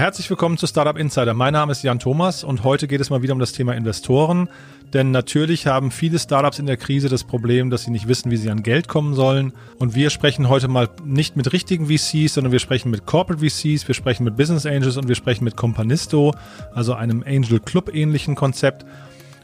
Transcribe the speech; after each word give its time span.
Herzlich 0.00 0.30
willkommen 0.30 0.56
zu 0.56 0.66
Startup 0.66 0.96
Insider. 0.96 1.34
Mein 1.34 1.52
Name 1.52 1.72
ist 1.72 1.82
Jan 1.82 1.98
Thomas 1.98 2.42
und 2.42 2.64
heute 2.64 2.88
geht 2.88 3.02
es 3.02 3.10
mal 3.10 3.20
wieder 3.20 3.34
um 3.34 3.38
das 3.38 3.52
Thema 3.52 3.74
Investoren. 3.74 4.48
Denn 4.94 5.10
natürlich 5.10 5.66
haben 5.66 5.90
viele 5.90 6.18
Startups 6.18 6.58
in 6.58 6.64
der 6.64 6.78
Krise 6.78 7.10
das 7.10 7.22
Problem, 7.22 7.68
dass 7.68 7.82
sie 7.82 7.90
nicht 7.90 8.08
wissen, 8.08 8.30
wie 8.30 8.38
sie 8.38 8.48
an 8.48 8.62
Geld 8.62 8.88
kommen 8.88 9.12
sollen. 9.12 9.52
Und 9.78 9.94
wir 9.94 10.08
sprechen 10.08 10.48
heute 10.48 10.68
mal 10.68 10.88
nicht 11.04 11.36
mit 11.36 11.52
richtigen 11.52 11.88
VCs, 11.88 12.32
sondern 12.32 12.50
wir 12.50 12.60
sprechen 12.60 12.90
mit 12.90 13.04
Corporate 13.04 13.46
VCs, 13.46 13.86
wir 13.88 13.94
sprechen 13.94 14.24
mit 14.24 14.38
Business 14.38 14.64
Angels 14.64 14.96
und 14.96 15.06
wir 15.06 15.16
sprechen 15.16 15.44
mit 15.44 15.58
Companisto, 15.58 16.32
also 16.72 16.94
einem 16.94 17.22
Angel 17.26 17.60
Club 17.60 17.94
ähnlichen 17.94 18.36
Konzept. 18.36 18.86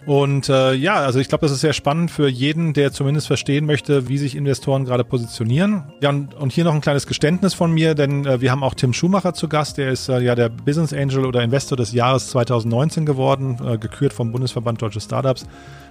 Und 0.06 0.48
äh, 0.48 0.72
ja, 0.72 0.94
also 0.94 1.18
ich 1.18 1.28
glaube, 1.28 1.42
das 1.42 1.50
ist 1.50 1.62
sehr 1.62 1.72
spannend 1.72 2.12
für 2.12 2.28
jeden, 2.28 2.72
der 2.74 2.92
zumindest 2.92 3.26
verstehen 3.26 3.66
möchte, 3.66 4.08
wie 4.08 4.18
sich 4.18 4.36
Investoren 4.36 4.84
gerade 4.84 5.02
positionieren. 5.02 5.82
Ja, 6.00 6.10
und, 6.10 6.32
und 6.34 6.52
hier 6.52 6.62
noch 6.62 6.74
ein 6.74 6.80
kleines 6.80 7.08
Geständnis 7.08 7.54
von 7.54 7.72
mir, 7.72 7.96
denn 7.96 8.24
äh, 8.24 8.40
wir 8.40 8.52
haben 8.52 8.62
auch 8.62 8.74
Tim 8.74 8.92
Schumacher 8.92 9.34
zu 9.34 9.48
Gast. 9.48 9.78
Der 9.78 9.90
ist 9.90 10.08
äh, 10.08 10.20
ja 10.20 10.36
der 10.36 10.48
Business 10.48 10.92
Angel 10.92 11.26
oder 11.26 11.42
Investor 11.42 11.76
des 11.76 11.92
Jahres 11.92 12.28
2019 12.28 13.04
geworden, 13.04 13.58
äh, 13.66 13.78
gekürt 13.78 14.12
vom 14.12 14.30
Bundesverband 14.30 14.80
Deutsche 14.80 15.00
Startups. 15.00 15.44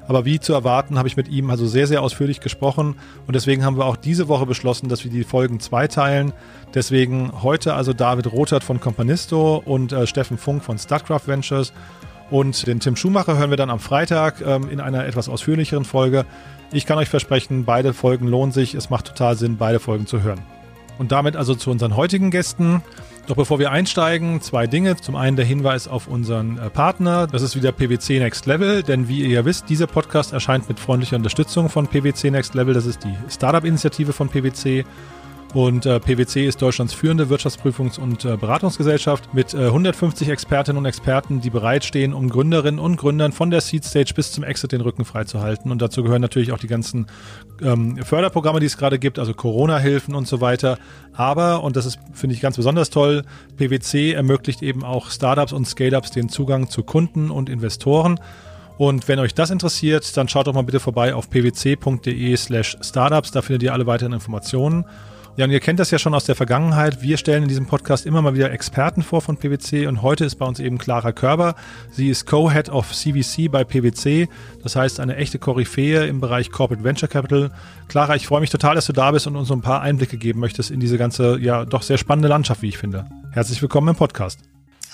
Aber 0.07 0.23
wie 0.23 0.39
zu 0.39 0.53
erwarten, 0.53 0.97
habe 0.97 1.09
ich 1.09 1.17
mit 1.17 1.27
ihm 1.27 1.49
also 1.49 1.65
sehr, 1.65 1.87
sehr 1.87 2.01
ausführlich 2.01 2.39
gesprochen. 2.39 2.95
Und 3.27 3.35
deswegen 3.35 3.65
haben 3.65 3.75
wir 3.77 3.85
auch 3.85 3.97
diese 3.97 4.29
Woche 4.29 4.45
beschlossen, 4.45 4.87
dass 4.87 5.03
wir 5.03 5.11
die 5.11 5.25
Folgen 5.25 5.59
zweiteilen. 5.59 6.31
Deswegen 6.73 7.43
heute 7.43 7.73
also 7.73 7.91
David 7.91 8.31
Rothert 8.31 8.63
von 8.63 8.79
Companisto 8.79 9.61
und 9.65 9.91
äh, 9.91 10.07
Steffen 10.07 10.37
Funk 10.37 10.63
von 10.63 10.77
Startcraft 10.77 11.27
Ventures. 11.27 11.73
Und 12.31 12.65
den 12.65 12.79
Tim 12.79 12.95
Schumacher 12.95 13.37
hören 13.37 13.49
wir 13.51 13.57
dann 13.57 13.69
am 13.69 13.79
Freitag 13.79 14.41
ähm, 14.41 14.69
in 14.69 14.79
einer 14.79 15.05
etwas 15.05 15.29
ausführlicheren 15.29 15.85
Folge. 15.85 16.25
Ich 16.71 16.85
kann 16.85 16.97
euch 16.97 17.09
versprechen, 17.09 17.65
beide 17.65 17.93
Folgen 17.93 18.27
lohnen 18.27 18.51
sich. 18.51 18.73
Es 18.73 18.89
macht 18.89 19.05
total 19.05 19.37
Sinn, 19.37 19.57
beide 19.57 19.79
Folgen 19.79 20.07
zu 20.07 20.23
hören. 20.23 20.39
Und 20.97 21.11
damit 21.11 21.35
also 21.35 21.55
zu 21.55 21.71
unseren 21.71 21.95
heutigen 21.95 22.31
Gästen. 22.31 22.81
Doch 23.27 23.35
bevor 23.35 23.57
wir 23.57 23.71
einsteigen, 23.71 24.41
zwei 24.41 24.67
Dinge. 24.67 24.97
Zum 24.97 25.15
einen 25.15 25.35
der 25.35 25.45
Hinweis 25.45 25.87
auf 25.87 26.07
unseren 26.07 26.57
äh, 26.57 26.69
Partner. 26.69 27.27
Das 27.27 27.41
ist 27.41 27.55
wieder 27.55 27.71
PwC 27.71 28.19
Next 28.19 28.45
Level, 28.45 28.83
denn 28.83 29.07
wie 29.07 29.21
ihr 29.21 29.29
ja 29.29 29.45
wisst, 29.45 29.69
dieser 29.69 29.87
Podcast 29.87 30.31
erscheint 30.31 30.69
mit 30.69 30.79
freundlicher 30.79 31.15
Unterstützung 31.15 31.69
von 31.69 31.87
PwC 31.87 32.29
Next 32.31 32.53
Level. 32.53 32.73
Das 32.73 32.85
ist 32.85 33.03
die 33.03 33.15
Startup-Initiative 33.29 34.13
von 34.13 34.29
PwC. 34.29 34.85
Und 35.55 35.85
äh, 35.85 36.01
PwC 36.01 36.45
ist 36.45 36.61
Deutschlands 36.61 36.93
führende 36.93 37.29
Wirtschaftsprüfungs- 37.29 37.97
und 37.97 38.25
äh, 38.25 38.35
Beratungsgesellschaft 38.35 39.33
mit 39.33 39.53
äh, 39.53 39.67
150 39.67 40.27
Expertinnen 40.27 40.77
und 40.77 40.85
Experten, 40.85 41.39
die 41.39 41.49
bereitstehen, 41.49 42.13
um 42.13 42.27
Gründerinnen 42.27 42.77
und 42.77 42.97
Gründern 42.97 43.31
von 43.31 43.51
der 43.51 43.61
Seed 43.61 43.85
Stage 43.85 44.11
bis 44.13 44.33
zum 44.33 44.43
Exit 44.43 44.73
den 44.73 44.81
Rücken 44.81 45.05
freizuhalten. 45.05 45.71
Und 45.71 45.81
dazu 45.81 46.03
gehören 46.03 46.21
natürlich 46.21 46.51
auch 46.51 46.59
die 46.59 46.67
ganzen 46.67 47.07
ähm, 47.61 47.95
Förderprogramme, 48.03 48.59
die 48.59 48.65
es 48.65 48.75
gerade 48.75 48.99
gibt, 48.99 49.17
also 49.17 49.33
Corona-Hilfen 49.33 50.13
und 50.13 50.27
so 50.27 50.41
weiter. 50.41 50.77
Aber, 51.13 51.63
und 51.63 51.77
das 51.77 51.85
ist, 51.85 51.99
finde 52.11 52.35
ich, 52.35 52.41
ganz 52.41 52.57
besonders 52.57 52.89
toll, 52.89 53.23
PwC 53.55 54.11
ermöglicht 54.11 54.61
eben 54.61 54.83
auch 54.83 55.09
Startups 55.09 55.53
und 55.53 55.65
Scale-Ups 55.65 56.11
den 56.11 56.27
Zugang 56.27 56.69
zu 56.69 56.83
Kunden 56.83 57.31
und 57.31 57.47
Investoren. 57.47 58.19
Und 58.77 59.07
wenn 59.07 59.19
euch 59.19 59.33
das 59.33 59.51
interessiert, 59.51 60.17
dann 60.17 60.27
schaut 60.27 60.47
doch 60.47 60.53
mal 60.53 60.63
bitte 60.63 60.81
vorbei 60.81 61.15
auf 61.15 61.29
pwc.de 61.29 62.35
slash 62.35 62.75
startups. 62.81 63.31
Da 63.31 63.41
findet 63.41 63.63
ihr 63.63 63.71
alle 63.71 63.87
weiteren 63.87 64.11
Informationen. 64.11 64.83
Ja, 65.37 65.43
und 65.43 65.51
ihr 65.51 65.59
kennt 65.59 65.81
das 65.81 65.91
ja 65.91 65.99
schon 65.99 66.13
aus 66.13 66.23
der 66.23 66.35
Vergangenheit. 66.35 67.01
Wir 67.01 67.17
stellen 67.17 67.43
in 67.43 67.49
diesem 67.49 67.65
Podcast 67.65 68.05
immer 68.05 68.21
mal 68.21 68.35
wieder 68.35 68.51
Experten 68.51 69.03
vor 69.03 69.19
von 69.19 69.35
PwC 69.35 69.85
und 69.85 70.01
heute 70.01 70.23
ist 70.23 70.35
bei 70.35 70.45
uns 70.45 70.61
eben 70.61 70.77
Clara 70.77 71.11
Körber. 71.11 71.55
Sie 71.91 72.07
ist 72.07 72.25
Co-Head 72.25 72.69
of 72.69 72.93
CVC 72.93 73.51
bei 73.51 73.65
PwC, 73.65 74.29
das 74.63 74.77
heißt 74.77 75.01
eine 75.01 75.17
echte 75.17 75.37
Koryphäe 75.37 76.05
im 76.05 76.21
Bereich 76.21 76.51
Corporate 76.51 76.85
Venture 76.85 77.09
Capital. 77.09 77.51
Clara, 77.89 78.15
ich 78.15 78.27
freue 78.27 78.39
mich 78.39 78.49
total, 78.49 78.75
dass 78.75 78.85
du 78.85 78.93
da 78.93 79.11
bist 79.11 79.27
und 79.27 79.35
uns 79.35 79.49
so 79.49 79.53
ein 79.53 79.61
paar 79.61 79.81
Einblicke 79.81 80.15
geben 80.15 80.39
möchtest 80.39 80.71
in 80.71 80.79
diese 80.79 80.97
ganze, 80.97 81.37
ja, 81.37 81.65
doch 81.65 81.81
sehr 81.81 81.97
spannende 81.97 82.29
Landschaft, 82.29 82.61
wie 82.61 82.69
ich 82.69 82.77
finde. 82.77 83.05
Herzlich 83.33 83.61
willkommen 83.61 83.89
im 83.89 83.95
Podcast. 83.97 84.39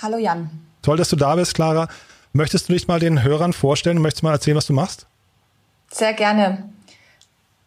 Hallo 0.01 0.17
Jan. 0.17 0.49
Toll, 0.81 0.97
dass 0.97 1.09
du 1.09 1.17
da 1.17 1.35
bist, 1.35 1.53
Clara. 1.53 1.87
Möchtest 2.33 2.67
du 2.67 2.73
dich 2.73 2.87
mal 2.87 2.99
den 2.99 3.21
Hörern 3.21 3.53
vorstellen 3.53 4.01
möchtest 4.01 4.23
mal 4.23 4.31
erzählen, 4.31 4.57
was 4.57 4.65
du 4.65 4.73
machst? 4.73 5.05
Sehr 5.91 6.13
gerne. 6.13 6.63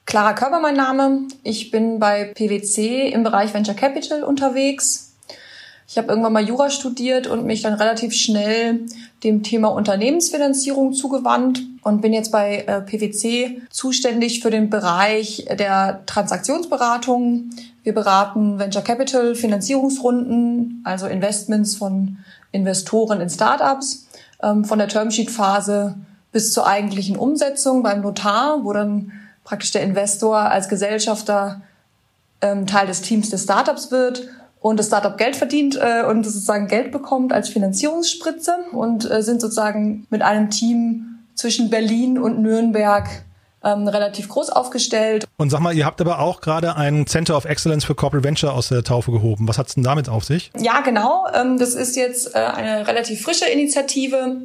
Clara 0.06 0.34
Körber 0.34 0.60
mein 0.60 0.76
Name. 0.76 1.22
Ich 1.42 1.70
bin 1.70 1.98
bei 1.98 2.24
PwC 2.24 3.08
im 3.08 3.22
Bereich 3.22 3.54
Venture 3.54 3.74
Capital 3.74 4.22
unterwegs. 4.22 5.14
Ich 5.88 5.98
habe 5.98 6.08
irgendwann 6.08 6.32
mal 6.32 6.46
Jura 6.46 6.70
studiert 6.70 7.26
und 7.26 7.46
mich 7.46 7.62
dann 7.62 7.74
relativ 7.74 8.14
schnell 8.14 8.86
dem 9.22 9.42
Thema 9.42 9.68
Unternehmensfinanzierung 9.68 10.92
zugewandt 10.92 11.62
und 11.82 12.00
bin 12.00 12.12
jetzt 12.12 12.32
bei 12.32 12.64
äh, 12.66 12.80
PwC 12.82 13.62
zuständig 13.70 14.40
für 14.40 14.50
den 14.50 14.70
Bereich 14.70 15.46
der 15.58 16.02
Transaktionsberatung. 16.06 17.50
Wir 17.82 17.94
beraten 17.94 18.58
Venture 18.58 18.82
Capital 18.82 19.34
Finanzierungsrunden, 19.34 20.82
also 20.84 21.06
Investments 21.06 21.76
von 21.76 22.18
Investoren 22.52 23.20
in 23.20 23.30
Startups, 23.30 24.06
ähm, 24.42 24.64
von 24.64 24.78
der 24.78 24.88
Termsheet-Phase 24.88 25.96
bis 26.30 26.52
zur 26.52 26.66
eigentlichen 26.66 27.16
Umsetzung 27.16 27.82
beim 27.82 28.00
Notar, 28.00 28.64
wo 28.64 28.72
dann 28.72 29.12
praktisch 29.44 29.70
der 29.70 29.82
Investor 29.82 30.38
als 30.38 30.68
Gesellschafter 30.68 31.62
ähm, 32.40 32.66
Teil 32.66 32.86
des 32.86 33.02
Teams 33.02 33.30
des 33.30 33.44
Startups 33.44 33.90
wird 33.90 34.28
und 34.60 34.78
das 34.78 34.86
Startup 34.86 35.16
Geld 35.16 35.36
verdient 35.36 35.78
äh, 35.80 36.04
und 36.04 36.24
sozusagen 36.24 36.68
Geld 36.68 36.90
bekommt 36.90 37.32
als 37.32 37.50
Finanzierungsspritze 37.50 38.56
und 38.72 39.08
äh, 39.10 39.22
sind 39.22 39.40
sozusagen 39.40 40.06
mit 40.10 40.22
einem 40.22 40.50
Team 40.50 41.18
zwischen 41.34 41.68
Berlin 41.70 42.18
und 42.18 42.40
Nürnberg 42.40 43.06
ähm, 43.62 43.88
relativ 43.88 44.28
groß 44.28 44.50
aufgestellt. 44.50 45.26
Und 45.36 45.50
sag 45.50 45.60
mal, 45.60 45.74
ihr 45.74 45.84
habt 45.86 46.00
aber 46.00 46.20
auch 46.20 46.40
gerade 46.40 46.76
ein 46.76 47.06
Center 47.06 47.36
of 47.36 47.44
Excellence 47.44 47.84
für 47.84 47.94
Corporate 47.94 48.26
Venture 48.26 48.52
aus 48.52 48.68
der 48.68 48.84
Taufe 48.84 49.10
gehoben. 49.10 49.48
Was 49.48 49.58
hat's 49.58 49.74
denn 49.74 49.84
damit 49.84 50.08
auf 50.08 50.24
sich? 50.24 50.50
Ja, 50.58 50.80
genau. 50.80 51.26
Ähm, 51.34 51.58
das 51.58 51.74
ist 51.74 51.96
jetzt 51.96 52.34
äh, 52.34 52.38
eine 52.38 52.86
relativ 52.86 53.22
frische 53.22 53.46
Initiative 53.46 54.38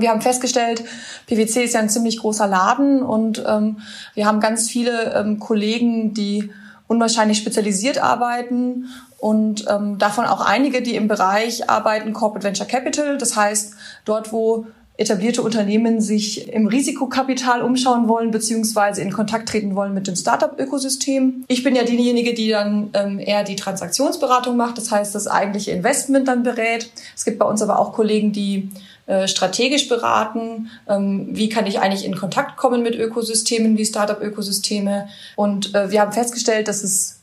wir 0.00 0.10
haben 0.10 0.20
festgestellt, 0.20 0.84
PwC 1.26 1.64
ist 1.64 1.74
ja 1.74 1.80
ein 1.80 1.88
ziemlich 1.88 2.18
großer 2.18 2.46
Laden 2.46 3.02
und 3.02 3.44
ähm, 3.46 3.78
wir 4.14 4.26
haben 4.26 4.40
ganz 4.40 4.68
viele 4.68 5.14
ähm, 5.14 5.38
Kollegen, 5.38 6.14
die 6.14 6.50
unwahrscheinlich 6.88 7.38
spezialisiert 7.38 7.98
arbeiten 7.98 8.86
und 9.18 9.64
ähm, 9.68 9.98
davon 9.98 10.24
auch 10.24 10.40
einige, 10.40 10.82
die 10.82 10.94
im 10.94 11.08
Bereich 11.08 11.68
arbeiten 11.68 12.12
Corporate 12.12 12.46
Venture 12.46 12.66
Capital. 12.66 13.18
Das 13.18 13.36
heißt, 13.36 13.74
dort, 14.04 14.32
wo 14.32 14.66
etablierte 14.98 15.42
Unternehmen 15.42 16.00
sich 16.00 16.48
im 16.52 16.66
Risikokapital 16.66 17.62
umschauen 17.62 18.08
wollen 18.08 18.30
beziehungsweise 18.30 19.02
in 19.02 19.12
Kontakt 19.12 19.48
treten 19.48 19.74
wollen 19.74 19.92
mit 19.92 20.06
dem 20.06 20.16
Startup-Ökosystem. 20.16 21.44
Ich 21.48 21.62
bin 21.62 21.76
ja 21.76 21.84
diejenige, 21.84 22.34
die 22.34 22.48
dann 22.48 22.90
ähm, 22.94 23.18
eher 23.18 23.44
die 23.44 23.56
Transaktionsberatung 23.56 24.56
macht, 24.56 24.78
das 24.78 24.90
heißt 24.90 25.14
das 25.14 25.26
eigentliche 25.26 25.72
Investment 25.72 26.28
dann 26.28 26.42
berät. 26.42 26.90
Es 27.14 27.24
gibt 27.24 27.38
bei 27.38 27.46
uns 27.46 27.60
aber 27.60 27.78
auch 27.78 27.92
Kollegen, 27.92 28.32
die 28.32 28.70
äh, 29.06 29.28
strategisch 29.28 29.88
beraten, 29.88 30.70
ähm, 30.88 31.28
wie 31.30 31.48
kann 31.48 31.66
ich 31.66 31.78
eigentlich 31.78 32.04
in 32.04 32.16
Kontakt 32.16 32.56
kommen 32.56 32.82
mit 32.82 32.96
Ökosystemen 32.96 33.78
wie 33.78 33.86
Startup-Ökosysteme. 33.86 35.08
Und 35.36 35.74
äh, 35.74 35.90
wir 35.90 36.00
haben 36.00 36.12
festgestellt, 36.12 36.66
dass 36.68 36.82
es 36.82 37.15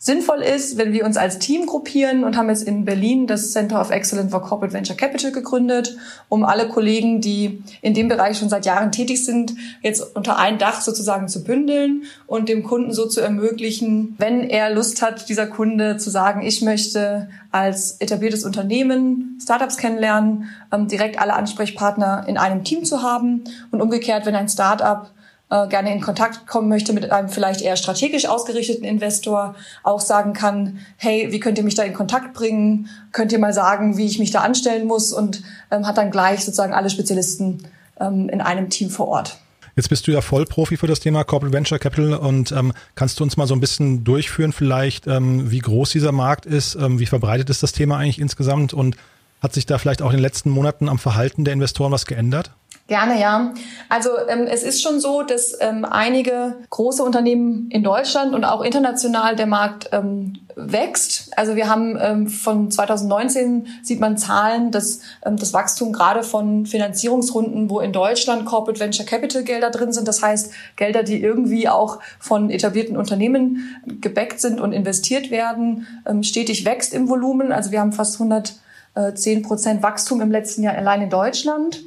sinnvoll 0.00 0.42
ist, 0.42 0.78
wenn 0.78 0.92
wir 0.92 1.04
uns 1.04 1.16
als 1.16 1.40
Team 1.40 1.66
gruppieren 1.66 2.22
und 2.22 2.36
haben 2.36 2.48
jetzt 2.48 2.62
in 2.62 2.84
Berlin 2.84 3.26
das 3.26 3.50
Center 3.50 3.80
of 3.80 3.90
Excellence 3.90 4.30
for 4.30 4.40
Corporate 4.40 4.72
Venture 4.72 4.96
Capital 4.96 5.32
gegründet, 5.32 5.96
um 6.28 6.44
alle 6.44 6.68
Kollegen, 6.68 7.20
die 7.20 7.64
in 7.82 7.94
dem 7.94 8.06
Bereich 8.06 8.38
schon 8.38 8.48
seit 8.48 8.64
Jahren 8.64 8.92
tätig 8.92 9.24
sind, 9.24 9.54
jetzt 9.82 10.14
unter 10.14 10.38
ein 10.38 10.58
Dach 10.58 10.82
sozusagen 10.82 11.26
zu 11.26 11.42
bündeln 11.42 12.04
und 12.28 12.48
dem 12.48 12.62
Kunden 12.62 12.92
so 12.92 13.06
zu 13.06 13.20
ermöglichen, 13.20 14.14
wenn 14.18 14.48
er 14.48 14.70
Lust 14.70 15.02
hat, 15.02 15.28
dieser 15.28 15.48
Kunde 15.48 15.96
zu 15.96 16.10
sagen, 16.10 16.42
ich 16.42 16.62
möchte 16.62 17.28
als 17.50 18.00
etabliertes 18.00 18.44
Unternehmen 18.44 19.36
Startups 19.42 19.78
kennenlernen, 19.78 20.48
ähm, 20.70 20.86
direkt 20.86 21.18
alle 21.20 21.34
Ansprechpartner 21.34 22.24
in 22.28 22.38
einem 22.38 22.62
Team 22.62 22.84
zu 22.84 23.02
haben 23.02 23.42
und 23.72 23.80
umgekehrt, 23.80 24.26
wenn 24.26 24.36
ein 24.36 24.48
Startup 24.48 25.10
äh, 25.50 25.66
gerne 25.68 25.92
in 25.92 26.00
Kontakt 26.00 26.46
kommen 26.46 26.68
möchte 26.68 26.92
mit 26.92 27.10
einem 27.10 27.28
vielleicht 27.28 27.60
eher 27.60 27.76
strategisch 27.76 28.26
ausgerichteten 28.26 28.84
Investor, 28.84 29.54
auch 29.82 30.00
sagen 30.00 30.32
kann, 30.32 30.78
hey, 30.96 31.28
wie 31.30 31.40
könnt 31.40 31.58
ihr 31.58 31.64
mich 31.64 31.74
da 31.74 31.82
in 31.82 31.94
Kontakt 31.94 32.34
bringen? 32.34 32.88
Könnt 33.12 33.32
ihr 33.32 33.38
mal 33.38 33.52
sagen, 33.52 33.96
wie 33.96 34.06
ich 34.06 34.18
mich 34.18 34.30
da 34.30 34.40
anstellen 34.40 34.86
muss? 34.86 35.12
Und 35.12 35.42
ähm, 35.70 35.86
hat 35.86 35.98
dann 35.98 36.10
gleich 36.10 36.44
sozusagen 36.44 36.74
alle 36.74 36.90
Spezialisten 36.90 37.62
ähm, 38.00 38.28
in 38.28 38.40
einem 38.40 38.68
Team 38.68 38.90
vor 38.90 39.08
Ort. 39.08 39.38
Jetzt 39.78 39.90
bist 39.90 40.08
du 40.08 40.10
ja 40.10 40.20
Vollprofi 40.20 40.76
für 40.76 40.88
das 40.88 40.98
Thema 40.98 41.22
Corporate 41.22 41.56
Venture 41.56 41.78
Capital 41.78 42.14
und 42.14 42.50
ähm, 42.50 42.72
kannst 42.96 43.20
du 43.20 43.24
uns 43.24 43.36
mal 43.36 43.46
so 43.46 43.54
ein 43.54 43.60
bisschen 43.60 44.02
durchführen 44.02 44.52
vielleicht, 44.52 45.06
ähm, 45.06 45.52
wie 45.52 45.60
groß 45.60 45.90
dieser 45.90 46.10
Markt 46.10 46.46
ist, 46.46 46.74
ähm, 46.74 46.98
wie 46.98 47.06
verbreitet 47.06 47.48
ist 47.48 47.62
das 47.62 47.70
Thema 47.70 47.96
eigentlich 47.96 48.18
insgesamt 48.18 48.74
und 48.74 48.96
hat 49.40 49.54
sich 49.54 49.66
da 49.66 49.78
vielleicht 49.78 50.02
auch 50.02 50.10
in 50.10 50.16
den 50.16 50.22
letzten 50.22 50.50
Monaten 50.50 50.88
am 50.88 50.98
Verhalten 50.98 51.44
der 51.44 51.54
Investoren 51.54 51.92
was 51.92 52.06
geändert? 52.06 52.50
Gerne, 52.88 53.20
ja. 53.20 53.52
Also 53.90 54.08
ähm, 54.28 54.46
es 54.50 54.62
ist 54.62 54.80
schon 54.80 54.98
so, 54.98 55.22
dass 55.22 55.54
ähm, 55.60 55.84
einige 55.84 56.56
große 56.70 57.02
Unternehmen 57.02 57.70
in 57.70 57.82
Deutschland 57.82 58.34
und 58.34 58.46
auch 58.46 58.62
international 58.62 59.36
der 59.36 59.46
Markt 59.46 59.90
ähm, 59.92 60.38
wächst. 60.56 61.30
Also 61.36 61.54
wir 61.54 61.68
haben 61.68 61.98
ähm, 62.00 62.28
von 62.28 62.70
2019 62.70 63.66
sieht 63.82 64.00
man 64.00 64.16
Zahlen, 64.16 64.70
dass 64.70 65.00
ähm, 65.22 65.36
das 65.36 65.52
Wachstum 65.52 65.92
gerade 65.92 66.22
von 66.22 66.64
Finanzierungsrunden, 66.64 67.68
wo 67.68 67.80
in 67.80 67.92
Deutschland 67.92 68.46
Corporate 68.46 68.80
Venture 68.80 69.04
Capital 69.04 69.44
Gelder 69.44 69.70
drin 69.70 69.92
sind, 69.92 70.08
das 70.08 70.22
heißt 70.22 70.54
Gelder, 70.76 71.02
die 71.02 71.22
irgendwie 71.22 71.68
auch 71.68 71.98
von 72.18 72.48
etablierten 72.48 72.96
Unternehmen 72.96 73.76
gebackt 74.00 74.40
sind 74.40 74.62
und 74.62 74.72
investiert 74.72 75.30
werden, 75.30 75.86
ähm, 76.06 76.22
stetig 76.22 76.64
wächst 76.64 76.94
im 76.94 77.10
Volumen. 77.10 77.52
Also 77.52 77.70
wir 77.70 77.80
haben 77.80 77.92
fast 77.92 78.14
100 78.14 78.54
äh, 78.94 79.12
10 79.12 79.42
Prozent 79.42 79.82
Wachstum 79.82 80.22
im 80.22 80.30
letzten 80.30 80.62
Jahr 80.62 80.74
allein 80.74 81.02
in 81.02 81.10
Deutschland. 81.10 81.82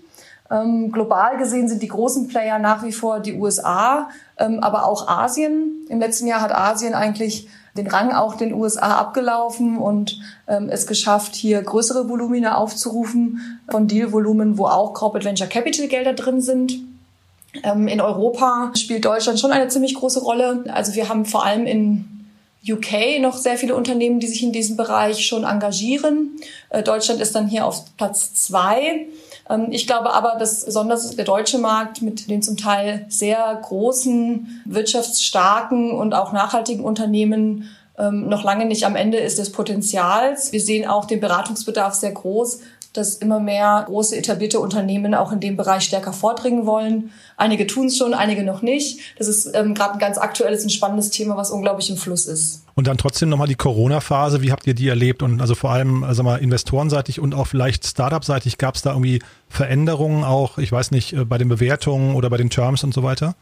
Ähm, 0.52 0.92
global 0.92 1.38
gesehen 1.38 1.70
sind 1.70 1.82
die 1.82 1.88
großen 1.88 2.28
Player 2.28 2.60
nach 2.60 2.84
wie 2.84 2.92
vor 2.92 3.22
die 3.22 3.34
USA, 3.34 4.10
ähm, 4.38 4.60
aber 4.60 4.86
auch 4.86 5.08
Asien. 5.08 5.86
Im 5.90 6.00
letzten 6.00 6.28
Jahr 6.28 6.42
hat 6.42 6.54
Asien 6.54 6.94
eigentlich 6.94 7.48
den 7.78 7.88
Rang 7.88 8.12
auch 8.12 8.36
den 8.36 8.54
USA 8.54 8.98
abgelaufen 8.98 9.78
und 9.78 10.20
ähm, 10.48 10.68
es 10.70 10.88
geschafft, 10.88 11.36
hier 11.36 11.62
größere 11.62 12.10
Volumina 12.10 12.56
aufzurufen 12.56 13.62
von 13.70 13.88
Dealvolumen, 13.88 14.58
wo 14.58 14.66
auch 14.66 14.94
Corporate 14.94 15.26
Venture 15.26 15.48
Capital 15.48 15.88
Gelder 15.88 16.14
drin 16.14 16.42
sind. 16.42 16.80
Ähm, 17.64 17.88
in 17.88 18.02
Europa 18.02 18.72
spielt 18.76 19.06
Deutschland 19.06 19.40
schon 19.40 19.52
eine 19.52 19.70
ziemlich 19.70 19.96
große 19.96 20.22
Rolle. 20.22 20.66
Also 20.74 20.96
wir 20.96 21.08
haben 21.08 21.26
vor 21.26 21.46
allem 21.46 21.66
in 21.66 22.28
UK 22.68 23.20
noch 23.22 23.38
sehr 23.38 23.58
viele 23.58 23.76
Unternehmen, 23.76 24.20
die 24.20 24.28
sich 24.28 24.44
in 24.44 24.52
diesem 24.52 24.76
Bereich 24.76 25.26
schon 25.26 25.46
engagieren. 25.46 26.38
Äh, 26.70 26.84
Deutschland 26.84 27.22
ist 27.22 27.36
dann 27.36 27.48
hier 27.48 27.66
auf 27.66 27.86
Platz 27.96 28.34
zwei. 28.34 29.08
Ähm, 29.50 29.68
ich 29.72 29.88
glaube 29.88 30.14
aber, 30.14 30.36
dass 30.40 30.66
besonders 30.66 31.16
der 31.16 31.26
deutsche 31.26 31.58
Markt 31.58 32.02
mit 32.02 32.30
den 32.30 32.42
zum 32.42 32.58
Teil 32.58 33.06
sehr 33.10 33.60
großen, 33.62 34.62
wirtschaftsstarken 34.66 35.92
und 35.92 36.14
auch 36.14 36.32
nachhaltigen 36.32 36.84
Unternehmen 36.84 37.70
ähm, 37.98 38.30
noch 38.30 38.44
lange 38.44 38.66
nicht 38.66 38.86
am 38.86 38.96
Ende 38.96 39.18
ist 39.18 39.38
des 39.38 39.52
Potenzials. 39.52 40.52
Wir 40.52 40.62
sehen 40.62 40.88
auch 40.88 41.06
den 41.06 41.20
Beratungsbedarf 41.20 41.94
sehr 41.94 42.12
groß, 42.12 42.60
dass 42.94 43.16
immer 43.16 43.40
mehr 43.40 43.84
große 43.88 44.18
etablierte 44.18 44.60
Unternehmen 44.60 45.16
auch 45.16 45.32
in 45.32 45.40
dem 45.40 45.56
Bereich 45.56 45.84
stärker 45.84 46.14
vordringen 46.14 46.66
wollen. 46.66 47.12
Einige 47.38 47.66
tun 47.66 47.88
es 47.88 47.98
schon, 47.98 48.14
einige 48.14 48.44
noch 48.44 48.62
nicht. 48.62 49.00
Das 49.18 49.28
ist 49.28 49.50
ähm, 49.54 49.74
gerade 49.74 49.94
ein 49.94 50.00
ganz 50.00 50.18
aktuelles 50.18 50.64
und 50.64 50.72
spannendes 50.72 51.10
Thema, 51.10 51.38
was 51.38 51.52
unglaublich 51.52 51.90
im 51.90 51.98
Fluss 51.98 52.26
ist. 52.26 52.64
Und 52.76 52.88
dann 52.88 52.98
trotzdem 52.98 53.30
nochmal 53.30 53.48
die 53.48 53.56
Corona-Phase. 53.56 54.42
Wie 54.42 54.52
habt 54.52 54.68
ihr 54.68 54.74
die 54.74 54.88
erlebt? 54.88 55.24
Und 55.24 55.40
also 55.42 55.56
vor 55.56 55.72
allem, 55.72 56.04
also 56.04 56.24
mal 56.24 56.38
investorenseitig 56.38 57.20
und 57.20 57.34
auch 57.34 57.48
vielleicht 57.48 57.86
Startup-seitig 57.86 58.58
gab 58.58 58.76
es 58.76 58.82
da 58.82 58.92
irgendwie 58.92 59.22
Veränderungen 59.48 60.24
auch, 60.24 60.58
ich 60.58 60.72
weiß 60.72 60.92
nicht, 60.92 61.14
äh, 61.14 61.26
bei 61.26 61.38
den 61.38 61.50
Bewertungen 61.50 62.16
oder 62.16 62.30
bei 62.30 62.38
den 62.38 62.50
Terms 62.50 62.84
und 62.84 62.94
so 62.94 63.04
weiter? 63.04 63.36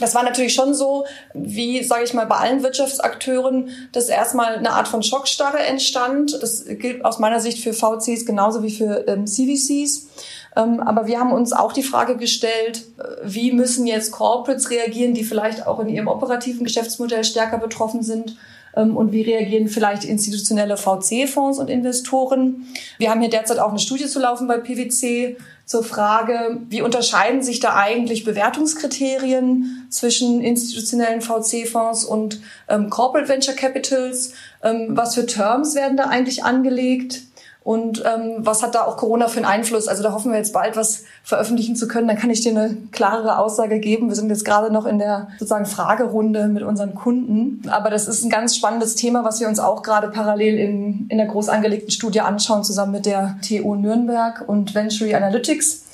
Das 0.00 0.14
war 0.14 0.22
natürlich 0.22 0.54
schon 0.54 0.74
so, 0.74 1.04
wie, 1.34 1.82
sage 1.84 2.04
ich 2.04 2.14
mal, 2.14 2.26
bei 2.26 2.36
allen 2.36 2.62
Wirtschaftsakteuren, 2.62 3.70
dass 3.92 4.08
erstmal 4.08 4.56
eine 4.56 4.72
Art 4.72 4.88
von 4.88 5.02
Schockstarre 5.02 5.58
entstand. 5.58 6.42
Das 6.42 6.64
gilt 6.64 7.04
aus 7.04 7.18
meiner 7.18 7.40
Sicht 7.40 7.62
für 7.62 7.72
VCs 7.72 8.26
genauso 8.26 8.62
wie 8.62 8.70
für 8.70 9.06
ähm, 9.06 9.26
CVCs. 9.26 10.08
Ähm, 10.56 10.80
aber 10.80 11.06
wir 11.06 11.20
haben 11.20 11.32
uns 11.32 11.52
auch 11.52 11.72
die 11.72 11.82
Frage 11.82 12.16
gestellt, 12.16 12.82
äh, 12.98 13.02
wie 13.22 13.52
müssen 13.52 13.86
jetzt 13.86 14.10
Corporates 14.10 14.70
reagieren, 14.70 15.14
die 15.14 15.24
vielleicht 15.24 15.66
auch 15.66 15.78
in 15.80 15.88
ihrem 15.88 16.08
operativen 16.08 16.64
Geschäftsmodell 16.64 17.24
stärker 17.24 17.58
betroffen 17.58 18.02
sind 18.02 18.36
ähm, 18.76 18.96
und 18.96 19.12
wie 19.12 19.22
reagieren 19.22 19.68
vielleicht 19.68 20.04
institutionelle 20.04 20.76
VC-Fonds 20.76 21.58
und 21.58 21.70
Investoren. 21.70 22.66
Wir 22.98 23.10
haben 23.10 23.20
hier 23.20 23.30
derzeit 23.30 23.58
auch 23.58 23.70
eine 23.70 23.78
Studie 23.78 24.06
zu 24.06 24.18
laufen 24.18 24.48
bei 24.48 24.58
PwC 24.58 25.36
zur 25.70 25.84
Frage, 25.84 26.62
wie 26.68 26.82
unterscheiden 26.82 27.44
sich 27.44 27.60
da 27.60 27.76
eigentlich 27.76 28.24
Bewertungskriterien 28.24 29.86
zwischen 29.88 30.40
institutionellen 30.40 31.20
VC-Fonds 31.20 32.04
und 32.04 32.40
ähm, 32.68 32.90
Corporate 32.90 33.28
Venture 33.28 33.54
Capitals? 33.54 34.32
Ähm, 34.64 34.96
was 34.96 35.14
für 35.14 35.26
Terms 35.26 35.76
werden 35.76 35.96
da 35.96 36.06
eigentlich 36.06 36.42
angelegt? 36.42 37.22
Und 37.62 38.02
ähm, 38.06 38.36
was 38.38 38.62
hat 38.62 38.74
da 38.74 38.84
auch 38.84 38.96
Corona 38.96 39.28
für 39.28 39.36
einen 39.36 39.44
Einfluss? 39.44 39.86
Also 39.86 40.02
da 40.02 40.12
hoffen 40.12 40.32
wir 40.32 40.38
jetzt 40.38 40.54
bald 40.54 40.76
was 40.76 41.04
veröffentlichen 41.22 41.76
zu 41.76 41.88
können. 41.88 42.08
Dann 42.08 42.16
kann 42.16 42.30
ich 42.30 42.40
dir 42.40 42.50
eine 42.50 42.76
klarere 42.90 43.38
Aussage 43.38 43.80
geben. 43.80 44.08
Wir 44.08 44.16
sind 44.16 44.30
jetzt 44.30 44.46
gerade 44.46 44.72
noch 44.72 44.86
in 44.86 44.98
der 44.98 45.28
sozusagen 45.32 45.66
Fragerunde 45.66 46.48
mit 46.48 46.62
unseren 46.62 46.94
Kunden. 46.94 47.68
Aber 47.68 47.90
das 47.90 48.08
ist 48.08 48.24
ein 48.24 48.30
ganz 48.30 48.56
spannendes 48.56 48.94
Thema, 48.94 49.24
was 49.24 49.40
wir 49.40 49.48
uns 49.48 49.58
auch 49.58 49.82
gerade 49.82 50.08
parallel 50.08 50.58
in, 50.58 51.06
in 51.08 51.18
der 51.18 51.26
groß 51.26 51.50
angelegten 51.50 51.90
Studie 51.90 52.22
anschauen, 52.22 52.64
zusammen 52.64 52.92
mit 52.92 53.06
der 53.06 53.36
TU 53.46 53.74
Nürnberg 53.74 54.48
und 54.48 54.74
Venture 54.74 55.14
Analytics 55.14 55.84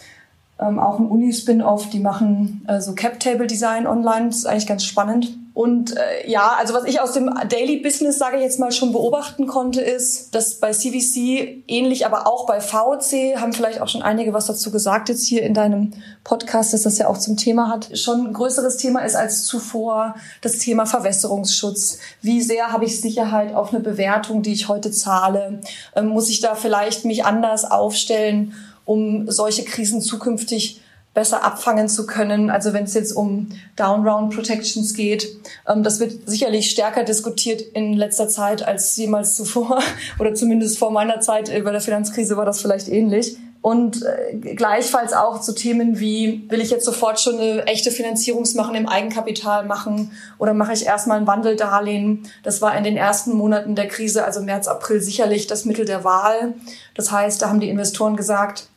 ähm, 0.59 0.79
auch 0.79 0.99
ein 0.99 1.07
Uni-Spin-Off, 1.07 1.91
die 1.91 2.01
machen 2.01 2.65
äh, 2.67 2.81
so 2.81 2.95
Cap-Table-Design 2.95 3.87
online. 3.87 4.29
Das 4.29 4.39
ist 4.39 4.47
eigentlich 4.47 4.67
ganz 4.67 4.85
spannend. 4.85 5.37
Und 5.57 5.97
äh, 5.97 6.31
ja, 6.31 6.55
also 6.59 6.75
was 6.75 6.85
ich 6.85 7.01
aus 7.01 7.13
dem 7.13 7.33
Daily 7.49 7.79
Business, 7.79 8.19
sage 8.19 8.37
ich 8.37 8.43
jetzt 8.43 8.61
mal, 8.61 8.73
schon 8.73 8.93
beobachten 8.93 9.47
konnte, 9.47 9.81
ist, 9.81 10.35
dass 10.35 10.57
bei 10.57 10.71
CVC 10.71 11.65
ähnlich, 11.67 12.05
aber 12.05 12.27
auch 12.27 12.45
bei 12.45 12.61
VC, 12.61 13.41
haben 13.41 13.55
vielleicht 13.55 13.81
auch 13.81 13.89
schon 13.89 14.03
einige 14.03 14.35
was 14.35 14.45
dazu 14.45 14.71
gesagt 14.71 15.09
jetzt 15.09 15.27
hier 15.27 15.43
in 15.45 15.55
deinem 15.55 15.95
Podcast, 16.25 16.75
dass 16.75 16.83
das 16.83 16.99
ja 16.99 17.09
auch 17.09 17.17
zum 17.17 17.39
Thema 17.39 17.71
hat, 17.71 17.99
schon 17.99 18.27
ein 18.27 18.33
größeres 18.35 18.77
Thema 18.77 19.01
ist 19.01 19.17
als 19.17 19.47
zuvor 19.47 20.17
das 20.43 20.59
Thema 20.59 20.85
Verwässerungsschutz. 20.85 22.01
Wie 22.21 22.43
sehr 22.43 22.71
habe 22.71 22.85
ich 22.85 23.01
Sicherheit 23.01 23.55
auf 23.55 23.73
eine 23.73 23.81
Bewertung, 23.81 24.43
die 24.43 24.53
ich 24.53 24.69
heute 24.69 24.91
zahle? 24.91 25.63
Ähm, 25.95 26.09
muss 26.09 26.29
ich 26.29 26.41
da 26.41 26.55
vielleicht 26.55 27.07
mich 27.07 27.25
anders 27.25 27.65
aufstellen? 27.65 28.53
um 28.87 29.29
solche 29.29 29.65
Krisen 29.65 30.01
zukünftig 30.01 30.81
besser 31.17 31.43
abfangen 31.43 31.89
zu 31.89 32.07
können. 32.07 32.51
Also 32.51 32.75
wenn 32.75 32.85
es 32.85 32.93
jetzt 32.93 33.13
um 33.13 33.49
Down-Round 33.77 34.35
Protections 34.35 34.93
geht, 34.93 35.27
ähm, 35.67 35.83
das 35.83 35.99
wird 35.99 36.29
sicherlich 36.29 36.71
stärker 36.71 37.05
diskutiert 37.05 37.63
in 37.63 37.95
letzter 37.95 38.29
Zeit 38.29 38.63
als 38.63 38.95
jemals 38.97 39.35
zuvor 39.35 39.81
oder 40.19 40.35
zumindest 40.35 40.79
vor 40.79 40.93
meiner 40.93 41.21
Zeit 41.21 41.47
bei 41.65 41.73
der 41.73 41.81
Finanzkrise 41.81 42.37
war 42.37 42.45
das 42.45 42.61
vielleicht 42.61 42.89
ähnlich. 42.89 43.39
Und 43.63 44.05
äh, 44.05 44.37
gleichfalls 44.55 45.15
auch 45.15 45.41
zu 45.41 45.55
Themen 45.55 45.99
wie, 45.99 46.45
will 46.51 46.61
ich 46.61 46.71
jetzt 46.71 46.85
sofort 46.85 47.19
schon 47.19 47.41
eine 47.41 47.67
echte 47.67 47.91
Finanzierungsmachen 47.91 48.75
im 48.75 48.87
Eigenkapital 48.87 49.65
machen 49.65 50.13
oder 50.39 50.53
mache 50.53 50.75
ich 50.75 50.85
erstmal 50.85 51.19
ein 51.19 51.27
Wandeldarlehen? 51.27 52.25
Das 52.43 52.61
war 52.61 52.77
in 52.77 52.85
den 52.85 52.99
ersten 52.99 53.33
Monaten 53.33 53.75
der 53.75 53.89
Krise, 53.89 54.27
also 54.27 54.43
März, 54.43 54.69
April, 54.69 55.01
sicherlich 55.01 55.47
das 55.47 55.65
Mittel 55.65 55.87
der 55.87 56.05
Wahl. 56.05 56.55
Das 56.95 57.11
heißt, 57.11 57.41
da 57.41 57.49
haben 57.49 57.61
die 57.61 57.71
Investoren 57.71 58.17
gesagt, 58.17 58.69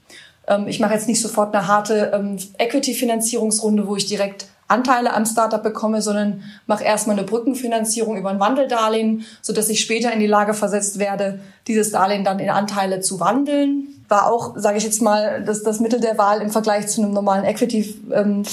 ich 0.67 0.79
mache 0.79 0.93
jetzt 0.93 1.07
nicht 1.07 1.21
sofort 1.21 1.53
eine 1.55 1.67
harte 1.67 2.11
ähm, 2.13 2.37
Equity-Finanzierungsrunde, 2.57 3.87
wo 3.87 3.95
ich 3.95 4.05
direkt 4.05 4.47
Anteile 4.69 5.13
am 5.13 5.25
Startup 5.25 5.61
bekomme, 5.61 6.01
sondern 6.01 6.43
mache 6.67 6.83
erstmal 6.83 7.17
eine 7.17 7.25
Brückenfinanzierung 7.25 8.17
über 8.17 8.29
ein 8.29 8.39
Wandeldarlehen, 8.39 9.25
so 9.41 9.51
dass 9.51 9.67
ich 9.67 9.81
später 9.81 10.13
in 10.13 10.19
die 10.19 10.27
Lage 10.27 10.53
versetzt 10.53 10.99
werde, 10.99 11.39
dieses 11.67 11.91
Darlehen 11.91 12.23
dann 12.23 12.39
in 12.39 12.49
Anteile 12.49 13.01
zu 13.01 13.19
wandeln. 13.19 13.87
War 14.07 14.31
auch, 14.31 14.53
sage 14.57 14.77
ich 14.77 14.83
jetzt 14.83 15.01
mal, 15.01 15.43
das, 15.43 15.63
das 15.63 15.79
Mittel 15.79 15.99
der 15.99 16.17
Wahl 16.17 16.41
im 16.41 16.51
Vergleich 16.51 16.87
zu 16.87 17.01
einem 17.01 17.13
normalen 17.13 17.45
Equity 17.45 17.95
ähm, 18.11 18.43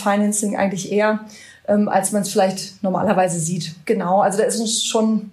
eigentlich 0.57 0.91
eher, 0.91 1.21
ähm, 1.69 1.89
als 1.89 2.13
man 2.13 2.23
es 2.23 2.31
vielleicht 2.31 2.83
normalerweise 2.83 3.39
sieht. 3.39 3.75
Genau, 3.85 4.21
also 4.21 4.39
da 4.39 4.45
ist 4.45 4.59
uns 4.59 4.85
schon 4.85 5.31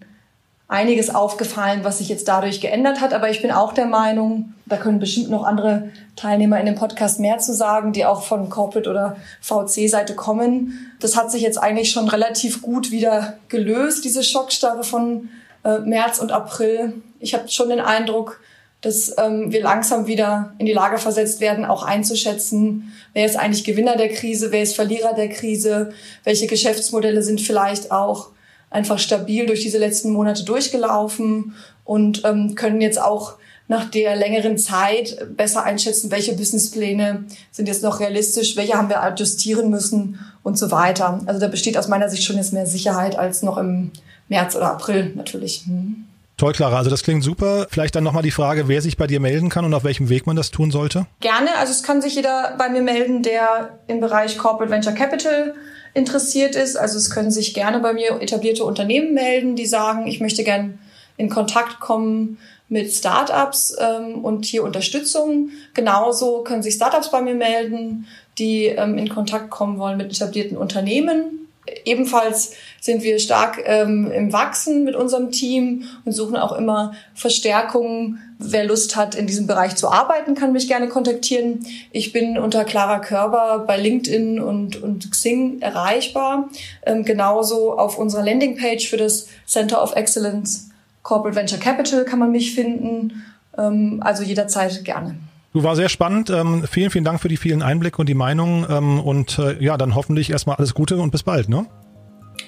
einiges 0.68 1.14
aufgefallen, 1.14 1.84
was 1.84 2.00
sich 2.00 2.10
jetzt 2.10 2.28
dadurch 2.28 2.62
geändert 2.62 3.02
hat. 3.02 3.14
Aber 3.14 3.30
ich 3.30 3.42
bin 3.42 3.52
auch 3.52 3.74
der 3.74 3.86
Meinung, 3.86 4.54
da 4.66 4.78
können 4.78 5.00
bestimmt 5.00 5.30
noch 5.30 5.44
andere 5.44 5.90
Teilnehmer 6.16 6.60
in 6.60 6.66
dem 6.66 6.76
Podcast 6.76 7.20
mehr 7.20 7.38
zu 7.38 7.54
sagen, 7.54 7.94
die 7.94 8.06
auch 8.06 8.24
von 8.24 8.50
Corporate 8.50 8.90
oder 8.90 9.18
VC-Seite 9.42 10.16
kommen. 10.16 10.94
Das 11.00 11.16
hat 11.16 11.32
sich 11.32 11.42
jetzt 11.42 11.58
eigentlich 11.58 11.92
schon 11.92 12.08
relativ 12.08 12.62
gut 12.62 12.92
wieder 12.92 13.38
gelöst, 13.50 14.06
diese 14.06 14.24
Schockstarre 14.24 14.84
von 14.84 15.30
äh, 15.64 15.80
März 15.80 16.20
und 16.20 16.32
April. 16.32 16.94
Ich 17.20 17.34
habe 17.34 17.48
schon 17.50 17.70
den 17.70 17.82
Eindruck, 17.82 18.40
dass 18.82 19.16
ähm, 19.18 19.52
wir 19.52 19.62
langsam 19.62 20.08
wieder 20.08 20.54
in 20.58 20.66
die 20.66 20.74
Lage 20.74 20.98
versetzt 20.98 21.40
werden, 21.40 21.66
auch 21.66 21.84
einzuschätzen, 21.84 22.94
wer 23.14 23.26
ist 23.26 23.38
eigentlich 23.38 23.64
Gewinner 23.64 23.96
der 23.96 24.10
Krise, 24.10 24.52
wer 24.52 24.62
ist 24.62 24.76
Verlierer 24.76 25.14
der 25.14 25.30
Krise, 25.30 25.94
welche 26.26 26.48
Geschäftsmodelle 26.48 27.24
sind 27.24 27.40
vielleicht 27.40 27.92
auch 27.92 28.33
einfach 28.74 29.00
stabil 29.00 29.46
durch 29.46 29.62
diese 29.62 29.78
letzten 29.78 30.12
Monate 30.12 30.44
durchgelaufen 30.44 31.54
und 31.86 32.24
ähm, 32.26 32.56
können 32.56 32.82
jetzt 32.82 33.02
auch 33.02 33.36
nach 33.68 33.90
der 33.90 34.16
längeren 34.16 34.58
Zeit 34.58 35.26
besser 35.38 35.64
einschätzen, 35.64 36.12
welche 36.12 36.34
Businesspläne 36.34 37.24
sind 37.52 37.68
jetzt 37.68 37.82
noch 37.82 38.00
realistisch, 38.00 38.56
welche 38.58 38.74
haben 38.74 38.90
wir 38.90 39.02
adjustieren 39.02 39.70
müssen 39.70 40.20
und 40.44 40.58
so 40.58 40.70
weiter. 40.70 41.22
Also 41.26 41.40
da 41.40 41.48
besteht 41.48 41.78
aus 41.78 41.88
meiner 41.88 42.10
Sicht 42.10 42.24
schon 42.24 42.36
jetzt 42.36 42.54
mehr 42.54 42.66
Sicherheit 42.66 43.18
als 43.18 43.42
noch 43.42 43.58
im 43.58 43.92
März 44.28 44.56
oder 44.56 44.72
April 44.72 45.14
natürlich. 45.16 45.64
Hm. 45.66 46.06
Toll, 46.36 46.54
Clara. 46.54 46.78
Also 46.78 46.90
das 46.90 47.04
klingt 47.04 47.24
super. 47.24 47.68
Vielleicht 47.70 47.96
dann 47.96 48.04
nochmal 48.04 48.24
die 48.24 48.32
Frage, 48.32 48.68
wer 48.68 48.82
sich 48.82 48.98
bei 48.98 49.08
dir 49.08 49.20
melden 49.20 49.50
kann 49.50 49.66
und 49.66 49.74
auf 49.74 49.84
welchem 49.84 50.10
Weg 50.10 50.26
man 50.26 50.36
das 50.36 50.52
tun 50.52 50.72
sollte? 50.72 51.06
Gerne. 51.20 51.56
Also 51.58 51.72
es 51.72 51.84
kann 51.84 52.02
sich 52.02 52.16
jeder 52.16 52.56
bei 52.58 52.70
mir 52.70 52.82
melden, 52.82 53.22
der 53.22 53.78
im 53.88 54.00
Bereich 54.00 54.38
Corporate 54.38 54.72
Venture 54.72 54.94
Capital 54.94 55.54
interessiert 55.94 56.56
ist. 56.56 56.76
Also 56.76 56.98
es 56.98 57.12
können 57.12 57.32
sich 57.32 57.54
gerne 57.54 57.80
bei 57.80 57.94
mir 57.94 58.22
etablierte 58.22 58.66
Unternehmen 58.66 59.14
melden, 59.14 59.56
die 59.56 59.66
sagen, 59.66 60.08
ich 60.08 60.20
möchte 60.20 60.44
gern 60.44 60.80
in 61.18 61.30
Kontakt 61.30 61.80
kommen 61.80 62.40
mit 62.70 62.92
Startups 62.92 63.76
ähm, 63.80 64.26
und 64.26 64.46
hier 64.46 64.64
Unterstützung. 64.64 65.50
Genauso 65.74 66.42
können 66.42 66.64
sich 66.64 66.76
Startups 66.76 67.12
bei 67.12 67.22
mir 67.22 67.36
melden, 67.36 68.08
die 68.40 68.66
ähm, 68.66 68.98
in 68.98 69.10
Kontakt 69.10 69.52
kommen 69.52 69.78
wollen 69.78 69.98
mit 69.98 70.12
etablierten 70.12 70.58
Unternehmen. 70.58 71.48
Ebenfalls 71.86 72.54
sind 72.82 73.04
wir 73.04 73.20
stark 73.20 73.62
ähm, 73.66 74.12
im 74.12 74.34
Wachsen 74.34 74.84
mit 74.84 74.96
unserem 74.96 75.32
Team 75.32 75.86
und 76.04 76.12
suchen 76.12 76.36
auch 76.36 76.52
immer 76.54 76.94
Verstärkung. 77.14 78.18
Wer 78.46 78.66
Lust 78.66 78.96
hat, 78.96 79.16
in 79.16 79.28
diesem 79.28 79.48
Bereich 79.48 79.76
zu 79.76 79.92
arbeiten, 79.92 80.36
kann 80.36 80.52
mich 80.52 80.68
gerne 80.68 80.88
kontaktieren. 80.88 81.66
Ich 81.92 82.12
bin 82.12 82.38
unter 82.38 82.66
Clara 82.66 83.00
Körber 83.00 83.64
bei 83.66 83.78
LinkedIn 83.78 84.40
und, 84.40 84.82
und 84.82 85.10
Xing 85.10 85.62
erreichbar. 85.62 86.50
Ähm, 86.86 87.06
genauso 87.06 87.78
auf 87.78 87.98
unserer 87.98 88.24
Landingpage 88.24 88.90
für 88.90 88.98
das 88.98 89.28
Center 89.46 89.82
of 89.82 89.96
Excellence 89.96 90.70
Corporate 91.04 91.36
Venture 91.36 91.60
Capital 91.60 92.06
kann 92.06 92.20
man 92.20 92.32
mich 92.32 92.56
finden. 92.56 93.24
Ähm, 93.58 94.00
also 94.04 94.24
jederzeit 94.24 94.84
gerne. 94.84 95.16
Du 95.54 95.64
war 95.64 95.76
sehr 95.76 95.90
spannend. 95.90 96.30
Ähm, 96.32 96.66
vielen, 96.70 96.90
vielen 96.90 97.04
Dank 97.04 97.22
für 97.22 97.28
die 97.28 97.38
vielen 97.38 97.62
Einblicke 97.62 97.98
und 97.98 98.10
die 98.10 98.16
Meinungen. 98.16 98.66
Ähm, 98.70 99.00
und 99.00 99.38
äh, 99.38 99.64
ja, 99.64 99.78
dann 99.78 99.94
hoffentlich 99.94 100.32
erstmal 100.32 100.56
alles 100.56 100.74
Gute 100.74 100.98
und 100.98 101.12
bis 101.12 101.24
bald. 101.24 101.48
Ne? 101.48 101.68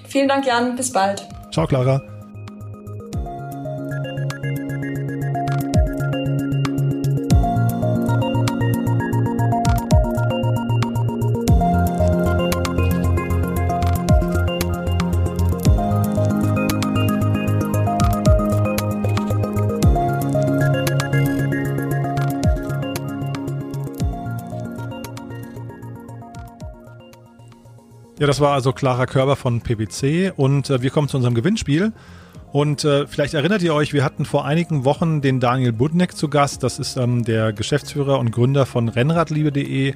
Vielen 0.07 0.27
Dank, 0.27 0.45
Jan. 0.47 0.75
Bis 0.75 0.91
bald. 0.91 1.27
Ciao, 1.51 1.67
Clara. 1.67 2.14
Ja, 28.25 28.27
das 28.27 28.41
war 28.41 28.53
also 28.53 28.73
Clara 28.73 29.05
Körber 29.05 29.35
von 29.35 29.61
PPC 29.61 30.33
und 30.35 30.71
äh, 30.71 30.81
wir 30.81 30.89
kommen 30.89 31.07
zu 31.07 31.15
unserem 31.15 31.35
Gewinnspiel. 31.35 31.93
Und 32.51 32.83
äh, 32.83 33.05
vielleicht 33.05 33.35
erinnert 33.35 33.61
ihr 33.61 33.71
euch, 33.75 33.93
wir 33.93 34.03
hatten 34.03 34.25
vor 34.25 34.45
einigen 34.45 34.83
Wochen 34.83 35.21
den 35.21 35.39
Daniel 35.39 35.71
Budneck 35.71 36.17
zu 36.17 36.27
Gast. 36.27 36.63
Das 36.63 36.79
ist 36.79 36.97
ähm, 36.97 37.23
der 37.23 37.53
Geschäftsführer 37.53 38.17
und 38.17 38.31
Gründer 38.31 38.65
von 38.65 38.89
Rennradliebe.de. 38.89 39.93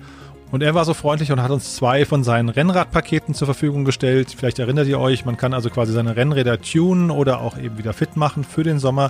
Und 0.51 0.62
er 0.62 0.75
war 0.75 0.86
so 0.86 0.93
freundlich 0.93 1.31
und 1.31 1.41
hat 1.41 1.50
uns 1.50 1.75
zwei 1.75 2.05
von 2.05 2.24
seinen 2.24 2.50
Rennradpaketen 2.50 3.33
zur 3.33 3.48
Verfügung 3.48 3.83
gestellt. 3.83 4.36
Vielleicht 4.38 4.59
erinnert 4.59 4.86
ihr 4.86 5.00
euch, 5.00 5.25
man 5.25 5.36
kann 5.36 5.55
also 5.55 5.71
quasi 5.71 5.91
seine 5.91 6.15
Rennräder 6.15 6.62
tunen 6.62 7.09
oder 7.09 7.41
auch 7.41 7.57
eben 7.57 7.79
wieder 7.79 7.93
fit 7.93 8.15
machen 8.15 8.43
für 8.43 8.62
den 8.62 8.77
Sommer. 8.77 9.09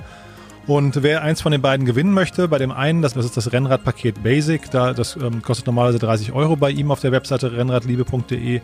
Und 0.65 1.03
wer 1.03 1.23
eins 1.23 1.41
von 1.41 1.51
den 1.51 1.61
beiden 1.61 1.85
gewinnen 1.85 2.13
möchte, 2.13 2.47
bei 2.47 2.57
dem 2.57 2.71
einen, 2.71 3.01
das, 3.01 3.15
das 3.15 3.25
ist 3.25 3.35
das 3.35 3.51
Rennradpaket 3.51 4.23
Basic, 4.23 4.71
da, 4.71 4.93
das 4.93 5.17
ähm, 5.17 5.41
kostet 5.41 5.67
normalerweise 5.67 5.99
30 5.99 6.31
Euro 6.31 6.55
bei 6.55 6.71
ihm 6.71 6.89
auf 6.89 7.01
der 7.01 7.11
Webseite 7.11 7.51
rennradliebe.de. 7.51 8.61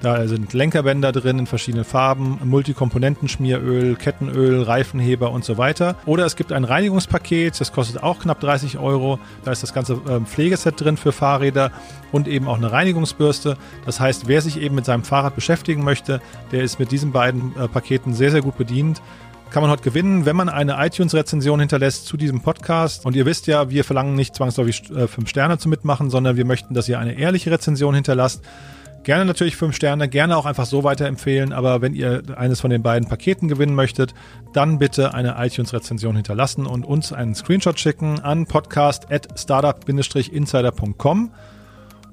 Da 0.00 0.28
sind 0.28 0.52
Lenkerbänder 0.52 1.10
drin 1.10 1.40
in 1.40 1.46
verschiedenen 1.46 1.84
Farben, 1.84 2.38
Multikomponentenschmieröl, 2.44 3.96
Kettenöl, 3.96 4.62
Reifenheber 4.62 5.32
und 5.32 5.44
so 5.44 5.58
weiter. 5.58 5.96
Oder 6.06 6.24
es 6.24 6.36
gibt 6.36 6.52
ein 6.52 6.62
Reinigungspaket, 6.62 7.60
das 7.60 7.72
kostet 7.72 8.02
auch 8.02 8.20
knapp 8.20 8.38
30 8.38 8.78
Euro. 8.78 9.18
Da 9.44 9.50
ist 9.50 9.64
das 9.64 9.74
ganze 9.74 10.00
ähm, 10.08 10.26
Pflegeset 10.26 10.80
drin 10.80 10.96
für 10.96 11.10
Fahrräder 11.10 11.72
und 12.12 12.28
eben 12.28 12.46
auch 12.46 12.58
eine 12.58 12.70
Reinigungsbürste. 12.70 13.56
Das 13.86 13.98
heißt, 13.98 14.28
wer 14.28 14.40
sich 14.40 14.60
eben 14.60 14.76
mit 14.76 14.84
seinem 14.84 15.02
Fahrrad 15.02 15.34
beschäftigen 15.34 15.82
möchte, 15.82 16.20
der 16.52 16.62
ist 16.62 16.78
mit 16.78 16.92
diesen 16.92 17.10
beiden 17.10 17.52
äh, 17.56 17.66
Paketen 17.66 18.14
sehr, 18.14 18.30
sehr 18.30 18.42
gut 18.42 18.56
bedient 18.56 19.02
kann 19.50 19.62
man 19.62 19.70
heute 19.70 19.82
gewinnen, 19.82 20.26
wenn 20.26 20.36
man 20.36 20.50
eine 20.50 20.76
iTunes-Rezension 20.78 21.58
hinterlässt 21.58 22.04
zu 22.04 22.18
diesem 22.18 22.42
Podcast. 22.42 23.06
Und 23.06 23.16
ihr 23.16 23.24
wisst 23.24 23.46
ja, 23.46 23.70
wir 23.70 23.82
verlangen 23.82 24.14
nicht 24.14 24.34
zwangsläufig 24.34 24.90
äh, 24.90 25.08
fünf 25.08 25.30
Sterne 25.30 25.56
zu 25.56 25.70
mitmachen, 25.70 26.10
sondern 26.10 26.36
wir 26.36 26.44
möchten, 26.44 26.74
dass 26.74 26.86
ihr 26.86 26.98
eine 26.98 27.14
ehrliche 27.14 27.50
Rezension 27.50 27.94
hinterlasst. 27.94 28.44
Gerne 29.08 29.24
natürlich 29.24 29.56
fünf 29.56 29.74
Sterne, 29.74 30.06
gerne 30.06 30.36
auch 30.36 30.44
einfach 30.44 30.66
so 30.66 30.84
weiterempfehlen, 30.84 31.54
aber 31.54 31.80
wenn 31.80 31.94
ihr 31.94 32.24
eines 32.36 32.60
von 32.60 32.68
den 32.68 32.82
beiden 32.82 33.08
Paketen 33.08 33.48
gewinnen 33.48 33.74
möchtet, 33.74 34.12
dann 34.52 34.78
bitte 34.78 35.14
eine 35.14 35.36
iTunes-Rezension 35.38 36.14
hinterlassen 36.14 36.66
und 36.66 36.84
uns 36.84 37.14
einen 37.14 37.34
Screenshot 37.34 37.80
schicken 37.80 38.20
an 38.20 38.44
podcast.startup-insider.com. 38.44 41.30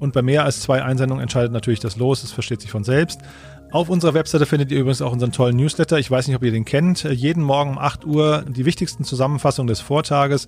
Und 0.00 0.14
bei 0.14 0.22
mehr 0.22 0.44
als 0.44 0.62
zwei 0.62 0.82
Einsendungen 0.82 1.20
entscheidet 1.20 1.52
natürlich 1.52 1.80
das 1.80 1.98
Los, 1.98 2.24
es 2.24 2.32
versteht 2.32 2.62
sich 2.62 2.70
von 2.70 2.82
selbst. 2.82 3.20
Auf 3.72 3.90
unserer 3.90 4.14
Webseite 4.14 4.46
findet 4.46 4.72
ihr 4.72 4.78
übrigens 4.78 5.02
auch 5.02 5.12
unseren 5.12 5.32
tollen 5.32 5.58
Newsletter. 5.58 5.98
Ich 5.98 6.10
weiß 6.10 6.28
nicht, 6.28 6.36
ob 6.36 6.44
ihr 6.44 6.50
den 6.50 6.64
kennt. 6.64 7.04
Jeden 7.04 7.42
Morgen 7.42 7.72
um 7.72 7.78
8 7.78 8.06
Uhr 8.06 8.42
die 8.48 8.64
wichtigsten 8.64 9.04
Zusammenfassungen 9.04 9.68
des 9.68 9.80
Vortages. 9.80 10.46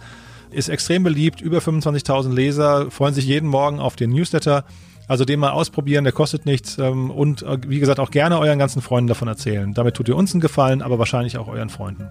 Ist 0.50 0.70
extrem 0.70 1.02
beliebt. 1.02 1.42
Über 1.42 1.58
25.000 1.58 2.32
Leser 2.32 2.90
freuen 2.90 3.12
sich 3.12 3.26
jeden 3.26 3.50
Morgen 3.50 3.80
auf 3.80 3.96
den 3.96 4.08
Newsletter. 4.08 4.64
Also 5.08 5.24
den 5.24 5.40
mal 5.40 5.50
ausprobieren, 5.50 6.04
der 6.04 6.12
kostet 6.12 6.44
nichts 6.44 6.76
ähm, 6.78 7.10
und 7.10 7.42
äh, 7.42 7.56
wie 7.66 7.80
gesagt 7.80 7.98
auch 7.98 8.10
gerne 8.10 8.38
euren 8.38 8.58
ganzen 8.58 8.82
Freunden 8.82 9.08
davon 9.08 9.26
erzählen. 9.26 9.72
Damit 9.72 9.94
tut 9.94 10.06
ihr 10.08 10.16
uns 10.16 10.32
einen 10.34 10.42
Gefallen, 10.42 10.82
aber 10.82 10.98
wahrscheinlich 10.98 11.38
auch 11.38 11.48
euren 11.48 11.70
Freunden. 11.70 12.10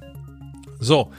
So, 0.80 1.12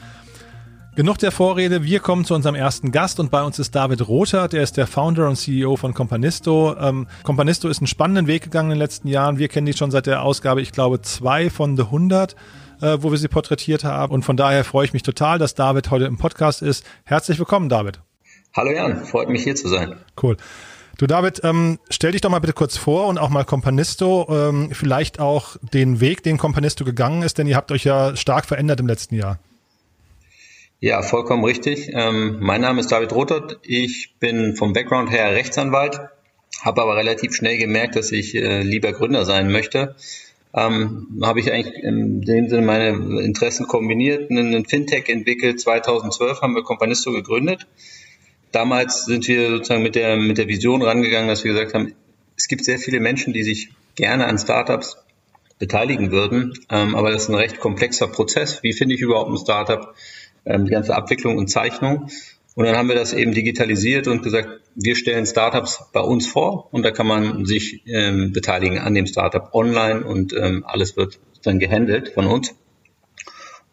genug 0.95 1.19
der 1.19 1.31
Vorrede. 1.31 1.83
Wir 1.85 2.01
kommen 2.01 2.25
zu 2.25 2.35
unserem 2.35 2.55
ersten 2.55 2.91
Gast 2.91 3.21
und 3.21 3.31
bei 3.31 3.41
uns 3.41 3.59
ist 3.59 3.73
David 3.75 4.07
Rother, 4.09 4.49
der 4.49 4.61
ist 4.61 4.75
der 4.75 4.87
Founder 4.87 5.29
und 5.29 5.37
CEO 5.37 5.77
von 5.77 5.93
Companisto. 5.93 6.75
Ähm, 6.77 7.07
Companisto 7.23 7.69
ist 7.69 7.79
einen 7.79 7.87
spannenden 7.87 8.27
Weg 8.27 8.43
gegangen 8.43 8.71
in 8.71 8.75
den 8.75 8.79
letzten 8.79 9.07
Jahren. 9.07 9.37
Wir 9.37 9.47
kennen 9.47 9.65
die 9.65 9.73
schon 9.73 9.89
seit 9.89 10.05
der 10.05 10.23
Ausgabe, 10.23 10.61
ich 10.61 10.73
glaube, 10.73 11.01
zwei 11.01 11.49
von 11.49 11.77
The 11.77 11.83
100 11.83 12.35
äh, 12.81 12.97
wo 13.01 13.11
wir 13.11 13.17
sie 13.17 13.27
porträtiert 13.27 13.83
haben. 13.83 14.13
Und 14.13 14.23
von 14.23 14.37
daher 14.37 14.63
freue 14.63 14.85
ich 14.85 14.93
mich 14.93 15.03
total, 15.03 15.37
dass 15.37 15.53
David 15.53 15.91
heute 15.91 16.05
im 16.05 16.17
Podcast 16.17 16.61
ist. 16.61 16.85
Herzlich 17.03 17.39
willkommen, 17.39 17.69
David. 17.69 17.99
Hallo 18.55 18.71
Jan, 18.71 19.05
freut 19.05 19.29
mich 19.29 19.43
hier 19.43 19.55
zu 19.55 19.67
sein. 19.67 19.95
Cool. 20.21 20.37
Du 20.99 21.07
David, 21.07 21.39
ähm, 21.45 21.79
stell 21.89 22.11
dich 22.11 22.19
doch 22.19 22.29
mal 22.29 22.39
bitte 22.39 22.51
kurz 22.51 22.75
vor 22.75 23.07
und 23.07 23.17
auch 23.17 23.29
mal 23.29 23.45
Companisto, 23.45 24.27
ähm, 24.29 24.71
vielleicht 24.73 25.21
auch 25.21 25.55
den 25.73 26.01
Weg, 26.01 26.23
den 26.23 26.37
Companisto 26.37 26.83
gegangen 26.83 27.21
ist, 27.21 27.37
denn 27.37 27.47
ihr 27.47 27.55
habt 27.55 27.71
euch 27.71 27.85
ja 27.85 28.17
stark 28.17 28.45
verändert 28.45 28.81
im 28.81 28.87
letzten 28.87 29.15
Jahr. 29.15 29.39
Ja, 30.81 31.01
vollkommen 31.01 31.45
richtig. 31.45 31.89
Ähm, 31.93 32.39
mein 32.41 32.59
Name 32.59 32.81
ist 32.81 32.91
David 32.91 33.13
Rothert. 33.13 33.59
Ich 33.63 34.15
bin 34.19 34.57
vom 34.57 34.73
Background 34.73 35.09
her 35.09 35.31
Rechtsanwalt, 35.31 36.01
habe 36.59 36.81
aber 36.81 36.97
relativ 36.97 37.33
schnell 37.33 37.57
gemerkt, 37.57 37.95
dass 37.95 38.11
ich 38.11 38.35
äh, 38.35 38.61
lieber 38.63 38.91
Gründer 38.91 39.23
sein 39.23 39.49
möchte. 39.49 39.95
Ähm, 40.53 41.21
habe 41.23 41.39
ich 41.39 41.49
eigentlich 41.49 41.81
in 41.81 42.23
dem 42.23 42.49
Sinne 42.49 42.65
meine 42.65 42.89
Interessen 43.23 43.67
kombiniert, 43.67 44.29
einen 44.29 44.65
Fintech 44.65 45.07
entwickelt. 45.07 45.61
2012 45.61 46.41
haben 46.41 46.55
wir 46.55 46.63
Companisto 46.63 47.13
gegründet 47.13 47.67
damals 48.51 49.05
sind 49.05 49.27
wir 49.27 49.49
sozusagen 49.49 49.83
mit 49.83 49.95
der, 49.95 50.17
mit 50.17 50.37
der 50.37 50.47
Vision 50.47 50.81
rangegangen, 50.81 51.27
dass 51.27 51.43
wir 51.43 51.53
gesagt 51.53 51.73
haben, 51.73 51.93
es 52.37 52.47
gibt 52.47 52.63
sehr 52.63 52.79
viele 52.79 52.99
Menschen, 52.99 53.33
die 53.33 53.43
sich 53.43 53.69
gerne 53.95 54.27
an 54.27 54.37
Startups 54.37 54.97
beteiligen 55.59 56.11
würden, 56.11 56.53
ähm, 56.69 56.95
aber 56.95 57.11
das 57.11 57.23
ist 57.23 57.29
ein 57.29 57.35
recht 57.35 57.59
komplexer 57.59 58.07
Prozess. 58.07 58.63
Wie 58.63 58.73
finde 58.73 58.95
ich 58.95 59.01
überhaupt 59.01 59.29
ein 59.29 59.37
Startup? 59.37 59.93
Ähm, 60.45 60.65
die 60.65 60.71
ganze 60.71 60.95
Abwicklung 60.95 61.37
und 61.37 61.49
Zeichnung. 61.49 62.09
Und 62.55 62.65
dann 62.65 62.75
haben 62.75 62.87
wir 62.87 62.95
das 62.95 63.13
eben 63.13 63.33
digitalisiert 63.33 64.07
und 64.07 64.23
gesagt, 64.23 64.61
wir 64.75 64.95
stellen 64.95 65.25
Startups 65.25 65.83
bei 65.93 66.01
uns 66.01 66.27
vor 66.27 66.67
und 66.71 66.83
da 66.83 66.91
kann 66.91 67.07
man 67.07 67.45
sich 67.45 67.83
ähm, 67.85 68.31
beteiligen 68.31 68.79
an 68.79 68.93
dem 68.93 69.05
Startup 69.05 69.53
online 69.53 70.03
und 70.03 70.33
ähm, 70.33 70.63
alles 70.65 70.97
wird 70.97 71.19
dann 71.43 71.59
gehandelt 71.59 72.09
von 72.09 72.25
uns. 72.25 72.55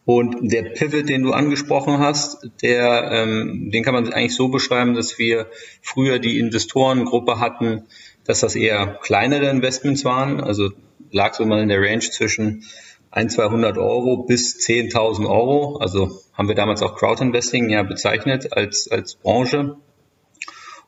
Und 0.07 0.53
der 0.53 0.63
Pivot, 0.63 1.09
den 1.09 1.25
du 1.25 1.33
angesprochen 1.33 1.99
hast, 1.99 2.49
der, 2.63 3.11
ähm, 3.11 3.73
den 3.73 3.83
kann 3.83 3.93
man 3.93 4.13
eigentlich 4.13 4.37
so 4.37 4.49
beschreiben, 4.49 4.95
dass 4.95 5.19
wir 5.19 5.49
früher 5.83 6.21
die 6.21 6.39
Investorengruppe 6.39 7.41
hatten, 7.41 7.83
dass 8.25 8.39
das 8.39 8.55
eher 8.55 9.01
kleinere 9.03 9.51
Investments 9.51 10.05
waren. 10.05 10.41
Also 10.41 10.71
lag 11.11 11.35
so 11.35 11.45
mal 11.45 11.61
in 11.61 11.69
der 11.69 11.81
Range 11.81 11.99
zwischen 11.99 12.63
1, 13.11 13.35
200 13.35 13.79
Euro 13.79 14.19
bis 14.19 14.57
10.000 14.65 15.29
Euro. 15.29 15.79
Also 15.79 16.21
haben 16.35 16.47
wir 16.47 16.55
damals 16.55 16.83
auch 16.83 16.97
Crowdinvesting 16.97 17.69
ja 17.69 17.83
bezeichnet 17.83 18.53
als, 18.53 18.89
als 18.89 19.17
Branche. 19.17 19.77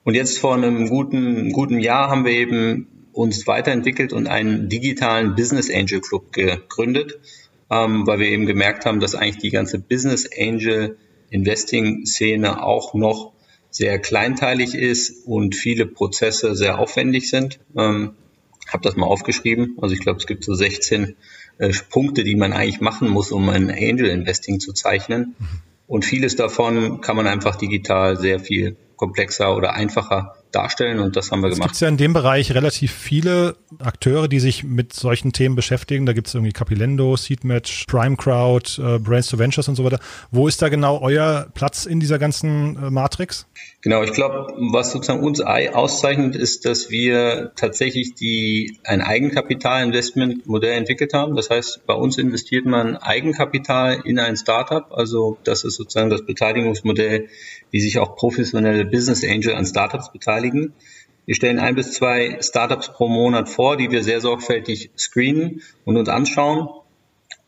Und 0.04 0.14
jetzt 0.14 0.38
vor 0.38 0.54
einem 0.54 0.88
guten, 0.88 1.50
guten 1.50 1.80
Jahr 1.80 2.08
haben 2.08 2.24
wir 2.24 2.32
eben 2.32 3.08
uns 3.12 3.48
weiterentwickelt 3.48 4.12
und 4.12 4.28
einen 4.28 4.68
digitalen 4.68 5.34
Business 5.34 5.68
Angel 5.74 6.00
Club 6.00 6.32
gegründet 6.32 7.18
ähm, 7.70 8.06
weil 8.06 8.18
wir 8.18 8.28
eben 8.28 8.46
gemerkt 8.46 8.86
haben, 8.86 9.00
dass 9.00 9.14
eigentlich 9.14 9.38
die 9.38 9.50
ganze 9.50 9.78
Business 9.78 10.28
Angel 10.38 10.96
Investing 11.30 12.06
Szene 12.06 12.62
auch 12.62 12.94
noch 12.94 13.32
sehr 13.70 13.98
kleinteilig 13.98 14.74
ist 14.74 15.26
und 15.26 15.54
viele 15.54 15.86
Prozesse 15.86 16.54
sehr 16.54 16.78
aufwendig 16.78 17.28
sind. 17.28 17.60
Ähm, 17.76 18.14
habe 18.68 18.82
das 18.82 18.96
mal 18.96 19.06
aufgeschrieben. 19.06 19.76
Also 19.80 19.94
ich 19.94 20.00
glaube, 20.00 20.18
es 20.18 20.26
gibt 20.26 20.44
so 20.44 20.54
16 20.54 21.16
äh, 21.58 21.72
Punkte, 21.90 22.24
die 22.24 22.36
man 22.36 22.52
eigentlich 22.52 22.80
machen 22.80 23.08
muss, 23.08 23.32
um 23.32 23.48
ein 23.48 23.70
Angel 23.70 24.06
Investing 24.06 24.60
zu 24.60 24.72
zeichnen. 24.72 25.36
Mhm. 25.38 25.46
Und 25.86 26.04
vieles 26.04 26.36
davon 26.36 27.00
kann 27.00 27.16
man 27.16 27.26
einfach 27.26 27.56
digital 27.56 28.18
sehr 28.18 28.40
viel 28.40 28.76
komplexer 28.96 29.56
oder 29.56 29.74
einfacher 29.74 30.34
darstellen 30.52 31.00
und 31.00 31.16
das 31.16 31.30
haben 31.30 31.40
wir 31.40 31.48
es 31.48 31.54
gemacht. 31.54 31.72
Es 31.72 31.78
gibt 31.78 31.82
ja 31.82 31.88
in 31.88 31.96
dem 31.96 32.12
Bereich 32.12 32.52
relativ 32.54 32.92
viele 32.92 33.56
Akteure, 33.78 34.28
die 34.28 34.40
sich 34.40 34.64
mit 34.64 34.92
solchen 34.92 35.32
Themen 35.32 35.54
beschäftigen. 35.54 36.06
Da 36.06 36.12
gibt 36.12 36.28
es 36.28 36.34
irgendwie 36.34 36.52
Capilendo, 36.52 37.16
Seedmatch, 37.16 37.86
Prime 37.86 38.16
Crowd, 38.16 38.80
äh, 38.80 38.98
Brains 38.98 39.28
to 39.28 39.38
Ventures 39.38 39.68
und 39.68 39.74
so 39.74 39.84
weiter. 39.84 39.98
Wo 40.30 40.48
ist 40.48 40.62
da 40.62 40.68
genau 40.68 41.00
euer 41.00 41.48
Platz 41.54 41.86
in 41.86 42.00
dieser 42.00 42.18
ganzen 42.18 42.76
äh, 42.76 42.90
Matrix? 42.90 43.46
Genau, 43.80 44.02
ich 44.02 44.12
glaube, 44.12 44.52
was 44.72 44.90
sozusagen 44.90 45.22
uns 45.22 45.40
auszeichnet, 45.40 46.34
ist, 46.34 46.64
dass 46.64 46.90
wir 46.90 47.52
tatsächlich 47.54 48.14
die 48.14 48.78
ein 48.82 49.00
Eigenkapitalinvestmentmodell 49.00 50.76
entwickelt 50.76 51.14
haben. 51.14 51.36
Das 51.36 51.48
heißt, 51.48 51.86
bei 51.86 51.94
uns 51.94 52.18
investiert 52.18 52.66
man 52.66 52.96
Eigenkapital 52.96 54.00
in 54.04 54.18
ein 54.18 54.36
Startup. 54.36 54.90
Also 54.90 55.38
das 55.44 55.62
ist 55.62 55.76
sozusagen 55.76 56.10
das 56.10 56.26
Beteiligungsmodell, 56.26 57.28
wie 57.70 57.80
sich 57.80 57.98
auch 57.98 58.16
professionelle 58.16 58.84
Business 58.84 59.24
Angel 59.24 59.54
an 59.54 59.66
Startups 59.66 60.12
beteiligen. 60.12 60.72
Wir 61.26 61.34
stellen 61.34 61.58
ein 61.58 61.74
bis 61.74 61.92
zwei 61.92 62.38
Startups 62.40 62.92
pro 62.92 63.08
Monat 63.08 63.48
vor, 63.48 63.76
die 63.76 63.90
wir 63.90 64.02
sehr 64.02 64.20
sorgfältig 64.20 64.90
screenen 64.96 65.62
und 65.84 65.96
uns 65.96 66.08
anschauen 66.08 66.68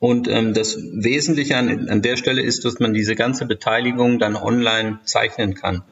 Und 0.00 0.28
ähm, 0.28 0.54
das 0.54 0.78
Wesentliche 0.78 1.56
an, 1.58 1.88
an 1.90 2.00
der 2.02 2.16
Stelle 2.16 2.40
ist, 2.42 2.64
dass 2.64 2.80
man 2.80 2.94
diese 2.94 3.14
ganze 3.14 3.44
Beteiligung 3.44 4.18
dann 4.18 4.34
online 4.34 4.98
zeichnen 5.04 5.54
kann. 5.54 5.82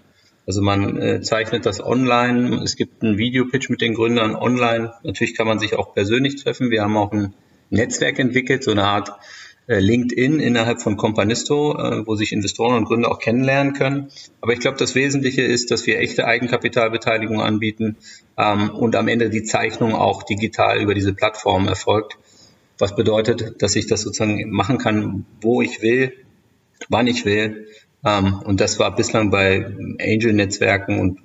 Also 0.47 0.63
man 0.63 0.99
äh, 0.99 1.21
zeichnet 1.21 1.67
das 1.67 1.85
online. 1.85 2.63
Es 2.65 2.77
gibt 2.77 3.03
einen 3.03 3.19
Videopitch 3.19 3.69
mit 3.69 3.83
den 3.83 3.93
Gründern 3.93 4.35
online. 4.35 4.95
Natürlich 5.03 5.37
kann 5.37 5.47
man 5.47 5.59
sich 5.59 5.75
auch 5.75 5.95
persönlich 5.95 6.43
treffen. 6.43 6.71
Wir 6.71 6.83
haben 6.83 6.97
auch 6.97 7.13
ein 7.13 7.35
Netzwerk 7.69 8.19
entwickelt, 8.19 8.65
so 8.65 8.71
eine 8.71 8.85
Art 8.85 9.13
LinkedIn 9.69 10.41
innerhalb 10.41 10.81
von 10.81 10.97
Companisto, 10.97 11.77
äh, 11.77 12.07
wo 12.07 12.17
sich 12.17 12.33
Investoren 12.33 12.77
und 12.77 12.85
Gründer 12.87 13.11
auch 13.11 13.19
kennenlernen 13.19 13.75
können. 13.75 14.09
Aber 14.41 14.53
ich 14.55 14.61
glaube, 14.61 14.79
das 14.79 14.95
Wesentliche 14.95 15.43
ist, 15.43 15.71
dass 15.71 15.87
wir 15.87 15.99
echte 15.99 16.27
Eigenkapitalbeteiligung 16.27 17.41
anbieten 17.41 17.97
ähm, 18.39 18.71
und 18.71 18.97
am 18.97 19.09
Ende 19.09 19.29
die 19.29 19.43
Zeichnung 19.43 19.95
auch 19.95 20.23
digital 20.23 20.81
über 20.81 20.95
diese 20.95 21.13
Plattform 21.13 21.69
erfolgt. 21.69 22.19
Was 22.79 22.97
bedeutet, 22.97 23.61
dass 23.61 23.77
ich 23.77 23.87
das 23.87 24.03
sozusagen 24.03 24.51
machen 24.51 24.79
kann, 24.79 25.27
wo 25.43 25.61
ich 25.61 25.83
will, 25.83 26.15
wann 26.89 27.07
ich 27.07 27.27
will. 27.27 27.67
Ähm, 28.07 28.41
und 28.45 28.61
das 28.61 28.79
war 28.79 28.95
bislang 28.97 29.31
bei 29.31 29.67
Angel-Netzwerken 30.01 30.99
und 30.99 31.19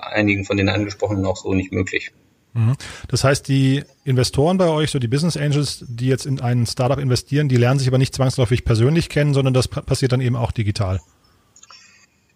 einigen 0.00 0.44
von 0.44 0.56
den 0.56 0.68
angesprochenen 0.68 1.26
auch 1.26 1.36
so 1.36 1.52
nicht 1.52 1.72
möglich. 1.72 2.12
Mhm. 2.58 2.74
Das 3.06 3.22
heißt, 3.22 3.46
die 3.46 3.84
Investoren 4.04 4.58
bei 4.58 4.68
euch, 4.68 4.90
so 4.90 4.98
die 4.98 5.06
Business 5.06 5.36
Angels, 5.36 5.84
die 5.88 6.08
jetzt 6.08 6.26
in 6.26 6.40
ein 6.40 6.66
Startup 6.66 6.98
investieren, 6.98 7.48
die 7.48 7.56
lernen 7.56 7.78
sich 7.78 7.86
aber 7.86 7.98
nicht 7.98 8.14
zwangsläufig 8.14 8.64
persönlich 8.64 9.08
kennen, 9.08 9.32
sondern 9.32 9.54
das 9.54 9.68
passiert 9.68 10.10
dann 10.10 10.20
eben 10.20 10.34
auch 10.34 10.50
digital. 10.50 11.00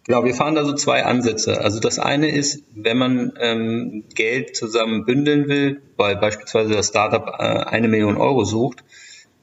Genau, 0.04 0.24
wir 0.24 0.34
fahren 0.34 0.54
da 0.54 0.64
so 0.64 0.74
zwei 0.74 1.04
Ansätze. 1.04 1.60
Also 1.60 1.80
das 1.80 1.98
eine 1.98 2.30
ist, 2.30 2.62
wenn 2.74 2.98
man 2.98 3.32
ähm, 3.40 4.04
Geld 4.14 4.56
zusammen 4.56 5.04
bündeln 5.04 5.48
will, 5.48 5.82
weil 5.96 6.16
beispielsweise 6.16 6.72
das 6.74 6.88
Startup 6.88 7.26
äh, 7.38 7.42
eine 7.42 7.88
Million 7.88 8.16
Euro 8.16 8.44
sucht, 8.44 8.84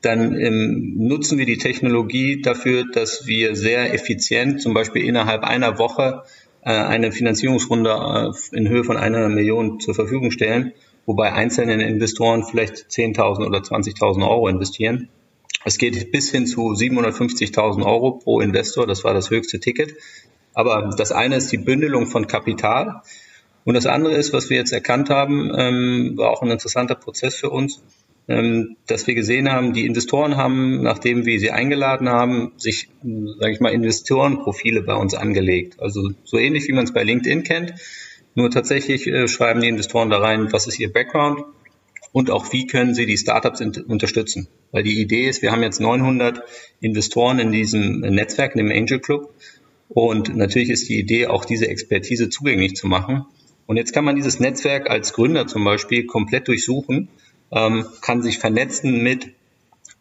dann 0.01 0.33
ähm, 0.39 0.95
nutzen 0.98 1.38
wir 1.38 1.45
die 1.45 1.57
Technologie 1.57 2.41
dafür, 2.41 2.86
dass 2.93 3.27
wir 3.27 3.55
sehr 3.55 3.93
effizient, 3.93 4.62
zum 4.62 4.74
Beispiel 4.74 5.03
innerhalb 5.03 5.43
einer 5.43 5.77
Woche, 5.77 6.24
eine 6.73 7.11
Finanzierungsrunde 7.11 7.89
äh, 7.91 8.57
in 8.57 8.67
Höhe 8.67 8.83
von 8.83 8.97
einer 8.97 9.27
Million 9.29 9.79
zur 9.79 9.95
Verfügung 9.95 10.31
stellen, 10.31 10.73
wobei 11.05 11.33
einzelne 11.33 11.81
Investoren 11.88 12.43
vielleicht 12.43 12.88
10.000 12.89 13.45
oder 13.45 13.59
20.000 13.59 14.27
Euro 14.27 14.47
investieren. 14.47 15.09
Es 15.65 15.77
geht 15.77 16.11
bis 16.11 16.31
hin 16.31 16.47
zu 16.47 16.71
750.000 16.71 17.85
Euro 17.85 18.11
pro 18.11 18.39
Investor, 18.39 18.88
das 18.88 19.03
war 19.03 19.13
das 19.13 19.29
höchste 19.29 19.59
Ticket. 19.59 19.95
Aber 20.53 20.89
das 20.97 21.11
eine 21.11 21.35
ist 21.35 21.51
die 21.51 21.57
Bündelung 21.57 22.07
von 22.07 22.27
Kapital 22.27 23.01
und 23.65 23.75
das 23.75 23.85
andere 23.85 24.15
ist, 24.15 24.33
was 24.33 24.49
wir 24.49 24.57
jetzt 24.57 24.71
erkannt 24.71 25.09
haben, 25.09 25.51
ähm, 25.55 26.13
war 26.17 26.31
auch 26.31 26.41
ein 26.41 26.49
interessanter 26.49 26.95
Prozess 26.95 27.35
für 27.35 27.49
uns, 27.49 27.83
dass 28.29 29.07
wir 29.07 29.15
gesehen 29.15 29.51
haben, 29.51 29.74
die 29.74 29.88
Investoren 29.88 30.38
haben, 30.38 30.83
nachdem 30.83 31.25
wir 31.25 31.39
sie 31.39 31.50
eingeladen 31.50 32.09
haben, 32.09 32.51
sich, 32.57 32.89
sage 33.01 33.51
ich 33.51 33.59
mal, 33.59 33.74
Investorenprofile 33.74 34.83
bei 34.83 34.93
uns 34.93 35.15
angelegt. 35.15 35.79
Also 35.79 36.12
so 36.25 36.38
ähnlich 36.38 36.67
wie 36.67 36.74
man 36.74 36.83
es 36.83 36.93
bei 36.93 37.03
LinkedIn 37.03 37.41
kennt. 37.41 37.74
Nur 38.36 38.51
tatsächlich 38.51 39.07
äh, 39.07 39.27
schreiben 39.27 39.62
die 39.62 39.67
Investoren 39.67 40.12
da 40.12 40.19
rein, 40.19 40.53
was 40.53 40.67
ist 40.67 40.79
ihr 40.79 40.93
Background 40.93 41.43
und 42.12 42.29
auch 42.29 42.53
wie 42.53 42.67
können 42.67 42.93
sie 42.93 43.07
die 43.07 43.17
Startups 43.17 43.62
unterstützen. 43.62 44.48
Weil 44.71 44.83
die 44.83 45.01
Idee 45.01 45.27
ist, 45.27 45.41
wir 45.41 45.51
haben 45.51 45.63
jetzt 45.63 45.81
900 45.81 46.43
Investoren 46.82 47.39
in 47.39 47.51
diesem 47.51 48.01
Netzwerk, 48.01 48.56
in 48.56 48.67
dem 48.67 48.71
Angel 48.71 48.99
Club. 48.99 49.34
Und 49.88 50.36
natürlich 50.36 50.69
ist 50.69 50.88
die 50.88 50.99
Idee, 50.99 51.25
auch 51.25 51.45
diese 51.45 51.67
Expertise 51.67 52.30
zugänglich 52.30 52.75
zu 52.75 52.86
machen. 52.86 53.25
Und 53.65 53.77
jetzt 53.77 53.91
kann 53.91 54.06
man 54.06 54.15
dieses 54.15 54.39
Netzwerk 54.39 54.88
als 54.88 55.13
Gründer 55.13 55.47
zum 55.47 55.63
Beispiel 55.63 56.06
komplett 56.06 56.47
durchsuchen 56.47 57.10
ähm, 57.51 57.85
kann 58.01 58.21
sich 58.21 58.39
vernetzen 58.39 59.01
mit 59.01 59.29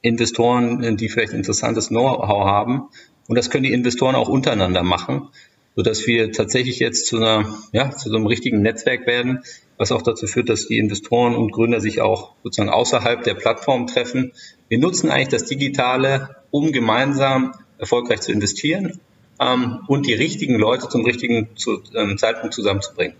Investoren, 0.00 0.96
die 0.96 1.08
vielleicht 1.08 1.32
interessantes 1.32 1.88
Know-how 1.88 2.46
haben. 2.46 2.88
Und 3.26 3.36
das 3.36 3.50
können 3.50 3.64
die 3.64 3.72
Investoren 3.72 4.14
auch 4.14 4.28
untereinander 4.28 4.82
machen, 4.82 5.28
sodass 5.76 6.06
wir 6.06 6.32
tatsächlich 6.32 6.78
jetzt 6.78 7.06
zu 7.06 7.16
einer, 7.16 7.58
ja, 7.72 7.90
zu 7.90 8.08
so 8.10 8.16
einem 8.16 8.26
richtigen 8.26 8.62
Netzwerk 8.62 9.06
werden, 9.06 9.40
was 9.76 9.92
auch 9.92 10.02
dazu 10.02 10.26
führt, 10.26 10.48
dass 10.48 10.66
die 10.66 10.78
Investoren 10.78 11.34
und 11.34 11.52
Gründer 11.52 11.80
sich 11.80 12.00
auch 12.00 12.34
sozusagen 12.42 12.70
außerhalb 12.70 13.22
der 13.22 13.34
Plattform 13.34 13.86
treffen. 13.86 14.32
Wir 14.68 14.78
nutzen 14.78 15.10
eigentlich 15.10 15.28
das 15.28 15.44
Digitale, 15.44 16.36
um 16.50 16.72
gemeinsam 16.72 17.54
erfolgreich 17.78 18.20
zu 18.20 18.32
investieren 18.32 19.00
ähm, 19.40 19.80
und 19.86 20.06
die 20.06 20.14
richtigen 20.14 20.56
Leute 20.56 20.88
zum 20.88 21.04
richtigen 21.04 21.48
zu, 21.56 21.82
ähm, 21.94 22.18
Zeitpunkt 22.18 22.54
zusammenzubringen. 22.54 23.14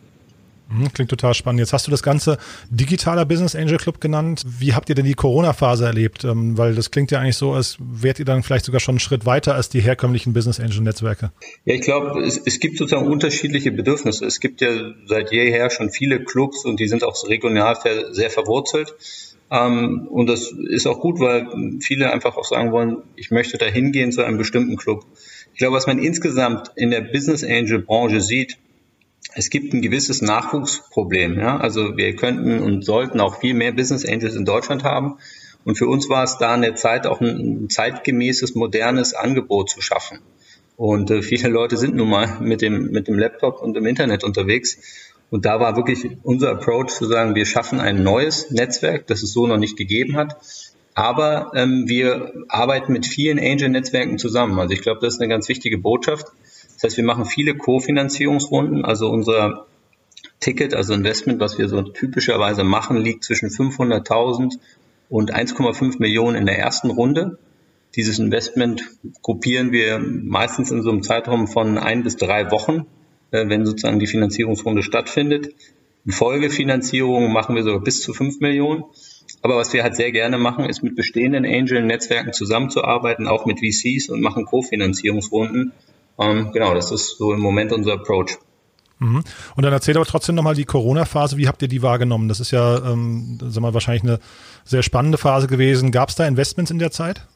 Mhm, 0.70 0.92
klingt 0.92 1.10
total 1.10 1.34
spannend. 1.34 1.60
Jetzt 1.60 1.72
hast 1.72 1.86
du 1.86 1.90
das 1.90 2.02
Ganze 2.02 2.38
digitaler 2.70 3.24
Business 3.24 3.56
Angel 3.56 3.78
Club 3.78 4.00
genannt. 4.00 4.42
Wie 4.46 4.74
habt 4.74 4.88
ihr 4.88 4.94
denn 4.94 5.06
die 5.06 5.14
Corona-Phase 5.14 5.86
erlebt? 5.86 6.24
Ähm, 6.24 6.58
weil 6.58 6.74
das 6.74 6.90
klingt 6.90 7.10
ja 7.10 7.20
eigentlich 7.20 7.36
so, 7.36 7.52
als 7.52 7.78
wärt 7.80 8.18
ihr 8.18 8.24
dann 8.24 8.42
vielleicht 8.42 8.66
sogar 8.66 8.80
schon 8.80 8.94
einen 8.94 9.00
Schritt 9.00 9.24
weiter 9.24 9.54
als 9.54 9.68
die 9.70 9.80
herkömmlichen 9.80 10.32
Business 10.32 10.60
Angel 10.60 10.82
Netzwerke. 10.82 11.32
Ja, 11.64 11.74
ich 11.74 11.80
glaube, 11.80 12.20
es, 12.22 12.38
es 12.38 12.60
gibt 12.60 12.76
sozusagen 12.76 13.06
unterschiedliche 13.06 13.72
Bedürfnisse. 13.72 14.26
Es 14.26 14.40
gibt 14.40 14.60
ja 14.60 14.68
seit 15.06 15.32
jeher 15.32 15.70
schon 15.70 15.90
viele 15.90 16.22
Clubs 16.22 16.64
und 16.64 16.80
die 16.80 16.88
sind 16.88 17.02
auch 17.02 17.16
regional 17.28 17.76
sehr 18.10 18.30
verwurzelt. 18.30 18.94
Ähm, 19.50 20.08
und 20.10 20.28
das 20.28 20.52
ist 20.52 20.86
auch 20.86 21.00
gut, 21.00 21.20
weil 21.20 21.46
viele 21.80 22.12
einfach 22.12 22.36
auch 22.36 22.44
sagen 22.44 22.72
wollen, 22.72 22.98
ich 23.16 23.30
möchte 23.30 23.56
da 23.56 23.66
hingehen 23.66 24.12
zu 24.12 24.22
einem 24.22 24.36
bestimmten 24.36 24.76
Club. 24.76 25.06
Ich 25.52 25.58
glaube, 25.58 25.76
was 25.76 25.86
man 25.86 25.98
insgesamt 25.98 26.70
in 26.76 26.90
der 26.90 27.00
Business 27.00 27.42
Angel 27.42 27.80
Branche 27.80 28.20
sieht, 28.20 28.58
es 29.38 29.50
gibt 29.50 29.72
ein 29.72 29.82
gewisses 29.82 30.20
Nachwuchsproblem. 30.20 31.38
Ja? 31.38 31.58
Also 31.58 31.96
wir 31.96 32.16
könnten 32.16 32.60
und 32.60 32.84
sollten 32.84 33.20
auch 33.20 33.38
viel 33.38 33.54
mehr 33.54 33.70
Business 33.70 34.04
Angels 34.04 34.34
in 34.34 34.44
Deutschland 34.44 34.82
haben. 34.82 35.18
Und 35.64 35.78
für 35.78 35.86
uns 35.86 36.08
war 36.08 36.24
es 36.24 36.38
da 36.38 36.56
in 36.56 36.62
der 36.62 36.74
Zeit 36.74 37.06
auch 37.06 37.20
ein 37.20 37.70
zeitgemäßes, 37.70 38.56
modernes 38.56 39.14
Angebot 39.14 39.70
zu 39.70 39.80
schaffen. 39.80 40.18
Und 40.76 41.12
äh, 41.12 41.22
viele 41.22 41.50
Leute 41.50 41.76
sind 41.76 41.94
nun 41.94 42.08
mal 42.10 42.40
mit 42.40 42.62
dem, 42.62 42.90
mit 42.90 43.06
dem 43.06 43.16
Laptop 43.16 43.62
und 43.62 43.76
im 43.76 43.86
Internet 43.86 44.24
unterwegs. 44.24 44.78
Und 45.30 45.44
da 45.44 45.60
war 45.60 45.76
wirklich 45.76 46.04
unser 46.24 46.50
Approach 46.50 46.88
zu 46.88 47.04
sagen, 47.04 47.36
wir 47.36 47.46
schaffen 47.46 47.78
ein 47.78 48.02
neues 48.02 48.50
Netzwerk, 48.50 49.06
das 49.06 49.22
es 49.22 49.32
so 49.32 49.46
noch 49.46 49.58
nicht 49.58 49.76
gegeben 49.76 50.16
hat. 50.16 50.36
Aber 50.94 51.52
ähm, 51.54 51.84
wir 51.86 52.32
arbeiten 52.48 52.92
mit 52.92 53.06
vielen 53.06 53.38
Angel-Netzwerken 53.38 54.18
zusammen. 54.18 54.58
Also 54.58 54.74
ich 54.74 54.82
glaube, 54.82 54.98
das 55.00 55.14
ist 55.14 55.20
eine 55.20 55.28
ganz 55.28 55.48
wichtige 55.48 55.78
Botschaft. 55.78 56.26
Das 56.78 56.90
heißt, 56.90 56.96
wir 56.96 57.04
machen 57.04 57.24
viele 57.24 57.56
Kofinanzierungsrunden. 57.56 58.84
Also 58.84 59.10
unser 59.10 59.66
Ticket, 60.38 60.74
also 60.74 60.94
Investment, 60.94 61.40
was 61.40 61.58
wir 61.58 61.68
so 61.68 61.82
typischerweise 61.82 62.62
machen, 62.62 62.96
liegt 62.98 63.24
zwischen 63.24 63.48
500.000 63.48 64.58
und 65.08 65.34
1,5 65.34 65.98
Millionen 65.98 66.36
in 66.36 66.46
der 66.46 66.56
ersten 66.56 66.90
Runde. 66.90 67.38
Dieses 67.96 68.20
Investment 68.20 68.84
gruppieren 69.22 69.72
wir 69.72 69.98
meistens 69.98 70.70
in 70.70 70.82
so 70.82 70.90
einem 70.90 71.02
Zeitraum 71.02 71.48
von 71.48 71.78
ein 71.78 72.04
bis 72.04 72.16
drei 72.16 72.48
Wochen, 72.52 72.86
äh, 73.32 73.48
wenn 73.48 73.66
sozusagen 73.66 73.98
die 73.98 74.06
Finanzierungsrunde 74.06 74.84
stattfindet. 74.84 75.54
In 76.04 76.12
Folgefinanzierung 76.12 77.32
machen 77.32 77.56
wir 77.56 77.64
sogar 77.64 77.80
bis 77.80 78.02
zu 78.02 78.14
5 78.14 78.38
Millionen. 78.38 78.84
Aber 79.42 79.56
was 79.56 79.72
wir 79.72 79.82
halt 79.82 79.96
sehr 79.96 80.12
gerne 80.12 80.38
machen, 80.38 80.64
ist 80.64 80.84
mit 80.84 80.94
bestehenden 80.94 81.44
Angel-Netzwerken 81.44 82.32
zusammenzuarbeiten, 82.32 83.26
auch 83.26 83.46
mit 83.46 83.58
VCs 83.58 84.10
und 84.10 84.20
machen 84.20 84.44
Kofinanzierungsrunden, 84.44 85.72
ähm, 86.18 86.52
genau, 86.52 86.74
das 86.74 86.90
ist 86.90 87.18
so 87.18 87.32
im 87.32 87.40
Moment 87.40 87.72
unser 87.72 87.94
Approach. 87.94 88.38
Mhm. 88.98 89.22
Und 89.56 89.62
dann 89.62 89.72
erzählt 89.72 89.96
aber 89.96 90.06
trotzdem 90.06 90.34
nochmal 90.34 90.54
die 90.54 90.64
Corona-Phase. 90.64 91.36
Wie 91.36 91.48
habt 91.48 91.62
ihr 91.62 91.68
die 91.68 91.82
wahrgenommen? 91.82 92.28
Das 92.28 92.40
ist 92.40 92.50
ja, 92.50 92.78
ähm, 92.78 93.38
sagen 93.40 93.64
wir, 93.64 93.74
wahrscheinlich 93.74 94.02
eine 94.02 94.18
sehr 94.64 94.82
spannende 94.82 95.18
Phase 95.18 95.46
gewesen. 95.46 95.92
Gab 95.92 96.08
es 96.08 96.16
da 96.16 96.26
Investments 96.26 96.70
in 96.70 96.78
der 96.78 96.90
Zeit? 96.90 97.26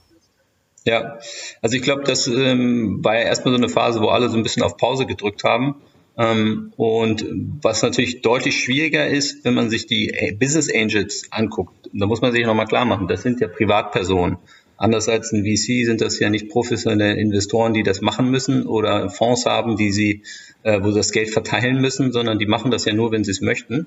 Ja, 0.85 1.19
also 1.61 1.77
ich 1.77 1.83
glaube, 1.83 2.03
das 2.03 2.27
ähm, 2.27 2.99
war 3.05 3.15
ja 3.15 3.23
erstmal 3.23 3.55
so 3.55 3.59
eine 3.59 3.69
Phase, 3.69 4.01
wo 4.01 4.09
alle 4.09 4.29
so 4.29 4.37
ein 4.37 4.43
bisschen 4.43 4.65
auf 4.65 4.77
Pause 4.77 5.07
gedrückt 5.07 5.45
haben. 5.45 5.77
Ähm, 6.19 6.73
und 6.77 7.25
was 7.63 7.83
natürlich 7.83 8.21
deutlich 8.21 8.63
schwieriger 8.63 9.07
ist, 9.07 9.45
wenn 9.45 9.55
man 9.55 9.71
sich 9.71 9.87
die 9.87 10.37
Business 10.39 10.69
Angels 10.75 11.29
anguckt, 11.31 11.89
da 11.93 12.07
muss 12.07 12.21
man 12.21 12.33
sich 12.33 12.45
nochmal 12.45 12.67
klar 12.67 12.85
machen, 12.85 13.09
das 13.09 13.23
sind 13.23 13.41
ja 13.41 13.49
Privatpersonen. 13.49 14.39
Anders 14.83 15.09
als 15.09 15.31
ein 15.31 15.45
VC 15.45 15.87
sind 15.87 16.01
das 16.01 16.19
ja 16.19 16.29
nicht 16.29 16.49
professionelle 16.49 17.15
Investoren, 17.15 17.73
die 17.73 17.85
das 17.85 18.01
machen 18.01 18.33
müssen 18.33 18.67
oder 18.67 19.11
Fonds 19.11 19.47
haben, 19.47 19.77
die 19.77 19.93
sie, 19.93 20.23
äh, 20.65 20.83
wo 20.83 20.91
sie 20.91 20.97
das 20.97 21.13
Geld 21.13 21.31
verteilen 21.31 21.81
müssen, 21.81 22.11
sondern 22.11 22.41
die 22.41 22.47
machen 22.47 22.73
das 22.73 22.85
ja 22.85 22.93
nur, 22.93 23.13
wenn 23.13 23.23
sie 23.23 23.31
es 23.31 23.41
möchten. 23.41 23.87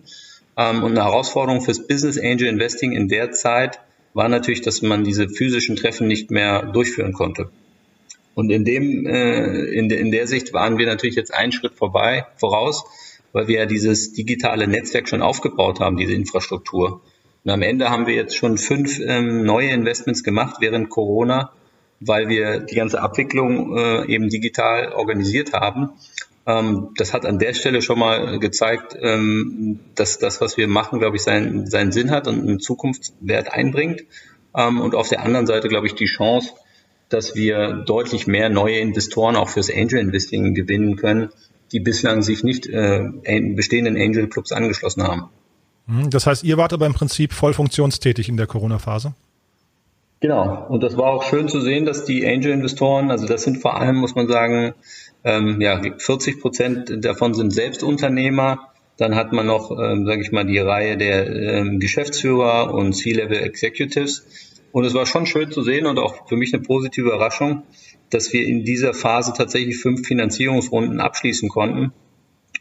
Ähm, 0.55 0.83
und 0.83 0.91
eine 0.91 1.03
Herausforderung 1.03 1.59
fürs 1.59 1.85
Business 1.85 2.17
Angel 2.17 2.47
Investing 2.47 2.93
in 2.93 3.09
der 3.09 3.31
Zeit 3.31 3.81
war 4.13 4.29
natürlich, 4.29 4.61
dass 4.61 4.81
man 4.81 5.03
diese 5.03 5.27
physischen 5.27 5.75
Treffen 5.75 6.07
nicht 6.07 6.31
mehr 6.31 6.63
durchführen 6.67 7.11
konnte. 7.11 7.49
Und 8.33 8.49
in 8.49 8.63
dem, 8.63 9.05
äh, 9.05 9.65
in, 9.77 9.89
de, 9.89 9.99
in 9.99 10.11
der 10.11 10.27
Sicht 10.27 10.53
waren 10.53 10.77
wir 10.77 10.85
natürlich 10.85 11.17
jetzt 11.17 11.33
einen 11.33 11.51
Schritt 11.51 11.73
vorbei, 11.73 12.25
voraus, 12.37 12.85
weil 13.33 13.49
wir 13.49 13.59
ja 13.59 13.65
dieses 13.65 14.13
digitale 14.13 14.65
Netzwerk 14.65 15.09
schon 15.09 15.21
aufgebaut 15.21 15.81
haben, 15.81 15.97
diese 15.97 16.13
Infrastruktur. 16.13 17.01
Und 17.45 17.51
am 17.51 17.61
Ende 17.61 17.91
haben 17.91 18.07
wir 18.07 18.15
jetzt 18.15 18.35
schon 18.35 18.57
fünf 18.57 18.99
ähm, 18.99 19.43
neue 19.43 19.69
Investments 19.69 20.23
gemacht 20.23 20.57
während 20.61 20.89
Corona, 20.89 21.51
weil 21.99 22.27
wir 22.27 22.59
die 22.59 22.73
ganze 22.73 23.01
Abwicklung 23.01 23.77
äh, 23.77 24.11
eben 24.11 24.29
digital 24.29 24.91
organisiert 24.93 25.53
haben. 25.53 25.91
Ähm, 26.47 26.89
das 26.97 27.13
hat 27.13 27.23
an 27.23 27.37
der 27.37 27.53
Stelle 27.53 27.83
schon 27.83 27.99
mal 27.99 28.39
gezeigt, 28.39 28.97
ähm, 28.99 29.79
dass 29.93 30.17
das, 30.17 30.41
was 30.41 30.57
wir 30.57 30.67
machen, 30.67 30.97
glaube 30.97 31.17
ich, 31.17 31.21
seinen, 31.21 31.67
seinen 31.67 31.91
Sinn 31.91 32.09
hat 32.09 32.27
und 32.27 32.39
einen 32.41 32.59
Zukunftswert 32.59 33.53
einbringt. 33.53 34.03
Ähm, 34.57 34.81
und 34.81 34.95
auf 34.95 35.09
der 35.09 35.21
anderen 35.21 35.45
Seite, 35.45 35.67
glaube 35.67 35.85
ich, 35.85 35.93
die 35.93 36.05
Chance, 36.05 36.53
dass 37.09 37.35
wir 37.35 37.83
deutlich 37.85 38.25
mehr 38.25 38.49
neue 38.49 38.79
Investoren 38.79 39.35
auch 39.35 39.49
fürs 39.49 39.69
Angel 39.69 39.99
Investing 39.99 40.55
gewinnen 40.55 40.95
können, 40.95 41.29
die 41.71 41.79
bislang 41.79 42.23
sich 42.23 42.43
nicht 42.43 42.65
äh, 42.65 43.03
bestehenden 43.53 43.97
Angel 43.97 44.27
Clubs 44.29 44.51
angeschlossen 44.51 45.03
haben. 45.03 45.29
Mhm. 45.87 46.09
Das 46.09 46.27
heißt, 46.27 46.43
ihr 46.43 46.57
wart 46.57 46.73
aber 46.73 46.85
im 46.85 46.93
Prinzip 46.93 47.33
voll 47.33 47.53
funktionstätig 47.53 48.29
in 48.29 48.37
der 48.37 48.47
Corona-Phase? 48.47 49.13
Genau. 50.19 50.65
Und 50.69 50.81
das 50.81 50.97
war 50.97 51.07
auch 51.07 51.23
schön 51.23 51.47
zu 51.47 51.61
sehen, 51.61 51.85
dass 51.85 52.05
die 52.05 52.25
Angel-Investoren, 52.25 53.11
also 53.11 53.27
das 53.27 53.43
sind 53.43 53.61
vor 53.61 53.79
allem, 53.79 53.97
muss 53.97 54.15
man 54.15 54.27
sagen, 54.27 54.73
ähm, 55.23 55.59
ja, 55.61 55.81
40 55.97 56.39
Prozent 56.39 57.05
davon 57.05 57.33
sind 57.33 57.51
Selbstunternehmer. 57.51 58.69
Dann 58.97 59.15
hat 59.15 59.33
man 59.33 59.45
noch, 59.45 59.71
ähm, 59.71 60.05
sage 60.05 60.21
ich 60.21 60.31
mal, 60.31 60.45
die 60.45 60.57
Reihe 60.57 60.97
der 60.97 61.27
ähm, 61.27 61.79
Geschäftsführer 61.79 62.73
und 62.73 62.93
C-Level 62.93 63.37
Executives. 63.37 64.25
Und 64.71 64.85
es 64.85 64.93
war 64.93 65.05
schon 65.05 65.25
schön 65.25 65.51
zu 65.51 65.61
sehen 65.61 65.85
und 65.85 65.99
auch 65.99 66.27
für 66.27 66.37
mich 66.37 66.53
eine 66.53 66.63
positive 66.63 67.07
Überraschung, 67.07 67.63
dass 68.09 68.33
wir 68.33 68.45
in 68.45 68.63
dieser 68.63 68.93
Phase 68.93 69.33
tatsächlich 69.35 69.77
fünf 69.77 70.07
Finanzierungsrunden 70.07 70.99
abschließen 70.99 71.49
konnten 71.49 71.91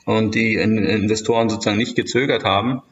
und 0.05 0.35
die 0.35 0.55
Investoren 0.55 1.49
sozusagen 1.49 1.79
nicht 1.79 1.97
gezögert 1.97 2.45
haben. 2.45 2.83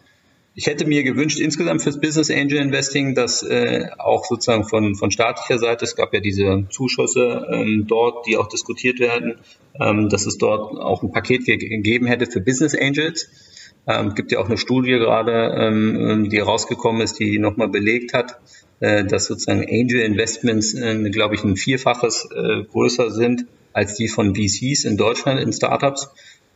Ich 0.54 0.66
hätte 0.66 0.86
mir 0.86 1.02
gewünscht, 1.02 1.40
insgesamt 1.40 1.82
fürs 1.82 1.98
Business 1.98 2.30
Angel 2.30 2.58
Investing, 2.58 3.14
dass 3.14 3.42
äh, 3.42 3.86
auch 3.98 4.26
sozusagen 4.26 4.64
von, 4.64 4.94
von 4.96 5.10
staatlicher 5.10 5.58
Seite, 5.58 5.86
es 5.86 5.96
gab 5.96 6.12
ja 6.12 6.20
diese 6.20 6.66
Zuschüsse 6.68 7.46
ähm, 7.50 7.86
dort, 7.86 8.26
die 8.26 8.36
auch 8.36 8.48
diskutiert 8.48 9.00
werden, 9.00 9.36
ähm, 9.80 10.10
dass 10.10 10.26
es 10.26 10.36
dort 10.36 10.78
auch 10.78 11.02
ein 11.02 11.10
Paket 11.10 11.46
gegeben 11.46 12.06
hätte 12.06 12.26
für 12.26 12.40
Business 12.40 12.74
Angels. 12.74 13.30
Ähm, 13.86 14.14
gibt 14.14 14.30
ja 14.30 14.40
auch 14.40 14.46
eine 14.46 14.58
Studie 14.58 14.92
gerade, 14.92 15.54
ähm, 15.56 16.28
die 16.28 16.38
rausgekommen 16.38 17.00
ist, 17.00 17.18
die 17.18 17.38
nochmal 17.38 17.68
belegt 17.68 18.12
hat, 18.12 18.38
äh, 18.80 19.04
dass 19.06 19.24
sozusagen 19.24 19.62
Angel 19.62 20.00
Investments, 20.00 20.74
äh, 20.74 21.10
glaube 21.10 21.34
ich, 21.34 21.44
ein 21.44 21.56
Vierfaches 21.56 22.28
äh, 22.30 22.64
größer 22.64 23.10
sind 23.10 23.46
als 23.72 23.94
die 23.94 24.08
von 24.08 24.34
VCs 24.34 24.84
in 24.84 24.98
Deutschland 24.98 25.40
in 25.40 25.52
Startups 25.52 26.10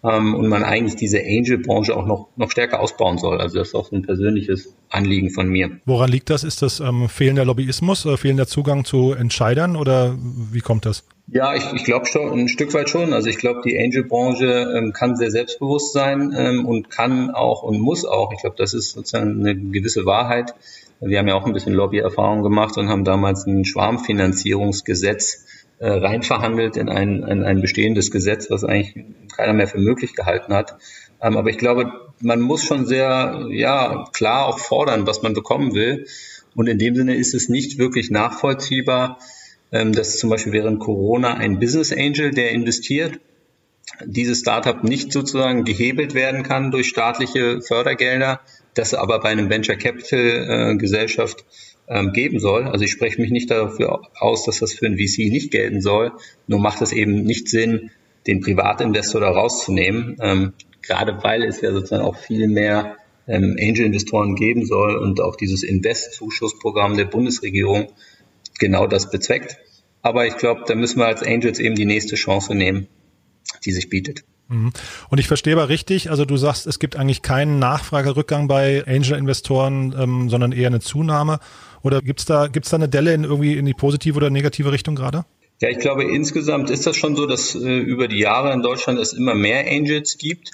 ähm, 0.08 0.34
und 0.34 0.48
man 0.48 0.62
eigentlich 0.62 0.96
diese 0.96 1.20
Angel-Branche 1.20 1.96
auch 1.96 2.06
noch, 2.06 2.28
noch 2.36 2.50
stärker 2.50 2.80
ausbauen 2.80 3.18
soll. 3.18 3.40
Also 3.40 3.58
das 3.58 3.68
ist 3.68 3.74
auch 3.74 3.88
so 3.88 3.96
ein 3.96 4.02
persönliches 4.02 4.74
Anliegen 4.88 5.30
von 5.30 5.48
mir. 5.48 5.70
Woran 5.84 6.10
liegt 6.10 6.30
das? 6.30 6.44
Ist 6.44 6.62
das 6.62 6.80
ähm, 6.80 7.08
fehlender 7.08 7.44
Lobbyismus, 7.44 8.04
äh, 8.06 8.16
fehlender 8.16 8.46
Zugang 8.46 8.84
zu 8.84 9.12
Entscheidern 9.12 9.76
oder 9.76 10.16
wie 10.18 10.60
kommt 10.60 10.86
das? 10.86 11.04
Ja, 11.28 11.54
ich, 11.54 11.64
ich 11.72 11.84
glaube 11.84 12.06
schon, 12.06 12.32
ein 12.32 12.48
Stück 12.48 12.72
weit 12.72 12.88
schon. 12.88 13.12
Also 13.12 13.28
ich 13.28 13.38
glaube, 13.38 13.60
die 13.64 13.76
Angel-Branche 13.78 14.74
ähm, 14.76 14.92
kann 14.92 15.16
sehr 15.16 15.30
selbstbewusst 15.30 15.92
sein 15.92 16.32
ähm, 16.36 16.66
und 16.66 16.88
kann 16.88 17.30
auch 17.30 17.62
und 17.64 17.80
muss 17.80 18.04
auch. 18.04 18.32
Ich 18.32 18.40
glaube, 18.42 18.56
das 18.56 18.74
ist 18.74 18.92
sozusagen 18.92 19.40
eine 19.40 19.56
gewisse 19.56 20.06
Wahrheit. 20.06 20.54
Wir 21.00 21.18
haben 21.18 21.28
ja 21.28 21.34
auch 21.34 21.44
ein 21.44 21.52
bisschen 21.52 21.74
Lobbyerfahrung 21.74 22.42
gemacht 22.42 22.78
und 22.78 22.88
haben 22.88 23.04
damals 23.04 23.44
ein 23.46 23.64
Schwarmfinanzierungsgesetz 23.64 25.44
äh, 25.78 25.88
rein 25.88 26.22
verhandelt 26.22 26.76
in 26.76 26.88
ein, 26.88 27.22
in 27.22 27.44
ein 27.44 27.60
bestehendes 27.60 28.10
Gesetz, 28.10 28.50
was 28.50 28.64
eigentlich 28.64 29.04
keiner 29.36 29.52
mehr 29.52 29.68
für 29.68 29.78
möglich 29.78 30.14
gehalten 30.14 30.54
hat. 30.54 30.76
Ähm, 31.20 31.36
aber 31.36 31.50
ich 31.50 31.58
glaube, 31.58 31.92
man 32.20 32.40
muss 32.40 32.64
schon 32.64 32.86
sehr 32.86 33.46
ja, 33.50 34.06
klar 34.12 34.46
auch 34.46 34.58
fordern, 34.58 35.06
was 35.06 35.22
man 35.22 35.34
bekommen 35.34 35.74
will. 35.74 36.06
Und 36.54 36.68
in 36.68 36.78
dem 36.78 36.94
Sinne 36.96 37.14
ist 37.16 37.34
es 37.34 37.48
nicht 37.48 37.78
wirklich 37.78 38.10
nachvollziehbar, 38.10 39.18
ähm, 39.72 39.92
dass 39.92 40.18
zum 40.18 40.30
Beispiel 40.30 40.52
während 40.52 40.80
Corona 40.80 41.34
ein 41.34 41.58
Business 41.58 41.92
Angel, 41.92 42.30
der 42.30 42.52
investiert, 42.52 43.20
dieses 44.04 44.40
Startup 44.40 44.82
nicht 44.82 45.12
sozusagen 45.12 45.64
gehebelt 45.64 46.14
werden 46.14 46.42
kann 46.42 46.70
durch 46.70 46.88
staatliche 46.88 47.60
Fördergelder, 47.60 48.40
das 48.74 48.94
aber 48.94 49.20
bei 49.20 49.30
einem 49.30 49.48
Venture 49.48 49.76
Capital 49.76 50.72
äh, 50.72 50.76
Gesellschaft 50.76 51.44
ähm, 51.88 52.12
geben 52.12 52.38
soll. 52.38 52.64
Also 52.64 52.84
ich 52.84 52.90
spreche 52.90 53.20
mich 53.20 53.30
nicht 53.30 53.50
dafür 53.50 54.02
aus, 54.18 54.44
dass 54.44 54.60
das 54.60 54.72
für 54.72 54.86
ein 54.86 54.96
VC 54.96 55.30
nicht 55.30 55.50
gelten 55.50 55.80
soll. 55.80 56.12
Nur 56.46 56.58
macht 56.58 56.80
es 56.82 56.92
eben 56.92 57.22
nicht 57.22 57.48
Sinn, 57.48 57.90
den 58.26 58.40
Privatinvestor 58.40 59.20
da 59.20 59.30
rauszunehmen, 59.30 60.16
ähm, 60.20 60.52
gerade 60.82 61.22
weil 61.22 61.44
es 61.44 61.60
ja 61.60 61.72
sozusagen 61.72 62.02
auch 62.02 62.16
viel 62.16 62.48
mehr 62.48 62.96
ähm, 63.28 63.56
Angel-Investoren 63.60 64.34
geben 64.34 64.66
soll 64.66 64.96
und 64.96 65.20
auch 65.20 65.36
dieses 65.36 65.62
Invest-Zuschussprogramm 65.62 66.96
der 66.96 67.06
Bundesregierung 67.06 67.88
genau 68.58 68.86
das 68.86 69.10
bezweckt. 69.10 69.58
Aber 70.02 70.26
ich 70.26 70.36
glaube, 70.36 70.62
da 70.66 70.74
müssen 70.74 70.98
wir 70.98 71.06
als 71.06 71.22
Angels 71.22 71.58
eben 71.58 71.74
die 71.74 71.86
nächste 71.86 72.16
Chance 72.16 72.54
nehmen, 72.54 72.86
die 73.64 73.72
sich 73.72 73.88
bietet. 73.88 74.24
Mhm. 74.48 74.72
Und 75.08 75.18
ich 75.18 75.26
verstehe 75.26 75.54
aber 75.54 75.68
richtig, 75.68 76.10
also 76.10 76.24
du 76.24 76.36
sagst, 76.36 76.66
es 76.66 76.78
gibt 76.78 76.96
eigentlich 76.96 77.22
keinen 77.22 77.58
Nachfragerückgang 77.58 78.46
bei 78.46 78.84
Angel-Investoren, 78.86 79.94
ähm, 79.98 80.30
sondern 80.30 80.52
eher 80.52 80.68
eine 80.68 80.80
Zunahme. 80.80 81.40
Oder 81.82 82.02
gibt's 82.02 82.24
da, 82.24 82.46
gibt's 82.48 82.70
da 82.70 82.76
eine 82.76 82.88
Delle 82.88 83.14
in 83.14 83.24
irgendwie 83.24 83.54
in 83.54 83.66
die 83.66 83.74
positive 83.74 84.16
oder 84.16 84.30
negative 84.30 84.72
Richtung 84.72 84.94
gerade? 84.94 85.24
Ja, 85.60 85.70
ich 85.70 85.78
glaube, 85.78 86.04
insgesamt 86.04 86.70
ist 86.70 86.86
das 86.86 86.96
schon 86.96 87.16
so, 87.16 87.26
dass 87.26 87.54
äh, 87.54 87.78
über 87.78 88.08
die 88.08 88.18
Jahre 88.18 88.52
in 88.52 88.62
Deutschland 88.62 88.98
es 88.98 89.14
immer 89.14 89.34
mehr 89.34 89.66
Angels 89.70 90.18
gibt. 90.18 90.50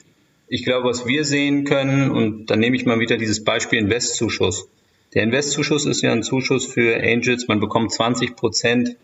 Ich 0.48 0.64
glaube, 0.64 0.88
was 0.88 1.06
wir 1.06 1.24
sehen 1.24 1.64
können, 1.64 2.10
und 2.10 2.46
dann 2.50 2.60
nehme 2.60 2.76
ich 2.76 2.84
mal 2.84 3.00
wieder 3.00 3.16
dieses 3.16 3.42
Beispiel 3.42 3.78
Investzuschuss. 3.80 4.68
Der 5.14 5.24
Investzuschuss 5.24 5.86
ist 5.86 6.02
ja 6.02 6.12
ein 6.12 6.22
Zuschuss 6.22 6.66
für 6.66 7.02
Angels. 7.02 7.48
Man 7.48 7.58
bekommt 7.58 7.92
20 7.92 8.36
Prozent 8.36 8.96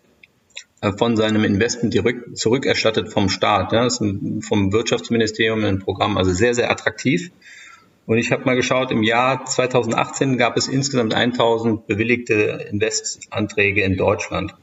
äh, 0.81 0.93
von 0.93 1.17
seinem 1.17 1.45
Investment 1.45 1.93
direkt 1.93 2.39
zurückerstattet 2.39 3.13
vom 3.13 3.29
Staat. 3.29 3.73
Ja, 3.73 3.85
das 3.85 4.01
ist 4.01 4.47
vom 4.47 4.73
Wirtschaftsministerium 4.73 5.65
ein 5.65 5.81
Programm, 5.81 6.17
also 6.17 6.33
sehr, 6.33 6.55
sehr 6.55 6.71
attraktiv. 6.71 7.31
Und 8.09 8.17
ich 8.17 8.33
habe 8.33 8.47
mal 8.47 8.57
geschaut, 8.57 8.91
im 8.91 9.03
Jahr 9.03 9.45
2018 9.45 10.39
gab 10.39 10.57
es 10.57 10.67
insgesamt 10.67 11.13
1000 11.13 11.87
bewilligte 11.87 12.67
Investanträge 12.71 13.83
in 13.83 13.99
Deutschland. 13.99 14.55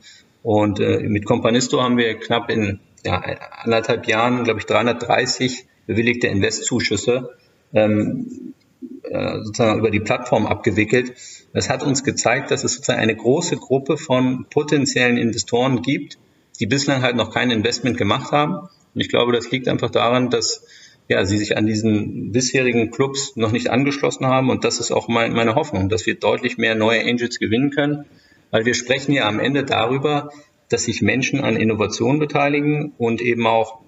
Und 0.41 0.79
äh, 0.79 1.03
mit 1.03 1.25
Companisto 1.25 1.79
haben 1.79 1.95
wir 1.95 2.17
knapp 2.17 2.49
in 2.49 2.79
ja, 3.05 3.21
anderthalb 3.62 4.08
Jahren, 4.08 4.45
glaube 4.45 4.62
ich, 4.62 4.65
330 4.65 5.67
bewilligte 5.86 6.25
Investzuschüsse 6.25 7.36
ähm, 7.71 8.55
äh, 9.03 9.38
sozusagen 9.43 9.77
über 9.77 9.91
die 9.91 9.99
Plattform 9.99 10.47
abgewickelt. 10.47 11.13
Das 11.53 11.69
hat 11.69 11.84
uns 11.84 12.03
gezeigt, 12.03 12.49
dass 12.49 12.63
es 12.63 12.73
sozusagen 12.73 12.99
eine 12.99 13.15
große 13.15 13.58
Gruppe 13.58 13.97
von 13.97 14.47
potenziellen 14.49 15.17
Investoren 15.17 15.84
gibt, 15.84 16.17
die 16.60 16.65
bislang 16.65 17.03
halt 17.03 17.15
noch 17.15 17.31
kein 17.31 17.51
Investment 17.51 17.99
gemacht 17.99 18.31
haben. 18.31 18.55
Und 18.95 19.01
ich 19.01 19.10
glaube, 19.10 19.34
das 19.34 19.51
liegt 19.51 19.67
einfach 19.67 19.91
daran, 19.91 20.31
dass 20.31 20.63
ja, 21.07 21.25
sie 21.25 21.37
sich 21.37 21.57
an 21.57 21.67
diesen 21.67 22.31
bisherigen 22.31 22.91
Clubs 22.91 23.35
noch 23.35 23.51
nicht 23.51 23.69
angeschlossen 23.69 24.25
haben. 24.25 24.49
Und 24.49 24.63
das 24.63 24.79
ist 24.79 24.91
auch 24.91 25.07
mein, 25.07 25.33
meine 25.33 25.55
Hoffnung, 25.55 25.89
dass 25.89 26.05
wir 26.05 26.15
deutlich 26.15 26.57
mehr 26.57 26.75
neue 26.75 27.01
Angels 27.01 27.39
gewinnen 27.39 27.69
können, 27.69 28.05
weil 28.51 28.65
wir 28.65 28.73
sprechen 28.73 29.11
ja 29.11 29.27
am 29.27 29.39
Ende 29.39 29.63
darüber, 29.63 30.29
dass 30.69 30.85
sich 30.85 31.01
Menschen 31.01 31.41
an 31.41 31.57
Innovation 31.57 32.17
beteiligen 32.17 32.93
und 32.97 33.21
eben 33.21 33.45
auch 33.45 33.81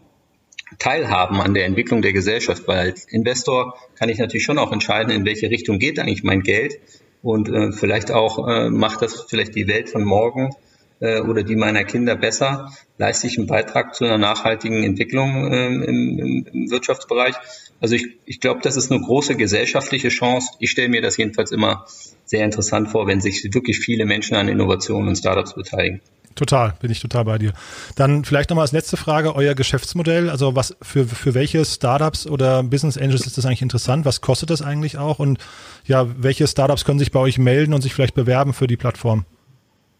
teilhaben 0.79 1.39
an 1.39 1.53
der 1.53 1.65
Entwicklung 1.65 2.01
der 2.01 2.13
Gesellschaft, 2.13 2.67
weil 2.67 2.79
als 2.79 3.05
Investor 3.05 3.75
kann 3.95 4.09
ich 4.09 4.19
natürlich 4.19 4.43
schon 4.43 4.59
auch 4.59 4.71
entscheiden, 4.71 5.11
in 5.11 5.25
welche 5.25 5.49
Richtung 5.49 5.79
geht 5.79 5.97
eigentlich 5.97 6.23
mein 6.23 6.41
Geld. 6.41 6.79
Und 7.23 7.49
äh, 7.49 7.71
vielleicht 7.71 8.11
auch 8.11 8.47
äh, 8.47 8.69
macht 8.69 9.01
das 9.01 9.25
vielleicht 9.27 9.55
die 9.55 9.67
Welt 9.67 9.89
von 9.89 10.03
morgen 10.03 10.51
äh, 10.99 11.21
oder 11.21 11.43
die 11.43 11.55
meiner 11.55 11.83
Kinder 11.83 12.15
besser, 12.15 12.71
leiste 12.97 13.27
ich 13.27 13.37
einen 13.37 13.47
Beitrag 13.47 13.95
zu 13.95 14.05
einer 14.05 14.17
nachhaltigen 14.17 14.83
Entwicklung 14.83 15.51
äh, 15.51 15.67
im, 15.67 15.83
im, 15.83 16.47
im 16.51 16.71
Wirtschaftsbereich. 16.71 17.35
Also 17.79 17.95
ich, 17.95 18.17
ich 18.25 18.39
glaube, 18.39 18.61
das 18.63 18.75
ist 18.75 18.91
eine 18.91 19.01
große 19.01 19.35
gesellschaftliche 19.35 20.09
Chance. 20.09 20.53
Ich 20.59 20.71
stelle 20.71 20.89
mir 20.89 21.01
das 21.01 21.17
jedenfalls 21.17 21.51
immer 21.51 21.85
sehr 22.25 22.43
interessant 22.43 22.89
vor, 22.89 23.07
wenn 23.07 23.21
sich 23.21 23.43
wirklich 23.53 23.79
viele 23.79 24.05
Menschen 24.05 24.35
an 24.35 24.47
Innovationen 24.47 25.07
und 25.09 25.15
Startups 25.15 25.53
beteiligen. 25.53 26.01
Total, 26.37 26.75
bin 26.79 26.91
ich 26.91 26.99
total 26.99 27.25
bei 27.25 27.39
dir. 27.39 27.53
Dann 27.95 28.23
vielleicht 28.23 28.51
nochmal 28.51 28.63
als 28.63 28.71
letzte 28.71 28.95
Frage, 28.95 29.35
euer 29.35 29.55
Geschäftsmodell, 29.55 30.29
also 30.29 30.55
was 30.55 30.75
für, 30.83 31.05
für 31.05 31.33
welche 31.33 31.65
Startups 31.65 32.27
oder 32.27 32.61
Business 32.61 32.95
Angels 32.95 33.25
ist 33.25 33.39
das 33.39 33.45
eigentlich 33.45 33.63
interessant? 33.63 34.05
Was 34.05 34.21
kostet 34.21 34.51
das 34.51 34.61
eigentlich 34.61 34.99
auch? 34.99 35.17
Und 35.17 35.39
ja, 35.85 36.07
welche 36.15 36.47
Startups 36.47 36.85
können 36.85 36.99
sich 36.99 37.11
bei 37.11 37.19
euch 37.19 37.39
melden 37.39 37.73
und 37.73 37.81
sich 37.81 37.93
vielleicht 37.93 38.13
bewerben 38.13 38.53
für 38.53 38.67
die 38.67 38.77
Plattform? 38.77 39.25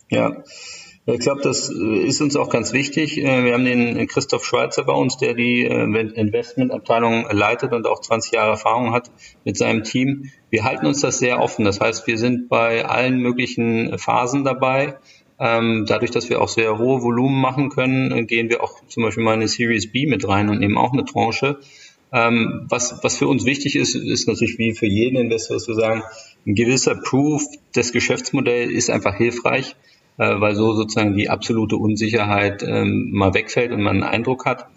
Ja, 0.10 0.44
ich 1.14 1.20
glaube, 1.22 1.42
das 1.42 1.70
äh, 1.70 2.00
ist 2.00 2.20
uns 2.22 2.36
auch 2.36 2.50
ganz 2.50 2.74
wichtig. 2.74 3.18
Äh, 3.18 3.46
wir 3.46 3.54
haben 3.54 3.64
den 3.64 4.08
Christoph 4.08 4.44
Schweizer 4.44 4.84
bei 4.84 4.94
uns, 4.94 5.18
der 5.18 5.34
die 5.34 5.64
äh, 5.64 5.84
Investmentabteilung 5.84 7.28
leitet 7.32 7.72
und 7.72 7.88
auch 7.88 8.02
20 8.02 8.34
Jahre 8.34 8.52
Erfahrung 8.52 8.92
hat 8.92 9.10
mit 9.46 9.58
seinem 9.58 9.84
Team. 9.84 10.32
Wir 10.50 10.66
halten 10.66 10.86
uns 10.86 11.00
das 11.00 11.20
sehr 11.20 11.40
offen. 11.40 11.64
Das 11.64 11.80
heißt, 11.80 12.06
wir 12.08 12.18
sind 12.18 12.50
bei 12.50 12.86
allen 12.86 13.20
möglichen 13.20 13.98
Phasen 13.98 14.44
dabei. 14.44 14.98
Ähm, 15.40 15.86
dadurch, 15.88 16.12
dass 16.12 16.30
wir 16.30 16.42
auch 16.42 16.50
sehr 16.50 16.78
hohe 16.78 17.02
Volumen 17.02 17.40
machen 17.40 17.70
können, 17.70 18.28
gehen 18.28 18.50
wir 18.50 18.62
auch 18.62 18.86
zum 18.88 19.04
Beispiel 19.04 19.24
mal 19.24 19.36
in 19.36 19.42
eine 19.42 19.48
Series 19.48 19.92
B 19.92 20.08
mit 20.08 20.28
rein 20.28 20.50
und 20.50 20.60
nehmen 20.60 20.78
auch 20.78 20.92
eine 20.92 21.06
Tranche. 21.06 21.60
Ähm, 22.12 22.66
was, 22.70 23.00
was 23.04 23.18
für 23.18 23.28
uns 23.28 23.46
wichtig 23.46 23.76
ist, 23.76 23.96
ist 23.96 24.28
natürlich 24.28 24.58
wie 24.58 24.74
für 24.74 24.88
jeden 24.88 25.18
Investor, 25.18 25.58
wir 25.58 25.76
sagen, 25.76 26.04
ein 26.46 26.56
gewisser 26.56 26.96
Proof 26.96 27.44
des 27.76 27.94
Geschäftsmodells 27.94 28.72
ist 28.72 28.90
einfach 28.90 29.16
hilfreich 29.16 29.76
äh, 30.18 30.40
weil 30.40 30.56
so 30.56 30.74
sozusagen 30.74 31.16
die 31.16 31.30
absolute 31.30 31.78
Unsicherheit 31.78 32.64
ähm, 32.64 33.10
mal 33.12 33.34
wegfällt 33.34 33.72
und 33.72 33.82
man 33.82 34.04
einen 34.04 34.12
Eindruck 34.12 34.46
hat. 34.46 34.68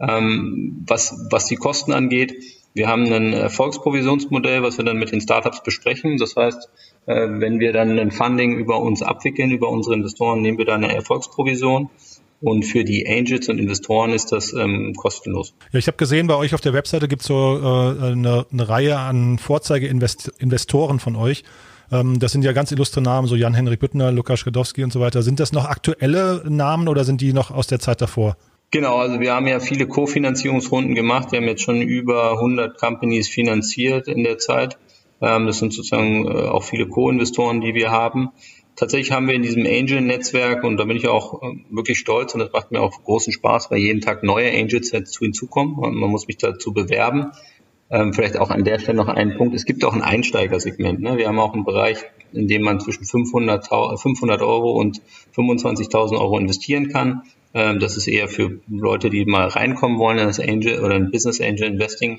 Ähm, 0.00 0.84
was, 0.86 1.28
was 1.30 1.46
die 1.46 1.56
Kosten 1.56 1.92
angeht, 1.92 2.34
Wir 2.74 2.88
haben 2.88 3.04
ein 3.12 3.32
Erfolgsprovisionsmodell, 3.32 4.64
was 4.64 4.78
wir 4.78 4.84
dann 4.84 4.96
mit 4.96 5.12
den 5.12 5.20
Startups 5.20 5.62
besprechen. 5.62 6.16
Das 6.16 6.34
heißt, 6.34 6.68
äh, 7.06 7.28
wenn 7.30 7.60
wir 7.60 7.72
dann 7.72 8.00
ein 8.00 8.10
Funding 8.10 8.56
über 8.58 8.80
uns 8.80 9.00
abwickeln, 9.00 9.52
über 9.52 9.68
unsere 9.68 9.94
Investoren, 9.94 10.42
nehmen 10.42 10.58
wir 10.58 10.64
dann 10.64 10.82
eine 10.82 10.92
Erfolgsprovision. 10.92 11.88
Und 12.40 12.64
für 12.64 12.84
die 12.84 13.06
Angels 13.08 13.48
und 13.48 13.58
Investoren 13.58 14.12
ist 14.12 14.32
das 14.32 14.52
ähm, 14.52 14.92
kostenlos. 14.96 15.54
Ja, 15.72 15.78
ich 15.78 15.86
habe 15.86 15.96
gesehen, 15.96 16.26
bei 16.26 16.34
euch 16.34 16.52
auf 16.52 16.60
der 16.60 16.74
Webseite 16.74 17.06
gibt 17.06 17.22
es 17.22 17.28
so 17.28 17.34
äh, 17.34 18.06
eine, 18.06 18.44
eine 18.52 18.68
Reihe 18.68 18.98
an 18.98 19.38
Vorzeige-Investoren 19.38 20.98
von 20.98 21.14
euch. 21.14 21.44
Ähm, 21.92 22.18
das 22.18 22.32
sind 22.32 22.44
ja 22.44 22.52
ganz 22.52 22.72
illustre 22.72 23.00
Namen, 23.00 23.26
so 23.26 23.36
Jan-Henrik 23.36 23.80
Büttner, 23.80 24.12
Lukas 24.12 24.40
Schadowski 24.40 24.84
und 24.84 24.92
so 24.92 25.00
weiter. 25.00 25.22
Sind 25.22 25.40
das 25.40 25.52
noch 25.52 25.64
aktuelle 25.66 26.42
Namen 26.48 26.88
oder 26.88 27.04
sind 27.04 27.20
die 27.20 27.32
noch 27.32 27.50
aus 27.50 27.66
der 27.66 27.80
Zeit 27.80 28.00
davor? 28.00 28.36
Genau, 28.70 28.96
also 28.96 29.20
wir 29.20 29.32
haben 29.32 29.46
ja 29.46 29.60
viele 29.60 29.86
Kofinanzierungsrunden 29.86 30.94
gemacht. 30.94 31.30
Wir 31.30 31.38
haben 31.40 31.46
jetzt 31.46 31.62
schon 31.62 31.80
über 31.80 32.32
100 32.32 32.76
Companies 32.76 33.28
finanziert 33.28 34.08
in 34.08 34.24
der 34.24 34.38
Zeit. 34.38 34.78
Ähm, 35.20 35.46
das 35.46 35.58
sind 35.58 35.72
sozusagen 35.72 36.26
äh, 36.26 36.48
auch 36.48 36.64
viele 36.64 36.88
Co-Investoren, 36.88 37.60
die 37.60 37.74
wir 37.74 37.90
haben. 37.90 38.30
Tatsächlich 38.76 39.12
haben 39.12 39.28
wir 39.28 39.34
in 39.34 39.42
diesem 39.42 39.64
Angel-Netzwerk, 39.64 40.64
und 40.64 40.78
da 40.78 40.84
bin 40.84 40.96
ich 40.96 41.06
auch 41.06 41.40
äh, 41.42 41.56
wirklich 41.70 41.98
stolz 41.98 42.34
und 42.34 42.40
das 42.40 42.52
macht 42.52 42.72
mir 42.72 42.80
auch 42.80 43.04
großen 43.04 43.32
Spaß, 43.32 43.70
weil 43.70 43.78
jeden 43.78 44.00
Tag 44.00 44.24
neue 44.24 44.50
Angels 44.50 44.90
zu 44.90 45.18
hinzukommen 45.20 45.78
und 45.78 45.94
man 45.94 46.10
muss 46.10 46.26
mich 46.26 46.38
dazu 46.38 46.72
bewerben. 46.72 47.30
Ähm, 47.94 48.12
vielleicht 48.12 48.36
auch 48.38 48.50
an 48.50 48.64
der 48.64 48.80
Stelle 48.80 48.96
noch 48.96 49.06
einen 49.06 49.36
Punkt. 49.36 49.54
Es 49.54 49.64
gibt 49.64 49.84
auch 49.84 49.92
ein 49.94 50.02
Einsteigersegment. 50.02 51.00
Ne? 51.00 51.16
Wir 51.16 51.28
haben 51.28 51.38
auch 51.38 51.54
einen 51.54 51.64
Bereich, 51.64 51.98
in 52.32 52.48
dem 52.48 52.62
man 52.62 52.80
zwischen 52.80 53.04
500, 53.04 53.68
500 53.68 54.42
Euro 54.42 54.72
und 54.72 55.00
25.000 55.36 56.18
Euro 56.18 56.36
investieren 56.36 56.88
kann. 56.88 57.22
Ähm, 57.54 57.78
das 57.78 57.96
ist 57.96 58.08
eher 58.08 58.26
für 58.26 58.58
Leute, 58.68 59.10
die 59.10 59.24
mal 59.24 59.46
reinkommen 59.46 60.00
wollen 60.00 60.18
in 60.18 60.26
das 60.26 60.40
Angel 60.40 60.82
oder 60.82 60.96
ein 60.96 61.12
Business 61.12 61.40
Angel 61.40 61.68
Investing. 61.68 62.18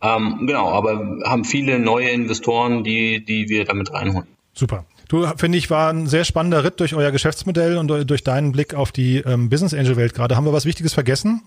Ähm, 0.00 0.44
genau, 0.46 0.68
aber 0.68 1.18
haben 1.24 1.44
viele 1.44 1.80
neue 1.80 2.10
Investoren, 2.10 2.84
die, 2.84 3.24
die 3.24 3.48
wir 3.48 3.64
damit 3.64 3.92
reinholen. 3.92 4.28
Super. 4.52 4.84
Du, 5.08 5.26
finde 5.36 5.58
ich, 5.58 5.68
war 5.70 5.92
ein 5.92 6.06
sehr 6.06 6.22
spannender 6.22 6.62
Ritt 6.62 6.78
durch 6.78 6.94
euer 6.94 7.10
Geschäftsmodell 7.10 7.76
und 7.76 7.88
durch 7.88 8.22
deinen 8.22 8.52
Blick 8.52 8.74
auf 8.74 8.92
die 8.92 9.16
ähm, 9.16 9.48
Business 9.50 9.74
Angel 9.74 9.96
Welt 9.96 10.14
gerade. 10.14 10.36
Haben 10.36 10.44
wir 10.44 10.52
was 10.52 10.64
Wichtiges 10.64 10.94
vergessen? 10.94 11.42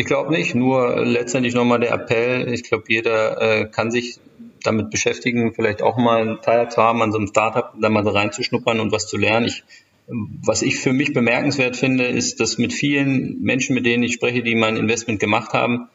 Ich 0.00 0.06
glaube 0.06 0.32
nicht, 0.32 0.54
nur 0.54 1.04
letztendlich 1.04 1.52
nochmal 1.52 1.78
der 1.78 1.92
Appell. 1.92 2.50
Ich 2.54 2.62
glaube, 2.62 2.84
jeder 2.88 3.42
äh, 3.42 3.66
kann 3.66 3.90
sich 3.90 4.18
damit 4.62 4.88
beschäftigen, 4.88 5.52
vielleicht 5.52 5.82
auch 5.82 5.98
mal 5.98 6.22
einen 6.22 6.40
Teil 6.40 6.70
zu 6.70 6.78
haben 6.78 7.02
an 7.02 7.12
so 7.12 7.18
einem 7.18 7.26
Startup, 7.26 7.74
da 7.78 7.90
mal 7.90 8.08
reinzuschnuppern 8.08 8.80
und 8.80 8.92
was 8.92 9.08
zu 9.08 9.18
lernen. 9.18 9.44
Ich, 9.44 9.62
was 10.06 10.62
ich 10.62 10.78
für 10.78 10.94
mich 10.94 11.12
bemerkenswert 11.12 11.76
finde, 11.76 12.06
ist, 12.06 12.40
dass 12.40 12.56
mit 12.56 12.72
vielen 12.72 13.42
Menschen, 13.42 13.74
mit 13.74 13.84
denen 13.84 14.02
ich 14.02 14.14
spreche, 14.14 14.42
die 14.42 14.54
mein 14.54 14.78
Investment 14.78 15.20
gemacht 15.20 15.52
haben, 15.52 15.90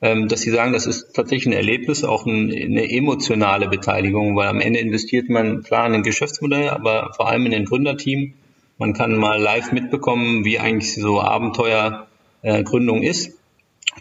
ähm, 0.00 0.28
dass 0.28 0.40
sie 0.40 0.52
sagen, 0.52 0.72
das 0.72 0.86
ist 0.86 1.12
tatsächlich 1.12 1.48
ein 1.48 1.52
Erlebnis, 1.52 2.02
auch 2.02 2.24
ein, 2.24 2.50
eine 2.50 2.90
emotionale 2.90 3.68
Beteiligung, 3.68 4.36
weil 4.36 4.48
am 4.48 4.60
Ende 4.60 4.80
investiert 4.80 5.28
man 5.28 5.64
klar 5.64 5.86
in 5.86 5.92
ein 5.92 6.02
Geschäftsmodell, 6.02 6.70
aber 6.70 7.12
vor 7.14 7.28
allem 7.28 7.44
in 7.44 7.52
ein 7.52 7.66
Gründerteam. 7.66 8.32
Man 8.78 8.94
kann 8.94 9.16
mal 9.16 9.38
live 9.38 9.70
mitbekommen, 9.72 10.46
wie 10.46 10.58
eigentlich 10.58 10.94
so 10.94 11.20
Abenteuergründung 11.20 13.02
äh, 13.02 13.08
ist. 13.10 13.36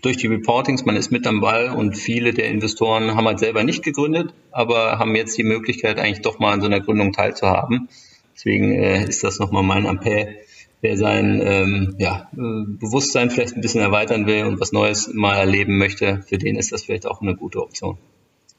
Durch 0.02 0.18
die 0.18 0.28
Reportings, 0.28 0.86
man 0.86 0.96
ist 0.96 1.12
mit 1.12 1.26
am 1.26 1.42
Ball 1.42 1.70
und 1.70 1.98
viele 1.98 2.34
der 2.34 2.50
Investoren 2.50 3.16
haben 3.16 3.26
halt 3.26 3.40
selber 3.40 3.64
nicht 3.64 3.84
gegründet, 3.84 4.34
aber 4.52 5.00
haben 5.00 5.16
jetzt 5.16 5.38
die 5.38 5.44
Möglichkeit, 5.44 6.00
eigentlich 6.00 6.22
doch 6.22 6.40
mal 6.40 6.54
an 6.54 6.62
so 6.62 6.68
einer 6.68 6.80
Gründung 6.80 7.12
teilzuhaben. 7.12 7.90
Deswegen 8.36 8.72
äh, 8.72 9.04
ist 9.04 9.24
das 9.24 9.40
nochmal 9.40 9.64
mein 9.64 9.86
Appell, 9.86 10.38
wer 10.82 10.96
sein 10.96 11.42
ähm, 11.44 11.96
ja, 11.98 12.30
äh, 12.34 12.66
Bewusstsein 12.68 13.32
vielleicht 13.32 13.56
ein 13.56 13.62
bisschen 13.62 13.82
erweitern 13.82 14.28
will 14.28 14.46
und 14.46 14.62
was 14.62 14.72
Neues 14.72 15.12
mal 15.14 15.36
erleben 15.36 15.78
möchte, 15.78 16.24
für 16.28 16.38
den 16.38 16.56
ist 16.56 16.72
das 16.72 16.84
vielleicht 16.84 17.06
auch 17.06 17.22
eine 17.22 17.36
gute 17.36 17.62
Option. 17.62 17.98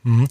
Mhm. 0.02 0.26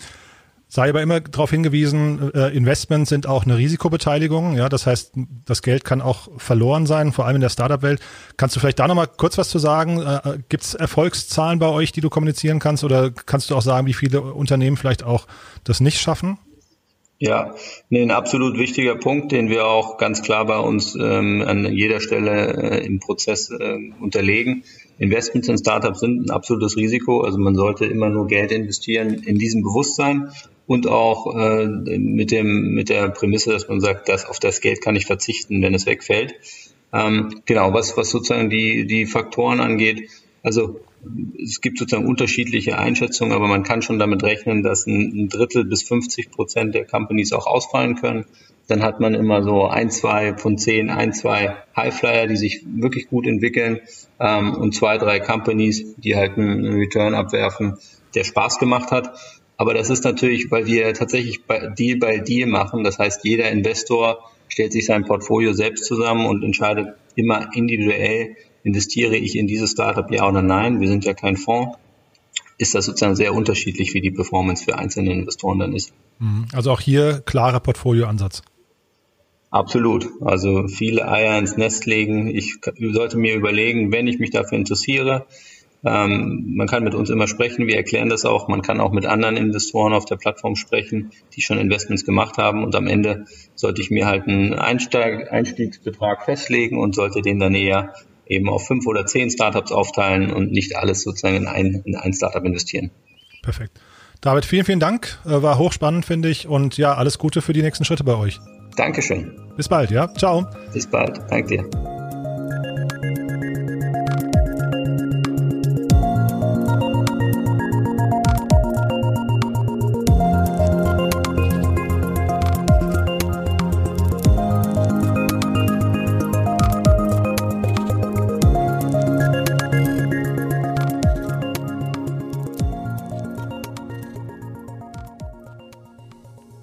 Sei 0.72 0.88
aber 0.88 1.02
immer 1.02 1.20
darauf 1.20 1.50
hingewiesen, 1.50 2.32
äh, 2.36 2.56
Investments 2.56 3.10
sind 3.10 3.26
auch 3.26 3.44
eine 3.44 3.58
Risikobeteiligung. 3.58 4.56
Ja, 4.56 4.70
das 4.70 4.86
heißt, 4.86 5.14
das 5.46 5.64
Geld 5.64 5.84
kann 5.84 6.00
auch 6.00 6.30
verloren 6.38 6.86
sein, 6.86 7.12
vor 7.12 7.26
allem 7.26 7.38
in 7.38 7.42
der 7.42 7.50
Startup-Welt. 7.50 8.00
Kannst 8.38 8.56
du 8.56 8.60
vielleicht 8.60 8.78
da 8.78 8.88
nochmal 8.88 9.08
kurz 9.08 9.40
was 9.40 9.50
zu 9.50 9.58
sagen? 9.58 10.00
Äh, 10.00 10.16
äh 10.18 10.38
Gibt 10.48 10.64
es 10.64 10.76
Erfolgszahlen 10.76 11.58
bei 11.58 11.70
euch, 11.70 11.92
die 11.92 12.02
du 12.02 12.12
kommunizieren 12.12 12.60
kannst? 12.60 12.84
Oder 12.84 13.10
kannst 13.10 13.50
du 13.50 13.56
auch 13.56 13.64
sagen, 13.64 13.88
wie 13.88 13.96
viele 13.96 14.22
Unternehmen 14.22 14.78
vielleicht 14.78 15.04
auch 15.04 15.26
das 15.64 15.80
nicht 15.80 16.00
schaffen? 16.00 16.38
Ja, 17.18 17.56
nee, 17.90 18.02
ein 18.02 18.12
absolut 18.12 18.58
wichtiger 18.58 18.96
Punkt, 18.96 19.34
den 19.34 19.50
wir 19.50 19.66
auch 19.66 19.98
ganz 19.98 20.22
klar 20.22 20.46
bei 20.46 20.58
uns 20.58 20.96
ähm, 20.96 21.44
an 21.46 21.66
jeder 21.66 22.00
Stelle 22.00 22.80
äh, 22.80 22.86
im 22.86 23.00
Prozess 23.00 23.50
äh, 23.50 23.78
unterlegen. 24.00 24.64
Investments 25.00 25.48
in 25.48 25.58
Startups 25.58 26.02
sind 26.02 26.26
ein 26.26 26.30
absolutes 26.30 26.78
Risiko. 26.78 27.22
Also 27.22 27.38
man 27.38 27.56
sollte 27.56 27.86
immer 27.86 28.10
nur 28.10 28.28
Geld 28.28 28.52
investieren 28.52 29.14
in 29.14 29.38
diesem 29.40 29.64
Bewusstsein 29.64 30.30
und 30.68 30.88
auch 30.88 31.36
äh, 31.36 31.66
mit 31.66 32.32
dem 32.32 32.74
mit 32.74 32.90
der 32.90 33.10
Prämisse, 33.10 33.52
dass 33.52 33.68
man 33.68 33.80
sagt, 33.80 34.10
dass 34.10 34.26
auf 34.26 34.40
das 34.40 34.62
Geld 34.62 34.82
kann 34.82 34.96
ich 34.96 35.06
verzichten, 35.06 35.62
wenn 35.62 35.74
es 35.74 35.86
wegfällt. 35.86 36.36
Ähm, 36.94 37.42
genau, 37.46 37.74
was 37.74 37.98
was 37.98 38.10
sozusagen 38.10 38.50
die 38.50 38.86
die 38.86 39.06
Faktoren 39.06 39.62
angeht. 39.62 40.10
Also 40.44 40.80
es 41.42 41.62
gibt 41.62 41.80
sozusagen 41.80 42.08
unterschiedliche 42.08 42.78
Einschätzungen, 42.78 43.34
aber 43.34 43.48
man 43.48 43.64
kann 43.64 43.82
schon 43.82 44.00
damit 44.00 44.24
rechnen, 44.24 44.64
dass 44.64 44.86
ein, 44.86 45.30
Drittel 45.30 45.66
bis 45.66 45.84
50 45.84 46.32
Prozent 46.32 46.76
der 46.76 46.86
Companies 46.86 47.34
auch 47.34 47.48
ausfallen 47.48 47.96
können. 47.96 48.26
Dann 48.70 48.84
hat 48.84 49.00
man 49.00 49.16
immer 49.16 49.42
so 49.42 49.66
ein, 49.66 49.90
zwei 49.90 50.38
von 50.38 50.60
zehn, 50.60 50.92
ein, 50.92 51.12
zwei 51.12 51.56
Highflyer, 51.76 52.28
die 52.28 52.38
sich 52.38 52.64
wirklich 52.68 53.10
gut 53.10 53.26
entwickeln 53.26 53.80
ähm, 54.20 54.54
und 54.54 54.76
zwei, 54.76 55.00
drei 55.00 55.20
Companies, 55.20 55.96
die 55.96 56.16
halt 56.16 56.38
einen 56.38 56.76
Return 56.76 57.16
abwerfen, 57.16 57.80
der 58.14 58.24
Spaß 58.24 58.60
gemacht 58.60 58.92
hat. 58.92 59.18
Aber 59.58 59.74
das 59.74 59.90
ist 59.90 60.04
natürlich, 60.04 60.52
weil 60.52 60.68
wir 60.68 60.94
tatsächlich 60.94 61.42
Deal 61.78 61.98
by 61.98 62.22
Deal 62.24 62.48
machen. 62.48 62.84
Das 62.84 63.00
heißt, 63.00 63.26
jeder 63.26 63.50
Investor 63.50 64.20
stellt 64.48 64.72
sich 64.72 64.86
sein 64.86 65.04
Portfolio 65.04 65.54
selbst 65.54 65.86
zusammen 65.86 66.28
und 66.28 66.44
entscheidet 66.44 66.90
immer 67.16 67.50
individuell, 67.56 68.36
investiere 68.64 69.16
ich 69.16 69.36
in 69.36 69.48
dieses 69.48 69.72
Startup 69.72 70.10
ja 70.12 70.30
oder 70.30 70.44
nein? 70.44 70.80
Wir 70.80 70.88
sind 70.88 71.06
ja 71.06 71.16
kein 71.16 71.38
Fonds. 71.38 71.76
Ist 72.60 72.76
das 72.76 72.86
sozusagen 72.86 73.16
sehr 73.16 73.34
unterschiedlich, 73.34 73.96
wie 73.96 74.02
die 74.02 74.12
Performance 74.12 74.64
für 74.64 74.78
einzelne 74.78 75.12
Investoren 75.12 75.58
dann 75.58 75.74
ist. 75.74 75.92
Mhm. 76.20 76.46
Also 76.54 76.72
auch 76.72 76.82
hier 76.82 77.24
klarer 77.26 77.60
Portfolioansatz. 77.62 78.44
Absolut. 79.52 80.08
Also 80.22 80.68
viele 80.68 81.08
Eier 81.08 81.38
ins 81.38 81.58
Nest 81.58 81.86
legen. 81.86 82.28
Ich 82.28 82.58
sollte 82.92 83.18
mir 83.18 83.36
überlegen, 83.36 83.92
wenn 83.92 84.08
ich 84.08 84.20
mich 84.20 84.30
dafür 84.30 84.58
interessiere, 84.58 85.26
ähm, 85.84 86.56
man 86.56 86.68
kann 86.68 86.84
mit 86.84 86.94
uns 86.94 87.10
immer 87.10 87.28
sprechen, 87.28 87.68
wir 87.68 87.78
erklären 87.78 88.10
das 88.10 88.26
auch. 88.26 88.48
Man 88.48 88.62
kann 88.62 88.82
auch 88.82 88.92
mit 88.92 89.06
anderen 89.06 89.38
Investoren 89.38 89.94
auf 89.94 90.06
der 90.06 90.18
Plattform 90.18 90.56
sprechen, 90.56 91.12
die 91.36 91.42
schon 91.42 91.58
Investments 91.58 92.06
gemacht 92.06 92.38
haben. 92.38 92.64
Und 92.64 92.76
am 92.76 92.88
Ende 92.88 93.26
sollte 93.56 93.82
ich 93.82 93.90
mir 93.90 94.06
halt 94.06 94.28
einen 94.28 94.54
Einsteig 94.54 95.32
Einstiegsbetrag 95.32 96.26
festlegen 96.26 96.78
und 96.78 96.96
sollte 96.96 97.22
den 97.22 97.40
dann 97.40 97.56
eher 97.56 97.94
eben 98.26 98.50
auf 98.50 98.68
fünf 98.68 98.86
oder 98.88 99.06
zehn 99.06 99.30
Startups 99.30 99.72
aufteilen 99.72 100.32
und 100.32 100.52
nicht 100.52 100.76
alles 100.76 101.02
sozusagen 101.02 101.36
in 101.36 101.48
ein, 101.48 101.82
in 101.86 101.96
ein 101.96 102.14
Startup 102.14 102.44
investieren. 102.44 102.92
Perfekt. 103.42 103.80
David, 104.22 104.44
vielen, 104.44 104.66
vielen 104.66 104.82
Dank. 104.82 105.18
Äh, 105.26 105.42
war 105.42 105.58
hochspannend, 105.58 106.06
finde 106.06 106.30
ich. 106.30 106.46
Und 106.46 106.78
ja, 106.78 106.94
alles 106.94 107.18
Gute 107.18 107.42
für 107.42 107.54
die 107.54 107.62
nächsten 107.62 107.86
Schritte 107.86 108.04
bei 108.04 108.16
euch. 108.16 108.40
Dankeschön. 108.80 109.32
Bis 109.58 109.68
bald, 109.68 109.92
ja. 109.92 110.08
Ciao. 110.14 110.46
Bis 110.74 110.88
bald. 110.88 111.20
Danke 111.30 111.58
dir. 111.58 111.99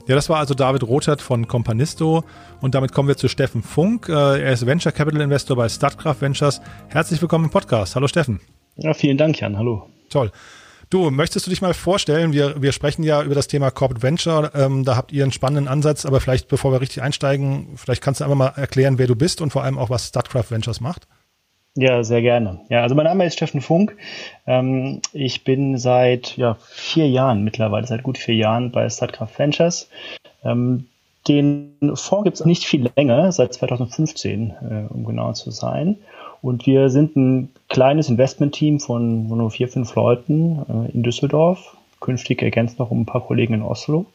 Ja, 0.07 0.15
das 0.15 0.29
war 0.29 0.39
also 0.39 0.55
David 0.55 0.85
Rothert 0.85 1.21
von 1.21 1.49
Companisto 1.49 2.23
und 2.61 2.77
damit 2.77 2.93
kommen 2.93 3.09
wir 3.09 3.17
zu 3.17 3.27
Steffen 3.27 3.65
Funk. 3.65 4.09
Äh, 4.09 4.41
er 4.41 4.53
ist 4.53 4.65
Venture 4.65 4.93
Capital 4.93 5.21
Investor 5.21 5.57
bei 5.57 5.69
Startcraft 5.69 6.21
Ventures. 6.21 6.61
Herzlich 6.87 7.21
willkommen 7.21 7.47
im 7.47 7.51
Podcast. 7.51 7.97
Hallo 7.97 8.07
Steffen. 8.07 8.41
Ja, 8.77 8.95
vielen 8.95 9.19
Dank, 9.19 9.41
Jan. 9.41 9.59
Hallo. 9.59 9.91
Toll. 10.09 10.31
Du, 10.91 11.11
möchtest 11.11 11.47
du 11.47 11.51
dich 11.51 11.61
mal 11.61 11.75
vorstellen? 11.75 12.33
Wir, 12.33 12.63
wir 12.63 12.71
sprechen 12.71 13.03
ja 13.03 13.21
über 13.25 13.35
das 13.35 13.49
Thema 13.49 13.73
Corporate 13.73 14.05
Venture. 14.05 14.53
Ähm, 14.55 14.85
da 14.85 14.95
habt 14.95 15.11
ihr 15.11 15.25
einen 15.25 15.33
spannenden 15.33 15.67
Ansatz, 15.67 16.07
aber 16.07 16.21
vielleicht, 16.21 16.47
bevor 16.47 16.71
wir 16.71 16.81
richtig 16.81 17.03
einsteigen, 17.03 17.71
vielleicht 17.75 18.01
kannst 18.01 18.21
du 18.21 18.25
einfach 18.25 18.37
mal 18.37 18.53
erklären, 18.55 18.99
wer 18.99 19.09
du 19.09 19.17
bist 19.17 19.41
und 19.41 19.51
vor 19.51 19.65
allem 19.65 19.77
auch, 19.77 19.91
was 19.91 20.07
Startcraft 20.07 20.51
Ventures 20.53 20.81
macht. 20.81 21.09
Ja, 21.79 22.03
sehr 22.03 22.23
gerne. 22.23 22.61
Ja, 22.71 22.81
also 22.81 22.95
mein 22.95 23.05
Name 23.05 23.27
ist 23.27 23.35
Steffen 23.35 23.61
Funk. 23.61 23.99
Ähm, 24.47 25.03
ich 25.13 25.45
bin 25.45 25.77
seit 25.77 26.35
ja, 26.39 26.57
vier 26.59 27.07
Jahren 27.07 27.45
mittlerweile, 27.45 27.87
seit 27.87 28.03
gut 28.03 28.17
vier 28.17 28.35
Jahren 28.35 28.73
bei 28.73 28.89
Startcraft 28.89 29.39
Ventures. 29.39 29.91
Ähm, 30.43 30.87
den 31.29 31.77
Fonds 31.95 32.25
gibt 32.25 32.41
es 32.41 32.47
nicht 32.47 32.65
viel 32.65 32.91
länger, 32.97 33.31
seit 33.31 33.53
2015, 33.53 34.51
äh, 34.51 34.93
um 34.93 35.05
genau 35.05 35.35
zu 35.35 35.51
sein. 35.51 35.99
Und 36.41 36.67
wir 36.67 36.89
sind 36.89 37.15
ein 37.15 37.51
kleines 37.69 38.09
Investmentteam 38.09 38.81
von 38.81 39.29
nur 39.29 39.51
vier, 39.51 39.69
fünf 39.69 39.95
Leuten 39.95 40.65
äh, 40.69 40.93
in 40.93 41.03
Düsseldorf, 41.03 41.77
künftig 42.01 42.41
ergänzt 42.41 42.79
noch 42.79 42.91
um 42.91 43.03
ein 43.03 43.07
paar 43.07 43.27
Kollegen 43.27 43.53
in 43.53 43.63
Oslo. 43.63 44.07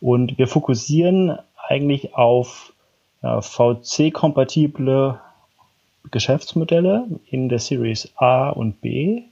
Und 0.00 0.38
wir 0.38 0.46
fokussieren 0.46 1.36
eigentlich 1.68 2.14
auf 2.14 2.72
ja, 3.20 3.40
VC-kompatible 3.40 5.18
Geschäftsmodelle 6.10 7.06
in 7.30 7.48
der 7.48 7.58
Series 7.58 8.12
A 8.16 8.50
und 8.50 8.80
B, 8.80 9.22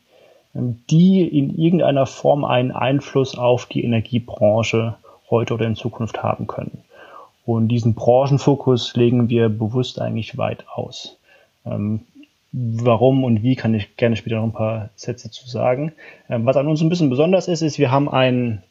ähm, 0.55 0.83
die 0.91 1.23
in 1.27 1.59
irgendeiner 1.59 2.07
Form 2.07 2.45
einen 2.45 2.73
Einfluss 2.73 3.37
auf 3.37 3.67
die 3.67 3.85
Energiebranche 3.85 4.97
heute 5.31 5.55
oder 5.55 5.67
in 5.67 5.77
Zukunft 5.77 6.23
haben 6.23 6.47
können. 6.47 6.83
Und 7.45 7.69
diesen 7.69 7.95
Branchenfokus 7.95 8.95
legen 8.95 9.29
wir 9.29 9.49
bewusst 9.49 10.01
eigentlich 10.01 10.37
weit 10.37 10.67
aus. 10.69 11.17
Ähm, 11.65 12.01
warum 12.53 13.25
und 13.25 13.43
wie 13.43 13.57
kann 13.57 13.75
ich 13.75 13.97
gerne 13.97 14.17
später 14.17 14.37
noch 14.37 14.45
ein 14.45 14.53
paar 14.53 14.91
Sätze 14.97 15.31
zu 15.31 15.49
sagen. 15.49 15.93
Ähm, 16.29 16.47
was 16.47 16.57
an 16.57 16.67
uns 16.67 16.81
ein 16.81 16.89
bisschen 16.89 17.11
besonders 17.11 17.49
ist, 17.49 17.63
ist, 17.63 17.79
wir 17.79 17.91
haben 17.91 18.09
ein 18.09 18.63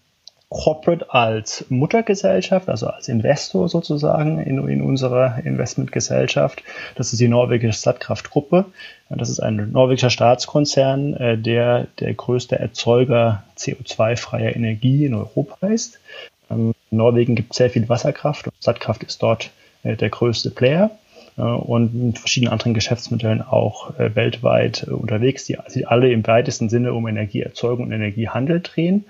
Corporate 0.50 1.14
als 1.14 1.66
Muttergesellschaft, 1.68 2.70
also 2.70 2.88
als 2.88 3.10
Investor 3.10 3.68
sozusagen 3.68 4.40
in, 4.40 4.66
in 4.70 4.82
unserer 4.82 5.44
Investmentgesellschaft. 5.44 6.64
Das 6.96 7.12
ist 7.12 7.20
die 7.20 7.28
norwegische 7.28 7.78
Statkraft-Gruppe. 7.78 8.66
Das 9.10 9.30
ist 9.30 9.42
ein 9.42 9.72
norwegischer 9.72 10.10
Staatskonzern, 10.10 11.14
äh, 11.16 11.38
der 11.38 11.88
der 12.00 12.14
größte 12.14 12.58
Erzeuger 12.58 13.44
CO2-freier 13.58 14.56
Energie 14.56 15.06
in 15.06 15.16
Europa 15.16 15.68
ist. 15.68 16.00
Ähm, 16.50 16.74
in 16.92 16.98
Norwegen 16.98 17.36
gibt 17.36 17.52
es 17.52 17.58
sehr 17.58 17.70
viel 17.70 17.90
Wasserkraft 17.90 18.48
und 18.48 18.54
Statkraft 18.62 19.04
ist 19.04 19.22
dort 19.22 19.52
äh, 19.84 19.98
der 19.98 20.10
größte 20.10 20.52
Player 20.52 20.92
äh, 21.38 21.42
und 21.42 21.94
mit 21.94 22.20
verschiedenen 22.20 22.54
anderen 22.54 22.74
Geschäftsmodellen 22.74 23.42
auch 23.42 23.92
weltweit 23.98 24.84
unterwegs, 24.88 25.44
die 25.44 25.58
sich 25.68 25.90
alle 25.90 26.10
im 26.10 26.26
weitesten 26.26 26.70
Sinne 26.70 26.94
um 26.94 27.06
Energieerzeugung 27.06 27.88
und 27.88 27.92
Energiehandel 27.92 28.62
drehen. 28.62 29.04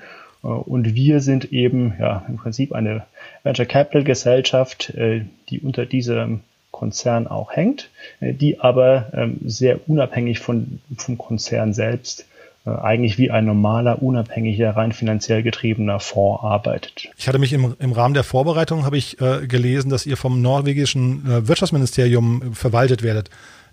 Äh, 0.47 0.49
und 0.49 0.95
wir 0.95 1.19
sind 1.19 1.51
eben 1.51 1.93
ja 1.99 2.25
im 2.27 2.37
Prinzip 2.37 2.73
eine 2.73 3.03
Venture 3.43 3.65
Capital 3.65 4.03
Gesellschaft, 4.03 4.89
äh, 4.91 5.25
die 5.49 5.59
unter 5.59 5.85
diesem 5.85 6.41
Konzern 6.71 7.27
auch 7.27 7.51
hängt, 7.51 7.89
äh, 8.19 8.33
die 8.33 8.59
aber 8.59 9.11
ähm, 9.13 9.37
sehr 9.45 9.87
unabhängig 9.89 10.39
von, 10.39 10.79
vom 10.97 11.17
Konzern 11.17 11.73
selbst 11.73 12.25
eigentlich 12.65 13.17
wie 13.17 13.31
ein 13.31 13.45
normaler, 13.45 14.03
unabhängiger, 14.03 14.75
rein 14.75 14.91
finanziell 14.91 15.41
getriebener 15.41 16.01
Fonds 16.01 16.43
arbeitet. 16.43 17.07
Ich 17.17 17.25
hatte 17.25 17.39
mich 17.39 17.53
im, 17.53 17.75
im 17.79 17.93
Rahmen 17.93 18.13
der 18.13 18.25
Vorbereitung 18.25 18.83
habe 18.83 18.97
ich 18.97 19.21
äh, 19.21 19.47
gelesen, 19.47 19.89
dass 19.89 20.05
ihr 20.05 20.17
vom 20.17 20.41
norwegischen 20.41 21.25
äh, 21.25 21.47
Wirtschaftsministerium 21.47 22.53
verwaltet 22.53 23.03
werdet. 23.03 23.29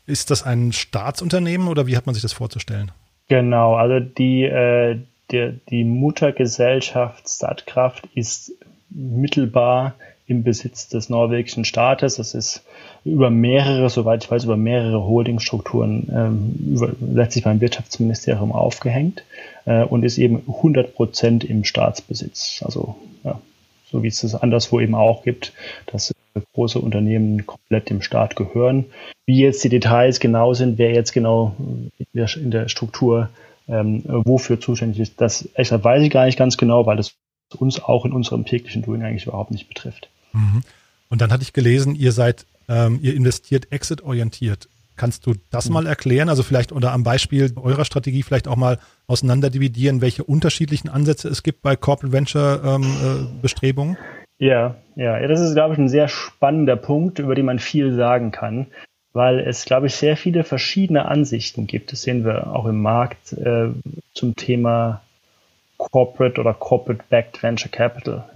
Ist 0.07 0.31
das 0.31 0.45
ein 0.45 0.71
Staatsunternehmen 0.71 1.67
oder 1.67 1.89
wie 1.89 1.97
hat 1.97 2.07
man 2.07 2.15
sich 2.15 2.23
das 2.23 2.33
vorzustellen? 2.33 2.93
Genau, 3.29 3.75
also 3.75 3.99
die, 3.99 4.45
äh, 4.45 5.01
der, 5.31 5.53
die 5.71 5.85
Muttergesellschaft 5.85 7.29
Statkraft 7.29 8.09
ist 8.15 8.53
mittelbar 8.91 9.95
im 10.27 10.43
Besitz 10.43 10.89
des 10.89 11.09
norwegischen 11.09 11.65
Staates. 11.65 12.17
Das 12.17 12.35
ist 12.35 12.63
über 13.05 13.31
mehrere, 13.31 13.91
soweit 13.91 14.25
ich 14.25 14.31
weiß, 14.31 14.45
über 14.45 14.57
mehrere 14.57 15.05
Holdingstrukturen 15.05 16.09
ähm, 16.15 16.99
letztlich 17.15 17.45
beim 17.45 17.61
Wirtschaftsministerium 17.61 18.53
aufgehängt 18.53 19.25
äh, 19.67 19.85
und 19.85 20.05
ist 20.05 20.19
eben 20.19 20.43
100 20.47 20.95
Prozent 20.95 21.45
im 21.45 21.65
Staatsbesitz. 21.65 22.63
Also 22.65 22.97
ja, 23.23 23.41
so 23.91 24.03
wie 24.03 24.09
es 24.09 24.23
es 24.23 24.35
anderswo 24.35 24.81
eben 24.81 24.95
auch 24.95 25.25
gibt, 25.25 25.53
dass 25.87 26.15
große 26.55 26.79
Unternehmen 26.79 27.47
komplett 27.47 27.91
dem 27.91 28.03
Staat 28.03 28.37
gehören. 28.37 28.87
Wie 29.27 29.41
jetzt 29.41 29.63
die 29.65 29.69
Details 29.69 30.21
genau 30.21 30.55
sind, 30.55 30.79
wer 30.79 30.93
jetzt 30.93 31.13
genau 31.13 31.55
in 31.59 32.07
der, 32.13 32.29
in 32.37 32.51
der 32.51 32.69
Struktur 32.69 33.29
ähm, 33.69 34.03
wofür 34.05 34.61
zuständig 34.61 35.01
ist. 35.01 35.21
Das 35.21 35.49
extra 35.55 35.83
weiß 35.83 36.03
ich 36.03 36.11
gar 36.11 36.27
nicht 36.27 36.39
ganz 36.39 36.57
genau, 36.57 36.87
weil 36.87 36.97
das 36.97 37.15
uns 37.57 37.83
auch 37.83 38.05
in 38.05 38.13
unserem 38.13 38.45
täglichen 38.45 38.83
Doing 38.83 39.03
eigentlich 39.03 39.27
überhaupt 39.27 39.51
nicht 39.51 39.69
betrifft. 39.69 40.09
Mhm. 40.33 40.63
Und 41.09 41.21
dann 41.21 41.33
hatte 41.33 41.43
ich 41.43 41.53
gelesen, 41.53 41.95
ihr 41.95 42.13
seid, 42.13 42.47
ähm, 42.69 42.99
ihr 43.03 43.15
investiert 43.15 43.71
exit-orientiert. 43.71 44.69
Kannst 44.97 45.27
du 45.27 45.35
das 45.51 45.69
mhm. 45.69 45.75
mal 45.75 45.87
erklären? 45.87 46.29
Also 46.29 46.43
vielleicht 46.43 46.73
oder 46.73 46.93
am 46.93 47.03
Beispiel 47.03 47.53
eurer 47.57 47.85
Strategie 47.85 48.23
vielleicht 48.23 48.49
auch 48.49 48.57
mal 48.57 48.79
auseinanderdividieren, 49.07 50.01
welche 50.01 50.25
unterschiedlichen 50.25 50.89
Ansätze 50.89 51.29
es 51.29 51.43
gibt 51.43 51.63
bei 51.63 51.77
Corporate 51.77 52.13
Venture 52.13 52.63
ähm, 52.65 52.83
äh, 52.83 53.41
Bestrebungen? 53.43 53.97
Ja, 54.39 54.77
ja, 54.97 55.21
ja, 55.21 55.29
das 55.29 55.41
ist, 55.41 55.55
glaube 55.55 55.75
ich, 55.75 55.79
ein 55.79 55.89
sehr 55.89 56.09
spannender 56.09 56.77
Punkt, 56.77 57.21
über 57.21 57.35
den 57.35 57.47
man 57.47 57.61
viel 57.61 57.95
sagen 57.95 58.31
kann 58.33 58.67
weil 59.15 59.39
es, 59.39 59.65
glaube 59.65 59.87
ich, 59.87 59.95
sehr 59.95 60.17
viele 60.17 60.45
verschiedene 60.45 61.07
Ansichten 61.07 61.67
gibt. 61.67 61.93
Das 61.93 62.03
sehen 62.03 62.25
wir 62.25 62.49
auch 62.49 62.67
im 62.67 62.83
Markt 62.83 63.33
äh, 63.33 63.69
zum 64.13 64.37
Thema 64.37 65.01
Corporate 65.79 66.41
oder 66.41 66.53
Corporate-Backed 66.53 67.43
Venture 67.43 67.71
Capital. 67.71 68.29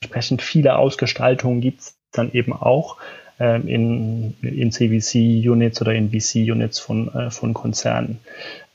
Entsprechend 0.00 0.42
viele 0.42 0.76
Ausgestaltungen 0.76 1.60
gibt 1.60 1.80
es 1.80 1.94
dann 2.12 2.32
eben 2.32 2.52
auch 2.52 2.98
ähm, 3.38 3.68
in, 3.68 4.34
in 4.42 4.72
CVC-Units 4.72 5.80
oder 5.80 5.94
in 5.94 6.10
VC-Units 6.10 6.80
von, 6.80 7.14
äh, 7.14 7.30
von 7.30 7.54
Konzernen. 7.54 8.18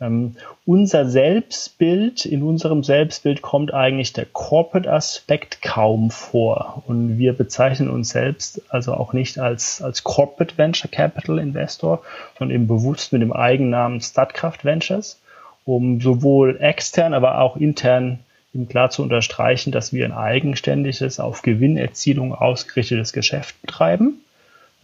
Ähm, 0.01 0.35
unser 0.65 1.09
Selbstbild, 1.09 2.25
in 2.25 2.41
unserem 2.41 2.83
Selbstbild 2.83 3.41
kommt 3.41 3.73
eigentlich 3.73 4.13
der 4.13 4.25
Corporate-Aspekt 4.25 5.61
kaum 5.61 6.09
vor. 6.09 6.83
Und 6.87 7.17
wir 7.17 7.33
bezeichnen 7.33 7.89
uns 7.89 8.09
selbst 8.09 8.61
also 8.69 8.93
auch 8.93 9.11
nicht 9.11 9.39
als, 9.39 9.81
als 9.81 10.03
Corporate 10.03 10.57
Venture 10.57 10.89
Capital 10.89 11.39
Investor, 11.39 12.01
sondern 12.37 12.55
eben 12.55 12.67
bewusst 12.67 13.11
mit 13.11 13.21
dem 13.21 13.33
Eigennamen 13.33 13.99
Statkraft 13.99 14.63
Ventures, 14.63 15.19
um 15.65 15.99
sowohl 15.99 16.57
extern, 16.61 17.13
aber 17.13 17.41
auch 17.41 17.57
intern 17.57 18.19
ihm 18.53 18.67
klar 18.67 18.89
zu 18.89 19.03
unterstreichen, 19.03 19.71
dass 19.71 19.93
wir 19.93 20.05
ein 20.05 20.13
eigenständiges, 20.13 21.19
auf 21.19 21.41
Gewinnerzielung 21.41 22.33
ausgerichtetes 22.33 23.13
Geschäft 23.13 23.61
betreiben 23.61 24.21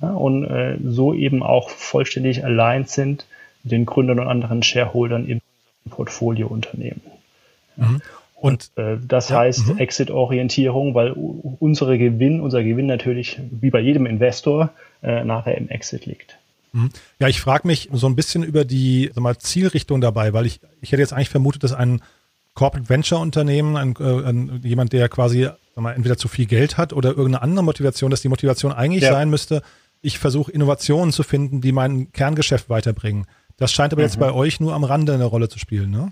ja, 0.01 0.09
und 0.11 0.43
äh, 0.45 0.77
so 0.83 1.13
eben 1.13 1.41
auch 1.41 1.69
vollständig 1.69 2.43
aligned 2.43 2.89
sind 2.89 3.25
den 3.65 3.85
Gründern 3.85 4.19
und 4.19 4.27
anderen 4.27 4.63
Shareholdern 4.63 5.27
im 5.27 5.41
Portfoliounternehmen. 5.89 7.01
Mhm. 7.75 8.01
Und, 8.35 8.71
äh, 8.75 8.97
das 9.05 9.29
ja, 9.29 9.39
heißt 9.39 9.67
mhm. 9.67 9.77
Exit-Orientierung, 9.77 10.93
weil 10.93 11.11
unsere 11.11 11.97
Gewinn, 11.97 12.41
unser 12.41 12.63
Gewinn 12.63 12.85
natürlich 12.85 13.39
wie 13.49 13.69
bei 13.69 13.79
jedem 13.79 14.05
Investor 14.05 14.71
äh, 15.01 15.23
nachher 15.23 15.57
im 15.57 15.69
Exit 15.69 16.05
liegt. 16.05 16.37
Mhm. 16.73 16.89
Ja, 17.19 17.27
ich 17.27 17.41
frage 17.41 17.67
mich 17.67 17.89
so 17.93 18.07
ein 18.07 18.15
bisschen 18.15 18.43
über 18.43 18.65
die 18.65 19.09
mal, 19.15 19.37
Zielrichtung 19.37 20.01
dabei, 20.01 20.33
weil 20.33 20.45
ich, 20.45 20.59
ich 20.81 20.91
hätte 20.91 21.01
jetzt 21.01 21.13
eigentlich 21.13 21.29
vermutet, 21.29 21.63
dass 21.63 21.73
ein 21.73 22.01
Corporate 22.53 22.89
Venture 22.89 23.19
Unternehmen, 23.19 23.77
ein, 23.77 23.95
äh, 23.99 24.27
ein, 24.27 24.61
jemand, 24.63 24.93
der 24.93 25.09
quasi 25.09 25.49
mal, 25.75 25.93
entweder 25.93 26.17
zu 26.17 26.27
viel 26.27 26.45
Geld 26.45 26.77
hat 26.77 26.93
oder 26.93 27.09
irgendeine 27.09 27.41
andere 27.41 27.63
Motivation, 27.63 28.11
dass 28.11 28.21
die 28.21 28.29
Motivation 28.29 28.71
eigentlich 28.71 29.03
ja. 29.03 29.11
sein 29.11 29.29
müsste, 29.29 29.61
ich 30.01 30.19
versuche 30.19 30.51
Innovationen 30.51 31.11
zu 31.11 31.23
finden, 31.23 31.61
die 31.61 31.71
mein 31.71 32.11
Kerngeschäft 32.11 32.69
weiterbringen. 32.69 33.25
Das 33.57 33.71
scheint 33.71 33.93
aber 33.93 34.01
mhm. 34.01 34.07
jetzt 34.07 34.19
bei 34.19 34.31
euch 34.33 34.59
nur 34.59 34.73
am 34.73 34.83
Rande 34.83 35.13
eine 35.13 35.25
Rolle 35.25 35.49
zu 35.49 35.59
spielen, 35.59 35.91
ne? 35.91 36.11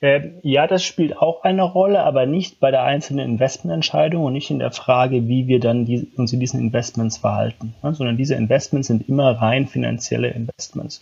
Äh, 0.00 0.32
ja, 0.42 0.66
das 0.66 0.84
spielt 0.84 1.16
auch 1.16 1.44
eine 1.44 1.62
Rolle, 1.62 2.04
aber 2.04 2.26
nicht 2.26 2.60
bei 2.60 2.70
der 2.70 2.82
einzelnen 2.82 3.26
Investmententscheidung 3.26 4.24
und 4.24 4.34
nicht 4.34 4.50
in 4.50 4.58
der 4.58 4.70
Frage, 4.70 5.28
wie 5.28 5.46
wir 5.46 5.60
dann 5.60 5.86
die, 5.86 6.12
uns 6.16 6.30
in 6.32 6.40
diesen 6.40 6.60
Investments 6.60 7.16
verhalten, 7.16 7.74
ne? 7.82 7.94
sondern 7.94 8.18
diese 8.18 8.34
Investments 8.34 8.88
sind 8.88 9.08
immer 9.08 9.30
rein 9.40 9.66
finanzielle 9.66 10.28
Investments. 10.28 11.00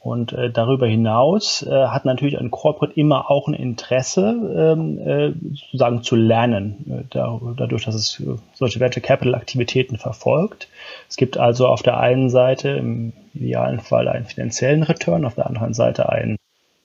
Und 0.00 0.32
äh, 0.32 0.50
darüber 0.50 0.86
hinaus 0.86 1.62
äh, 1.62 1.70
hat 1.70 2.06
natürlich 2.06 2.38
ein 2.38 2.50
Corporate 2.50 2.98
immer 2.98 3.30
auch 3.30 3.48
ein 3.48 3.54
Interesse, 3.54 4.22
ähm, 4.56 4.98
äh, 4.98 5.32
sozusagen 5.54 6.02
zu 6.02 6.16
lernen, 6.16 6.86
äh, 6.88 7.04
da, 7.10 7.38
dadurch, 7.56 7.84
dass 7.84 7.96
es 7.96 8.20
äh, 8.20 8.36
solche 8.54 8.80
Venture 8.80 9.02
Capital 9.02 9.34
Aktivitäten 9.34 9.98
verfolgt. 9.98 10.68
Es 11.08 11.16
gibt 11.16 11.38
also 11.38 11.66
auf 11.66 11.82
der 11.82 11.98
einen 11.98 12.30
Seite 12.30 12.70
im 12.70 13.12
idealen 13.34 13.80
Fall 13.80 14.08
einen 14.08 14.26
finanziellen 14.26 14.82
Return, 14.82 15.24
auf 15.24 15.34
der 15.34 15.46
anderen 15.46 15.74
Seite 15.74 16.08
einen, 16.08 16.36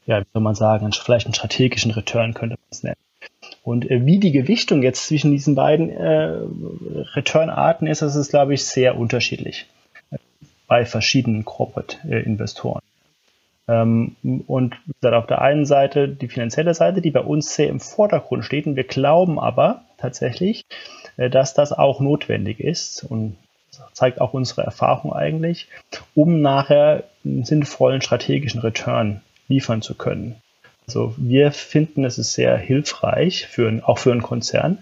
ja, 0.05 0.21
wie 0.21 0.25
soll 0.33 0.41
man 0.41 0.55
sagen, 0.55 0.91
vielleicht 0.91 1.25
einen 1.25 1.33
strategischen 1.33 1.91
Return 1.91 2.33
könnte 2.33 2.55
man 2.55 2.67
es 2.71 2.83
nennen. 2.83 2.97
Und 3.63 3.89
äh, 3.89 4.05
wie 4.05 4.19
die 4.19 4.31
Gewichtung 4.31 4.83
jetzt 4.83 5.07
zwischen 5.07 5.31
diesen 5.31 5.55
beiden 5.55 5.89
äh, 5.89 6.37
Return-Arten 7.15 7.87
ist, 7.87 8.01
das 8.01 8.15
ist, 8.15 8.29
glaube 8.29 8.53
ich, 8.53 8.65
sehr 8.65 8.97
unterschiedlich 8.97 9.67
äh, 10.11 10.17
bei 10.67 10.85
verschiedenen 10.85 11.45
Corporate-Investoren. 11.45 12.81
Ähm, 13.67 14.15
und 14.47 14.75
dann 14.99 15.13
auf 15.13 15.27
der 15.27 15.41
einen 15.41 15.65
Seite 15.65 16.09
die 16.09 16.27
finanzielle 16.27 16.73
Seite, 16.73 17.01
die 17.01 17.11
bei 17.11 17.21
uns 17.21 17.55
sehr 17.55 17.69
im 17.69 17.79
Vordergrund 17.79 18.43
steht. 18.43 18.67
Und 18.67 18.75
wir 18.75 18.83
glauben 18.83 19.39
aber 19.39 19.83
tatsächlich, 19.97 20.65
äh, 21.17 21.29
dass 21.29 21.53
das 21.53 21.71
auch 21.71 22.01
notwendig 22.01 22.59
ist 22.59 23.03
und 23.03 23.37
zeigt 23.93 24.21
auch 24.21 24.33
unsere 24.33 24.63
Erfahrung 24.63 25.13
eigentlich, 25.13 25.67
um 26.15 26.41
nachher 26.41 27.03
einen 27.25 27.45
sinnvollen 27.45 28.01
strategischen 28.01 28.61
Return 28.61 29.21
liefern 29.47 29.81
zu 29.81 29.95
können. 29.95 30.35
Also 30.87 31.13
wir 31.17 31.51
finden, 31.51 32.03
es 32.03 32.17
ist 32.17 32.33
sehr 32.33 32.57
hilfreich, 32.57 33.47
für, 33.47 33.81
auch 33.85 33.97
für 33.97 34.11
einen 34.11 34.21
Konzern, 34.21 34.79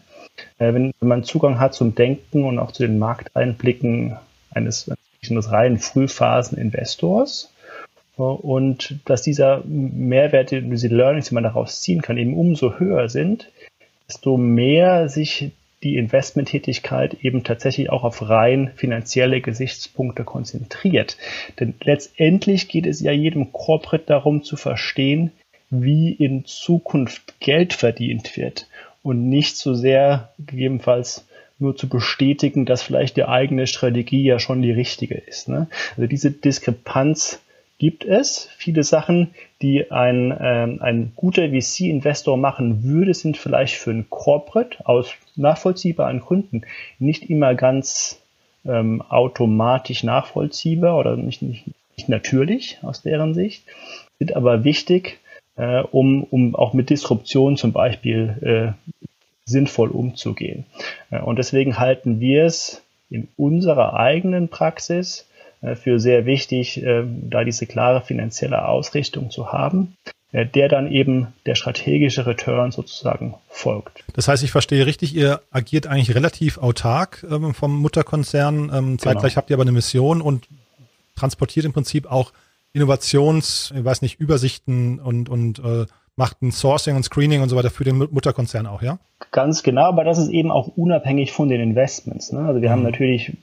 äh, 0.57 0.73
wenn, 0.73 0.93
wenn 0.99 1.09
man 1.09 1.23
Zugang 1.23 1.59
hat 1.59 1.73
zum 1.73 1.95
Denken 1.95 2.43
und 2.43 2.59
auch 2.59 2.71
zu 2.71 2.83
den 2.83 2.99
Markteinblicken 2.99 4.17
eines, 4.51 4.91
eines 5.27 5.51
reinen 5.51 5.79
Frühphasen-Investors 5.79 7.51
und 8.15 8.99
dass 9.05 9.21
dieser 9.21 9.63
Mehrwert, 9.65 10.51
diese 10.51 10.87
Learnings, 10.87 11.29
die 11.29 11.35
man 11.35 11.43
daraus 11.43 11.81
ziehen 11.81 12.01
kann, 12.01 12.17
eben 12.17 12.35
umso 12.35 12.77
höher 12.77 13.09
sind, 13.09 13.49
desto 14.07 14.37
mehr 14.37 15.09
sich 15.09 15.51
die 15.83 15.97
Investmenttätigkeit 15.97 17.17
eben 17.23 17.43
tatsächlich 17.43 17.89
auch 17.89 18.03
auf 18.03 18.29
rein 18.29 18.71
finanzielle 18.75 19.41
Gesichtspunkte 19.41 20.23
konzentriert. 20.23 21.17
Denn 21.59 21.73
letztendlich 21.83 22.67
geht 22.67 22.85
es 22.85 23.01
ja 23.01 23.11
jedem 23.11 23.51
Corporate 23.51 24.05
darum 24.05 24.43
zu 24.43 24.57
verstehen, 24.57 25.31
wie 25.69 26.11
in 26.11 26.45
Zukunft 26.45 27.39
Geld 27.39 27.73
verdient 27.73 28.37
wird 28.37 28.67
und 29.03 29.29
nicht 29.29 29.57
so 29.57 29.73
sehr 29.73 30.33
gegebenenfalls 30.37 31.25
nur 31.57 31.75
zu 31.75 31.87
bestätigen, 31.87 32.65
dass 32.65 32.81
vielleicht 32.81 33.17
die 33.17 33.25
eigene 33.25 33.67
Strategie 33.67 34.23
ja 34.23 34.39
schon 34.39 34.61
die 34.61 34.71
richtige 34.71 35.15
ist. 35.15 35.47
Ne? 35.47 35.67
Also 35.95 36.07
diese 36.07 36.31
Diskrepanz 36.31 37.39
gibt 37.81 38.05
es. 38.05 38.47
Viele 38.57 38.83
Sachen, 38.83 39.33
die 39.63 39.89
ein, 39.89 40.37
ähm, 40.39 40.77
ein 40.83 41.13
guter 41.15 41.49
VC-Investor 41.49 42.37
machen 42.37 42.83
würde, 42.83 43.15
sind 43.15 43.37
vielleicht 43.37 43.73
für 43.73 43.89
ein 43.89 44.05
Corporate 44.07 44.85
aus 44.87 45.09
nachvollziehbaren 45.35 46.19
Gründen 46.19 46.61
nicht 46.99 47.27
immer 47.31 47.55
ganz 47.55 48.21
ähm, 48.65 49.01
automatisch 49.01 50.03
nachvollziehbar 50.03 50.95
oder 50.95 51.17
nicht, 51.17 51.41
nicht, 51.41 51.65
nicht 51.97 52.07
natürlich 52.07 52.77
aus 52.83 53.01
deren 53.01 53.33
Sicht, 53.33 53.63
sind 54.19 54.35
aber 54.35 54.63
wichtig, 54.63 55.17
äh, 55.55 55.81
um, 55.81 56.23
um 56.25 56.53
auch 56.53 56.73
mit 56.73 56.91
Disruption 56.91 57.57
zum 57.57 57.71
Beispiel 57.71 58.75
äh, 58.77 59.07
sinnvoll 59.45 59.89
umzugehen. 59.89 60.65
Äh, 61.09 61.21
und 61.21 61.39
deswegen 61.39 61.79
halten 61.79 62.19
wir 62.19 62.45
es 62.45 62.83
in 63.09 63.27
unserer 63.37 63.95
eigenen 63.95 64.49
Praxis 64.49 65.25
für 65.75 65.99
sehr 65.99 66.25
wichtig, 66.25 66.83
äh, 66.83 67.03
da 67.05 67.43
diese 67.43 67.67
klare 67.67 68.01
finanzielle 68.01 68.67
Ausrichtung 68.67 69.29
zu 69.29 69.51
haben, 69.51 69.95
äh, 70.31 70.45
der 70.45 70.69
dann 70.69 70.91
eben 70.91 71.27
der 71.45 71.55
strategische 71.55 72.25
Return 72.25 72.71
sozusagen 72.71 73.35
folgt. 73.49 74.03
Das 74.13 74.27
heißt, 74.27 74.43
ich 74.43 74.51
verstehe 74.51 74.85
richtig, 74.85 75.15
ihr 75.15 75.41
agiert 75.51 75.87
eigentlich 75.87 76.15
relativ 76.15 76.57
autark 76.57 77.25
ähm, 77.29 77.53
vom 77.53 77.77
Mutterkonzern. 77.79 78.71
Ähm, 78.73 78.99
zeitgleich 78.99 79.33
genau. 79.33 79.37
habt 79.37 79.49
ihr 79.49 79.55
aber 79.55 79.63
eine 79.63 79.71
Mission 79.71 80.21
und 80.21 80.47
transportiert 81.15 81.65
im 81.65 81.73
Prinzip 81.73 82.11
auch 82.11 82.33
Innovations, 82.73 83.73
ich 83.75 83.83
weiß 83.83 84.01
nicht, 84.01 84.19
Übersichten 84.19 84.99
und, 84.99 85.29
und 85.29 85.59
äh, 85.59 85.85
macht 86.15 86.41
ein 86.41 86.51
Sourcing 86.51 86.95
und 86.95 87.03
Screening 87.03 87.41
und 87.41 87.49
so 87.49 87.55
weiter 87.55 87.69
für 87.69 87.83
den 87.83 87.97
Mutterkonzern 87.97 88.65
auch, 88.65 88.81
ja? 88.81 88.99
Ganz 89.31 89.63
genau, 89.63 89.83
aber 89.83 90.03
das 90.03 90.17
ist 90.17 90.29
eben 90.29 90.51
auch 90.51 90.67
unabhängig 90.75 91.31
von 91.31 91.49
den 91.49 91.61
Investments. 91.61 92.31
Ne? 92.31 92.39
Also 92.39 92.61
wir 92.61 92.69
mhm. 92.69 92.73
haben 92.73 92.83
natürlich 92.83 93.37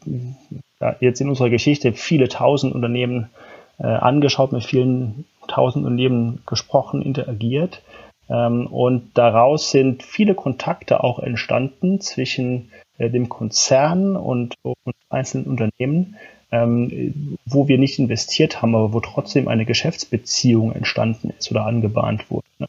ja, 0.80 0.96
jetzt 1.00 1.20
in 1.20 1.28
unserer 1.28 1.50
Geschichte 1.50 1.92
viele 1.92 2.28
tausend 2.28 2.74
Unternehmen 2.74 3.30
äh, 3.78 3.86
angeschaut, 3.86 4.52
mit 4.52 4.64
vielen 4.64 5.24
tausend 5.46 5.84
Unternehmen 5.84 6.42
gesprochen, 6.46 7.02
interagiert. 7.02 7.82
Ähm, 8.28 8.66
und 8.66 9.10
daraus 9.14 9.70
sind 9.70 10.02
viele 10.02 10.34
Kontakte 10.34 11.02
auch 11.02 11.18
entstanden 11.18 12.00
zwischen 12.00 12.70
äh, 12.98 13.10
dem 13.10 13.28
Konzern 13.28 14.16
und, 14.16 14.54
und 14.62 14.94
einzelnen 15.08 15.46
Unternehmen, 15.46 16.16
ähm, 16.50 17.38
wo 17.46 17.68
wir 17.68 17.78
nicht 17.78 17.98
investiert 17.98 18.62
haben, 18.62 18.74
aber 18.74 18.92
wo 18.92 19.00
trotzdem 19.00 19.48
eine 19.48 19.64
Geschäftsbeziehung 19.64 20.72
entstanden 20.72 21.32
ist 21.38 21.50
oder 21.50 21.66
angebahnt 21.66 22.30
wurde. 22.30 22.46
Ne? 22.58 22.68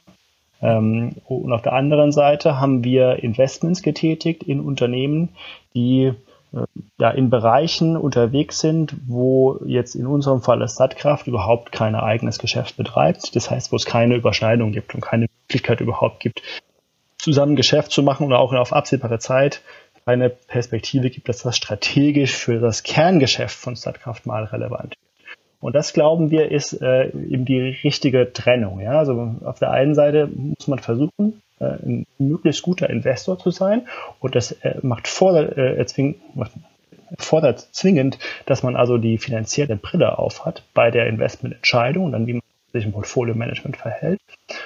Ähm, 0.61 1.15
und 1.25 1.51
auf 1.51 1.61
der 1.61 1.73
anderen 1.73 2.11
Seite 2.11 2.59
haben 2.59 2.83
wir 2.83 3.23
Investments 3.23 3.81
getätigt 3.81 4.43
in 4.43 4.59
Unternehmen, 4.59 5.29
die 5.73 6.13
ja, 6.99 7.11
in 7.11 7.29
Bereichen 7.29 7.95
unterwegs 7.95 8.59
sind, 8.59 8.95
wo 9.07 9.59
jetzt 9.65 9.95
in 9.95 10.07
unserem 10.07 10.41
Fall 10.41 10.59
das 10.59 10.73
Stadtkraft 10.73 11.27
überhaupt 11.27 11.71
kein 11.71 11.95
eigenes 11.95 12.39
Geschäft 12.39 12.77
betreibt. 12.77 13.35
Das 13.35 13.51
heißt, 13.51 13.71
wo 13.71 13.75
es 13.75 13.85
keine 13.85 14.15
Überschneidung 14.15 14.71
gibt 14.71 14.95
und 14.95 15.01
keine 15.01 15.27
Möglichkeit 15.43 15.81
überhaupt 15.81 16.19
gibt, 16.19 16.41
zusammen 17.17 17.55
Geschäft 17.55 17.91
zu 17.91 18.01
machen 18.01 18.25
oder 18.25 18.39
auch 18.39 18.53
auf 18.53 18.73
absehbare 18.73 19.19
Zeit 19.19 19.61
keine 20.05 20.29
Perspektive 20.29 21.09
gibt, 21.09 21.29
dass 21.29 21.43
das 21.43 21.55
strategisch 21.55 22.35
für 22.35 22.59
das 22.59 22.83
Kerngeschäft 22.83 23.55
von 23.55 23.75
Stadtkraft 23.75 24.25
mal 24.25 24.45
relevant 24.45 24.95
ist. 24.95 25.27
Und 25.61 25.75
das 25.75 25.93
glauben 25.93 26.31
wir 26.31 26.51
ist 26.51 26.73
äh, 26.81 27.09
eben 27.09 27.45
die 27.45 27.59
richtige 27.83 28.31
Trennung. 28.31 28.79
Ja? 28.79 28.97
Also 28.97 29.35
auf 29.43 29.59
der 29.59 29.71
einen 29.71 29.93
Seite 29.93 30.27
muss 30.27 30.67
man 30.67 30.79
versuchen, 30.79 31.11
äh, 31.29 31.48
ein 31.65 32.05
möglichst 32.17 32.61
guter 32.61 32.89
Investor 32.89 33.37
zu 33.39 33.51
sein. 33.51 33.87
Und 34.19 34.35
das 34.35 34.51
äh, 34.51 34.75
macht 34.81 35.07
fordert, 35.07 35.57
äh, 35.57 35.85
zwing, 35.85 36.15
fordert 37.17 37.67
zwingend, 37.71 38.19
dass 38.45 38.63
man 38.63 38.75
also 38.75 38.97
die 38.97 39.17
finanzielle 39.17 39.75
Brille 39.75 40.17
aufhat 40.17 40.63
bei 40.73 40.91
der 40.91 41.07
Investmententscheidung 41.07 42.05
und 42.05 42.11
dann 42.11 42.27
wie 42.27 42.33
man 42.33 42.41
sich 42.73 42.85
im 42.85 42.91
Portfolio-Management 42.91 43.77
verhält. 43.77 44.19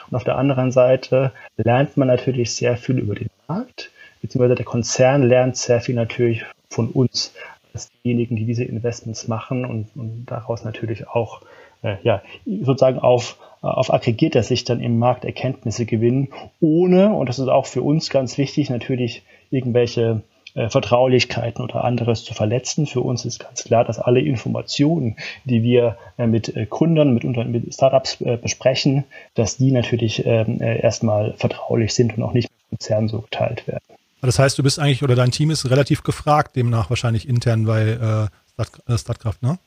Und 0.09 0.15
auf 0.15 0.23
der 0.23 0.37
anderen 0.37 0.71
Seite 0.71 1.31
lernt 1.57 1.95
man 1.97 2.07
natürlich 2.07 2.53
sehr 2.53 2.77
viel 2.77 2.99
über 2.99 3.15
den 3.15 3.29
Markt, 3.47 3.91
beziehungsweise 4.21 4.55
der 4.55 4.65
Konzern 4.65 5.23
lernt 5.23 5.57
sehr 5.57 5.81
viel 5.81 5.95
natürlich 5.95 6.43
von 6.69 6.89
uns 6.89 7.33
als 7.73 7.89
diejenigen, 8.03 8.35
die 8.35 8.45
diese 8.45 8.63
Investments 8.63 9.27
machen 9.27 9.65
und, 9.65 9.87
und 9.95 10.25
daraus 10.25 10.63
natürlich 10.63 11.07
auch 11.07 11.41
äh, 11.81 11.95
ja, 12.03 12.21
sozusagen 12.45 12.99
auf 12.99 13.37
auf 13.63 13.93
aggregierter 13.93 14.43
Sicht 14.43 14.69
dann 14.69 14.79
im 14.81 14.99
Markt 14.99 15.25
Erkenntnisse 15.25 15.85
gewinnen, 15.85 16.29
ohne, 16.59 17.13
und 17.13 17.29
das 17.29 17.39
ist 17.39 17.47
auch 17.47 17.65
für 17.65 17.81
uns 17.81 18.09
ganz 18.09 18.37
wichtig, 18.37 18.69
natürlich 18.69 19.23
irgendwelche 19.49 20.21
äh, 20.55 20.69
Vertraulichkeiten 20.69 21.63
oder 21.63 21.83
anderes 21.83 22.23
zu 22.23 22.33
verletzen. 22.33 22.85
Für 22.85 23.01
uns 23.01 23.25
ist 23.25 23.39
ganz 23.39 23.63
klar, 23.63 23.85
dass 23.85 23.99
alle 23.99 24.19
Informationen, 24.19 25.15
die 25.45 25.63
wir 25.63 25.97
äh, 26.17 26.27
mit 26.27 26.55
äh, 26.55 26.65
Gründern, 26.65 27.13
mit, 27.13 27.23
mit 27.23 27.73
Startups 27.73 28.21
äh, 28.21 28.37
besprechen, 28.37 29.05
dass 29.33 29.57
die 29.57 29.71
natürlich 29.71 30.25
ähm, 30.25 30.61
äh, 30.61 30.79
erstmal 30.79 31.33
vertraulich 31.37 31.93
sind 31.93 32.17
und 32.17 32.23
auch 32.23 32.33
nicht 32.33 32.49
mit 32.49 32.69
Konzernen 32.69 33.07
so 33.07 33.21
geteilt 33.21 33.67
werden. 33.67 33.83
Das 34.21 34.39
heißt, 34.39 34.57
du 34.57 34.63
bist 34.63 34.79
eigentlich 34.79 35.03
oder 35.03 35.15
dein 35.15 35.31
Team 35.31 35.51
ist 35.51 35.69
relativ 35.69 36.03
gefragt, 36.03 36.55
demnach 36.55 36.89
wahrscheinlich 36.89 37.27
intern 37.27 37.65
bei 37.65 38.29
äh, 38.59 38.97
Startkraft, 38.97 39.41
ne? 39.41 39.57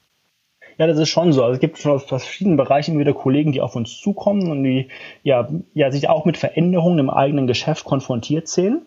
Ja, 0.79 0.87
das 0.87 0.99
ist 0.99 1.09
schon 1.09 1.33
so. 1.33 1.43
Also 1.43 1.55
es 1.55 1.61
gibt 1.61 1.79
schon 1.79 1.93
aus 1.93 2.05
verschiedenen 2.05 2.57
Bereichen 2.57 2.99
wieder 2.99 3.15
Kollegen, 3.15 3.53
die 3.53 3.63
auf 3.63 3.77
uns 3.77 3.99
zukommen 3.99 4.51
und 4.51 4.63
die 4.63 4.89
ja, 5.23 5.49
ja 5.73 5.91
sich 5.91 6.09
auch 6.09 6.25
mit 6.25 6.37
Veränderungen 6.37 6.99
im 6.99 7.11
eigenen 7.11 7.47
Geschäft 7.47 7.85
konfrontiert 7.85 8.49
sehen. 8.49 8.83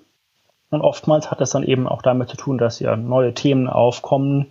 Und 0.70 0.82
oftmals 0.82 1.32
hat 1.32 1.42
das 1.42 1.50
dann 1.50 1.64
eben 1.64 1.88
auch 1.88 2.04
damit 2.04 2.30
zu 2.30 2.38
tun, 2.38 2.60
dass 2.60 2.80
ja 2.80 2.96
neue 2.96 3.34
Themen 3.34 3.68
aufkommen, 3.68 4.48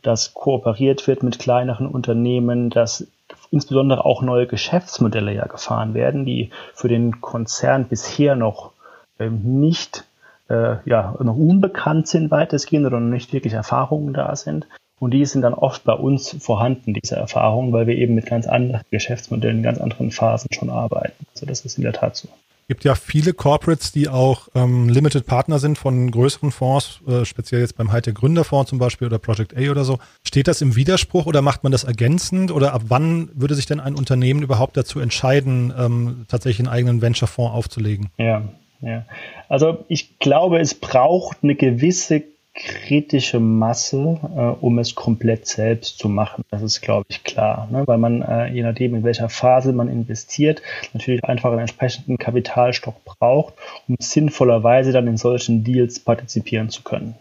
dass 0.00 0.32
kooperiert 0.32 1.06
wird 1.06 1.22
mit 1.22 1.38
kleineren 1.38 1.86
Unternehmen, 1.86 2.70
dass 2.70 3.06
insbesondere 3.50 4.06
auch 4.06 4.22
neue 4.22 4.46
Geschäftsmodelle 4.46 5.34
ja 5.34 5.46
gefahren 5.46 5.92
werden, 5.92 6.24
die 6.24 6.50
für 6.74 6.88
den 6.88 7.20
Konzern 7.20 7.86
bisher 7.86 8.34
noch 8.34 8.72
ähm, 9.18 9.60
nicht 9.60 10.04
äh, 10.48 10.76
ja 10.86 11.14
noch 11.20 11.36
unbekannt 11.36 12.08
sind 12.08 12.30
weitestgehend 12.30 12.86
oder 12.86 13.00
noch 13.00 13.12
nicht 13.12 13.34
wirklich 13.34 13.52
Erfahrungen 13.52 14.14
da 14.14 14.34
sind. 14.36 14.66
Und 15.00 15.12
die 15.12 15.24
sind 15.24 15.42
dann 15.42 15.54
oft 15.54 15.84
bei 15.84 15.92
uns 15.92 16.36
vorhanden, 16.40 16.94
diese 16.94 17.16
Erfahrungen, 17.16 17.72
weil 17.72 17.86
wir 17.86 17.96
eben 17.96 18.14
mit 18.14 18.26
ganz 18.26 18.46
anderen 18.46 18.82
Geschäftsmodellen, 18.90 19.62
ganz 19.62 19.80
anderen 19.80 20.10
Phasen 20.10 20.48
schon 20.52 20.70
arbeiten. 20.70 21.26
Also 21.34 21.46
das 21.46 21.64
ist 21.64 21.78
in 21.78 21.84
der 21.84 21.92
Tat 21.92 22.16
so. 22.16 22.28
Es 22.68 22.74
gibt 22.74 22.84
ja 22.84 22.94
viele 22.96 23.32
Corporates, 23.32 23.92
die 23.92 24.10
auch 24.10 24.48
ähm, 24.54 24.90
Limited 24.90 25.24
Partner 25.24 25.58
sind 25.58 25.78
von 25.78 26.10
größeren 26.10 26.50
Fonds, 26.50 27.00
äh, 27.08 27.24
speziell 27.24 27.62
jetzt 27.62 27.78
beim 27.78 27.90
Hightech 27.92 28.12
Gründerfonds 28.14 28.68
zum 28.68 28.78
Beispiel 28.78 29.06
oder 29.06 29.18
Project 29.18 29.56
A 29.56 29.70
oder 29.70 29.84
so. 29.84 29.98
Steht 30.22 30.48
das 30.48 30.60
im 30.60 30.76
Widerspruch 30.76 31.24
oder 31.24 31.40
macht 31.40 31.62
man 31.62 31.72
das 31.72 31.84
ergänzend 31.84 32.50
oder 32.50 32.74
ab 32.74 32.82
wann 32.88 33.30
würde 33.32 33.54
sich 33.54 33.64
denn 33.64 33.80
ein 33.80 33.94
Unternehmen 33.94 34.42
überhaupt 34.42 34.76
dazu 34.76 35.00
entscheiden, 35.00 35.72
ähm, 35.78 36.26
tatsächlich 36.28 36.66
einen 36.66 36.74
eigenen 36.74 37.00
Venture-Fonds 37.00 37.54
aufzulegen? 37.54 38.10
Ja, 38.18 38.42
ja. 38.82 39.06
Also 39.48 39.86
ich 39.88 40.18
glaube, 40.18 40.58
es 40.58 40.74
braucht 40.74 41.38
eine 41.42 41.54
gewisse 41.54 42.22
kritische 42.58 43.38
Masse, 43.38 44.18
äh, 44.36 44.64
um 44.64 44.78
es 44.78 44.94
komplett 44.94 45.46
selbst 45.46 45.98
zu 45.98 46.08
machen. 46.08 46.44
Das 46.50 46.60
ist, 46.62 46.80
glaube 46.80 47.06
ich, 47.08 47.22
klar. 47.22 47.68
Ne? 47.70 47.84
Weil 47.86 47.98
man, 47.98 48.22
äh, 48.22 48.48
je 48.48 48.62
nachdem, 48.62 48.94
in 48.96 49.04
welcher 49.04 49.28
Phase 49.28 49.72
man 49.72 49.88
investiert, 49.88 50.60
natürlich 50.92 51.24
einfach 51.24 51.50
einen 51.50 51.60
entsprechenden 51.60 52.18
Kapitalstock 52.18 53.04
braucht, 53.04 53.54
um 53.86 53.96
sinnvollerweise 54.00 54.92
dann 54.92 55.06
in 55.06 55.16
solchen 55.16 55.62
Deals 55.62 56.00
partizipieren 56.00 56.68
zu 56.68 56.82
können. 56.82 57.14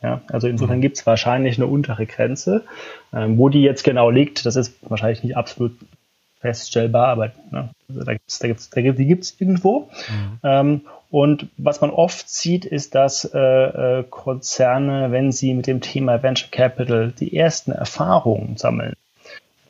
Ja, 0.00 0.20
also 0.28 0.48
insofern 0.48 0.78
mhm. 0.78 0.82
gibt 0.82 0.98
es 0.98 1.06
wahrscheinlich 1.06 1.56
eine 1.56 1.66
untere 1.66 2.06
Grenze. 2.06 2.64
Ähm, 3.12 3.38
wo 3.38 3.48
die 3.48 3.62
jetzt 3.62 3.84
genau 3.84 4.10
liegt, 4.10 4.46
das 4.46 4.54
ist 4.54 4.76
wahrscheinlich 4.82 5.24
nicht 5.24 5.36
absolut 5.36 5.72
feststellbar, 6.44 7.08
aber 7.08 7.32
ne, 7.50 7.70
also 7.88 8.04
da 8.04 8.12
gibt's, 8.12 8.38
da 8.38 8.48
gibt's, 8.48 8.68
da 8.68 8.82
gibt's, 8.82 8.98
die 8.98 9.06
gibt 9.06 9.24
es 9.24 9.40
irgendwo. 9.40 9.88
Mhm. 10.08 10.38
Ähm, 10.42 10.80
und 11.10 11.46
was 11.56 11.80
man 11.80 11.90
oft 11.90 12.28
sieht, 12.28 12.66
ist, 12.66 12.94
dass 12.94 13.24
äh, 13.24 13.38
äh, 13.38 14.04
Konzerne, 14.10 15.10
wenn 15.10 15.32
sie 15.32 15.54
mit 15.54 15.66
dem 15.66 15.80
Thema 15.80 16.22
Venture 16.22 16.50
Capital 16.50 17.12
die 17.18 17.34
ersten 17.34 17.72
Erfahrungen 17.72 18.58
sammeln, 18.58 18.92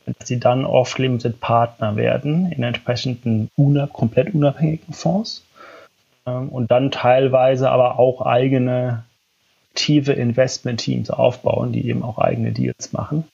dass 0.05 0.27
sie 0.27 0.39
dann 0.39 0.65
oft 0.65 0.99
Limited 0.99 1.39
Partner 1.39 1.95
werden 1.95 2.51
in 2.51 2.63
entsprechenden 2.63 3.49
una 3.55 3.87
komplett 3.87 4.33
unabhängigen 4.33 4.93
Fonds 4.93 5.45
ähm, 6.27 6.49
und 6.49 6.71
dann 6.71 6.91
teilweise 6.91 7.71
aber 7.71 7.99
auch 7.99 8.21
eigene 8.21 9.05
aktive 9.71 10.13
Investment-Teams 10.13 11.09
aufbauen, 11.09 11.71
die 11.71 11.87
eben 11.87 12.01
auch 12.03 12.17
eigene 12.17 12.51
Deals 12.51 12.91
machen. 12.91 13.25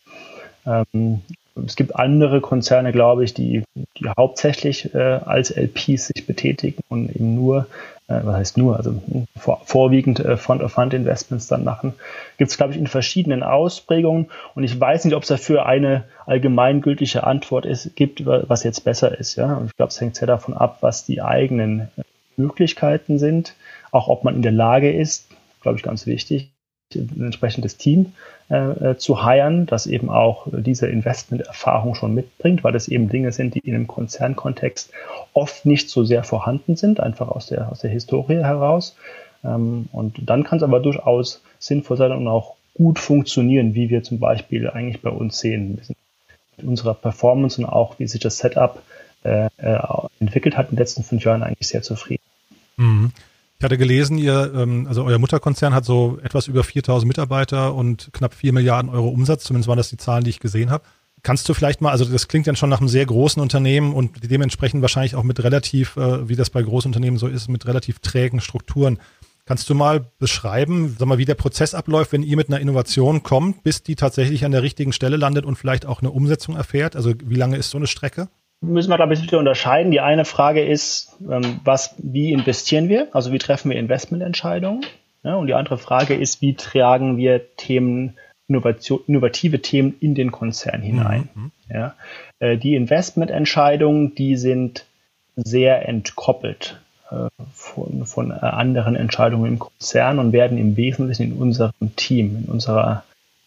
Ähm, 0.65 1.21
Es 1.55 1.75
gibt 1.75 1.95
andere 1.95 2.39
Konzerne, 2.39 2.91
glaube 2.91 3.23
ich, 3.23 3.33
die, 3.33 3.63
die 3.75 4.09
hauptsächlich 4.17 4.93
äh, 4.95 4.97
als 4.97 5.51
LPs 5.51 6.07
sich 6.07 6.25
betätigen 6.25 6.81
und 6.87 7.13
eben 7.13 7.35
nur, 7.35 7.67
äh, 8.07 8.19
was 8.23 8.35
heißt 8.35 8.57
nur, 8.57 8.77
also 8.77 9.01
vor, 9.37 9.61
vorwiegend 9.65 10.19
äh, 10.21 10.37
Fund-of-Fund-Investments 10.37 11.47
dann 11.47 11.63
machen. 11.63 11.93
Gibt 12.37 12.51
es, 12.51 12.57
glaube 12.57 12.73
ich, 12.73 12.79
in 12.79 12.87
verschiedenen 12.87 13.43
Ausprägungen 13.43 14.27
und 14.55 14.63
ich 14.63 14.79
weiß 14.79 15.03
nicht, 15.03 15.13
ob 15.13 15.23
es 15.23 15.29
dafür 15.29 15.65
eine 15.65 16.05
allgemeingültige 16.25 17.25
Antwort 17.25 17.65
ist, 17.65 17.95
gibt, 17.95 18.25
was 18.25 18.63
jetzt 18.63 18.85
besser 18.85 19.17
ist. 19.19 19.35
Ja? 19.35 19.55
Und 19.55 19.65
ich 19.65 19.75
glaube, 19.75 19.89
es 19.89 19.99
hängt 19.99 20.15
sehr 20.15 20.27
davon 20.27 20.55
ab, 20.55 20.77
was 20.81 21.05
die 21.05 21.21
eigenen 21.21 21.89
äh, 21.97 22.03
Möglichkeiten 22.37 23.19
sind, 23.19 23.55
auch 23.91 24.07
ob 24.07 24.23
man 24.23 24.35
in 24.35 24.41
der 24.41 24.53
Lage 24.53 24.91
ist, 24.91 25.27
glaube 25.61 25.77
ich, 25.77 25.83
ganz 25.83 26.05
wichtig, 26.05 26.49
ein 26.95 27.25
entsprechendes 27.25 27.77
Team 27.77 28.13
äh, 28.49 28.91
äh, 28.91 28.97
zu 28.97 29.25
hiren, 29.25 29.65
das 29.65 29.87
eben 29.87 30.09
auch 30.09 30.47
diese 30.51 30.87
Investmenterfahrung 30.87 31.95
schon 31.95 32.13
mitbringt, 32.13 32.63
weil 32.63 32.73
das 32.73 32.87
eben 32.87 33.09
Dinge 33.09 33.31
sind, 33.31 33.55
die 33.55 33.59
in 33.59 33.75
einem 33.75 33.87
Konzernkontext 33.87 34.91
oft 35.33 35.65
nicht 35.65 35.89
so 35.89 36.03
sehr 36.03 36.23
vorhanden 36.23 36.75
sind, 36.75 36.99
einfach 36.99 37.29
aus 37.29 37.47
der, 37.47 37.71
aus 37.71 37.79
der 37.79 37.91
Historie 37.91 38.43
heraus. 38.43 38.95
Ähm, 39.43 39.87
und 39.91 40.17
dann 40.29 40.43
kann 40.43 40.57
es 40.57 40.63
aber 40.63 40.79
durchaus 40.79 41.41
sinnvoll 41.59 41.97
sein 41.97 42.11
und 42.11 42.27
auch 42.27 42.55
gut 42.73 42.99
funktionieren, 42.99 43.73
wie 43.73 43.89
wir 43.89 44.03
zum 44.03 44.19
Beispiel 44.19 44.69
eigentlich 44.69 45.01
bei 45.01 45.09
uns 45.09 45.39
sehen. 45.39 45.79
Mit 46.57 46.67
unserer 46.67 46.93
Performance 46.93 47.61
und 47.61 47.67
auch 47.67 47.99
wie 47.99 48.07
sich 48.07 48.19
das 48.19 48.37
Setup 48.37 48.81
äh, 49.23 49.47
äh 49.57 49.79
entwickelt 50.19 50.57
hat 50.57 50.69
in 50.69 50.75
den 50.75 50.79
letzten 50.79 51.03
fünf 51.03 51.23
Jahren 51.23 51.43
eigentlich 51.43 51.67
sehr 51.67 51.81
zufrieden. 51.81 52.23
Mhm. 52.77 53.11
Ich 53.61 53.63
hatte 53.63 53.77
gelesen, 53.77 54.17
ihr, 54.17 54.51
ähm, 54.55 54.87
also 54.87 55.03
euer 55.03 55.19
Mutterkonzern 55.19 55.75
hat 55.75 55.85
so 55.85 56.17
etwas 56.23 56.47
über 56.47 56.63
4000 56.63 57.07
Mitarbeiter 57.07 57.75
und 57.75 58.09
knapp 58.11 58.33
4 58.33 58.53
Milliarden 58.53 58.89
Euro 58.89 59.09
Umsatz. 59.09 59.43
Zumindest 59.43 59.67
waren 59.67 59.77
das 59.77 59.89
die 59.91 59.97
Zahlen, 59.97 60.23
die 60.23 60.31
ich 60.31 60.39
gesehen 60.39 60.71
habe. 60.71 60.83
Kannst 61.21 61.47
du 61.47 61.53
vielleicht 61.53 61.79
mal, 61.79 61.91
also 61.91 62.03
das 62.03 62.27
klingt 62.27 62.47
dann 62.47 62.55
schon 62.55 62.71
nach 62.71 62.79
einem 62.79 62.89
sehr 62.89 63.05
großen 63.05 63.39
Unternehmen 63.39 63.93
und 63.93 64.31
dementsprechend 64.31 64.81
wahrscheinlich 64.81 65.13
auch 65.13 65.21
mit 65.21 65.43
relativ, 65.43 65.95
äh, 65.95 66.27
wie 66.27 66.35
das 66.35 66.49
bei 66.49 66.63
Großunternehmen 66.63 67.19
so 67.19 67.27
ist, 67.27 67.49
mit 67.49 67.67
relativ 67.67 67.99
trägen 67.99 68.41
Strukturen. 68.41 68.97
Kannst 69.45 69.69
du 69.69 69.75
mal 69.75 70.07
beschreiben, 70.17 70.95
sag 70.97 71.07
mal, 71.07 71.19
wie 71.19 71.25
der 71.25 71.35
Prozess 71.35 71.75
abläuft, 71.75 72.13
wenn 72.13 72.23
ihr 72.23 72.37
mit 72.37 72.47
einer 72.47 72.61
Innovation 72.61 73.21
kommt, 73.21 73.61
bis 73.61 73.83
die 73.83 73.95
tatsächlich 73.95 74.43
an 74.43 74.53
der 74.53 74.63
richtigen 74.63 74.91
Stelle 74.91 75.17
landet 75.17 75.45
und 75.45 75.55
vielleicht 75.55 75.85
auch 75.85 76.01
eine 76.01 76.09
Umsetzung 76.09 76.55
erfährt? 76.55 76.95
Also 76.95 77.13
wie 77.23 77.35
lange 77.35 77.57
ist 77.57 77.69
so 77.69 77.77
eine 77.77 77.85
Strecke? 77.85 78.27
Müssen 78.61 78.89
wir, 78.89 78.95
glaube 78.95 79.13
ich, 79.13 79.21
wieder 79.21 79.39
unterscheiden. 79.39 79.91
Die 79.91 79.99
eine 79.99 80.25
Frage 80.25 80.63
ist, 80.63 81.17
ähm, 81.29 81.59
was, 81.63 81.95
wie 81.97 82.31
investieren 82.31 82.89
wir? 82.89 83.07
Also 83.13 83.31
wie 83.31 83.39
treffen 83.39 83.71
wir 83.71 83.77
Investmententscheidungen? 83.77 84.85
Und 85.23 85.47
die 85.47 85.53
andere 85.53 85.77
Frage 85.77 86.15
ist, 86.15 86.41
wie 86.41 86.55
tragen 86.55 87.17
wir 87.17 87.55
Themen, 87.55 88.17
Innovation, 88.47 89.01
innovative 89.07 89.61
Themen 89.61 89.95
in 89.99 90.15
den 90.15 90.31
Konzern 90.31 90.81
hinein? 90.81 91.29
Mhm. 91.35 91.51
Ja, 91.69 91.95
äh, 92.39 92.57
die 92.57 92.75
Investmententscheidungen, 92.75 94.15
die 94.15 94.35
sind 94.35 94.85
sehr 95.35 95.87
entkoppelt 95.87 96.79
äh, 97.11 97.27
von, 97.53 98.05
von 98.05 98.31
äh, 98.31 98.33
anderen 98.33 98.95
Entscheidungen 98.95 99.45
im 99.45 99.59
Konzern 99.59 100.17
und 100.17 100.33
werden 100.33 100.57
im 100.57 100.75
Wesentlichen 100.75 101.31
in 101.31 101.33
unserem 101.33 101.95
Team, 101.95 102.43
in 102.43 102.51
unserer 102.51 103.03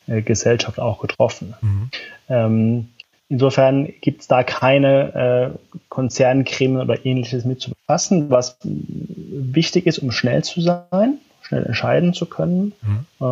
Gesellschaft 0.07 0.79
auch 0.79 1.01
getroffen. 1.01 1.55
Mhm. 1.63 1.91
Ähm, 2.29 2.89
Insofern 3.35 3.93
gibt 4.01 4.21
es 4.21 4.29
da 4.29 4.45
keine 4.45 5.57
äh, 5.75 5.79
Konzerngremien 5.89 6.81
oder 6.81 7.05
ähnliches 7.05 7.45
mit 7.45 7.61
zu 7.61 7.71
befassen, 7.71 8.31
was 8.31 8.59
wichtig 8.63 9.87
ist, 9.87 9.99
um 9.99 10.13
schnell 10.13 10.45
zu 10.45 10.61
sein, 10.61 11.19
schnell 11.43 11.67
entscheiden 11.67 12.15
zu 12.15 12.27
können 12.27 12.75
mhm. 12.81 13.07
äh, 13.19 13.25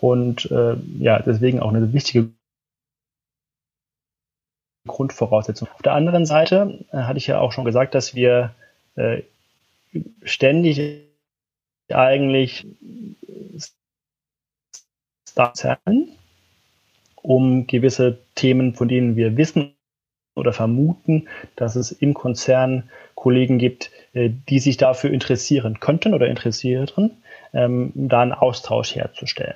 und 0.00 0.50
äh, 0.50 0.74
ja, 0.98 1.20
deswegen 1.20 1.60
auch 1.60 1.68
eine 1.68 1.92
wichtige 1.92 2.30
Grundvoraussetzung. 4.88 5.68
Auf 5.72 5.82
der 5.82 5.92
anderen 5.92 6.26
Seite 6.26 6.84
äh, 6.90 6.96
hatte 6.96 7.18
ich 7.18 7.28
ja 7.28 7.38
auch 7.38 7.52
schon 7.52 7.64
gesagt, 7.64 7.94
dass 7.94 8.16
wir 8.16 8.56
äh, 8.96 9.22
ständig 10.24 10.82
eigentlich 11.92 12.66
Starts 15.30 15.62
um 17.24 17.66
gewisse 17.66 18.18
Themen, 18.34 18.74
von 18.74 18.86
denen 18.86 19.16
wir 19.16 19.36
wissen 19.36 19.72
oder 20.36 20.52
vermuten, 20.52 21.28
dass 21.56 21.74
es 21.74 21.90
im 21.90 22.12
Konzern 22.12 22.90
Kollegen 23.14 23.58
gibt, 23.58 23.90
äh, 24.12 24.30
die 24.48 24.58
sich 24.58 24.76
dafür 24.76 25.10
interessieren 25.10 25.80
könnten 25.80 26.12
oder 26.12 26.28
interessieren, 26.28 27.12
ähm, 27.54 27.92
da 27.94 28.20
einen 28.20 28.32
Austausch 28.32 28.94
herzustellen. 28.94 29.54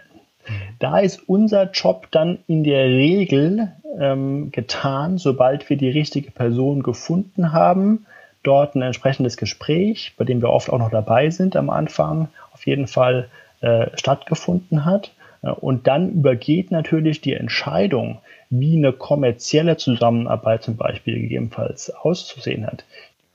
Mhm. 0.49 0.53
Da 0.79 0.99
ist 1.01 1.29
unser 1.29 1.71
Job 1.71 2.09
dann 2.11 2.39
in 2.47 2.64
der 2.64 2.87
Regel 2.87 3.73
ähm, 4.01 4.51
getan, 4.51 5.19
sobald 5.19 5.69
wir 5.69 5.77
die 5.77 5.91
richtige 5.91 6.31
Person 6.31 6.83
gefunden 6.83 7.53
haben, 7.53 8.07
dort 8.43 8.77
ein 8.77 8.83
entsprechendes 8.83 9.37
Gespräch, 9.37 10.14
bei 10.16 10.25
dem 10.25 10.41
wir 10.41 10.51
oft 10.51 10.71
auch 10.71 10.79
noch 10.79 10.91
dabei 10.91 11.29
sind 11.29 11.55
am 11.55 11.69
Anfang, 11.69 12.29
auf 12.53 12.66
jeden 12.66 12.87
Fall 12.87 13.29
äh, 13.61 13.89
stattgefunden 13.95 14.87
hat. 14.87 15.12
Und 15.43 15.86
dann 15.86 16.11
übergeht 16.12 16.70
natürlich 16.70 17.20
die 17.20 17.34
Entscheidung, 17.34 18.18
wie 18.51 18.76
eine 18.76 18.93
kommerzielle 18.93 19.76
Zusammenarbeit 19.76 20.62
zum 20.62 20.76
Beispiel 20.76 21.20
gegebenenfalls 21.20 21.91
auszusehen 21.91 22.66
hat, 22.66 22.84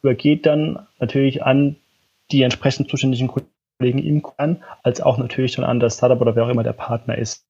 übergeht 0.01 0.45
dann 0.45 0.79
natürlich 0.99 1.43
an 1.43 1.77
die 2.31 2.41
entsprechend 2.41 2.89
zuständigen 2.89 3.29
Kollegen 3.29 3.99
im 3.99 4.21
Konzern, 4.21 4.63
als 4.81 5.01
auch 5.01 5.17
natürlich 5.17 5.55
dann 5.55 5.65
an 5.65 5.79
das 5.79 5.97
Startup 5.97 6.19
oder 6.19 6.35
wer 6.35 6.45
auch 6.45 6.49
immer 6.49 6.63
der 6.63 6.73
Partner 6.73 7.17
ist, 7.17 7.45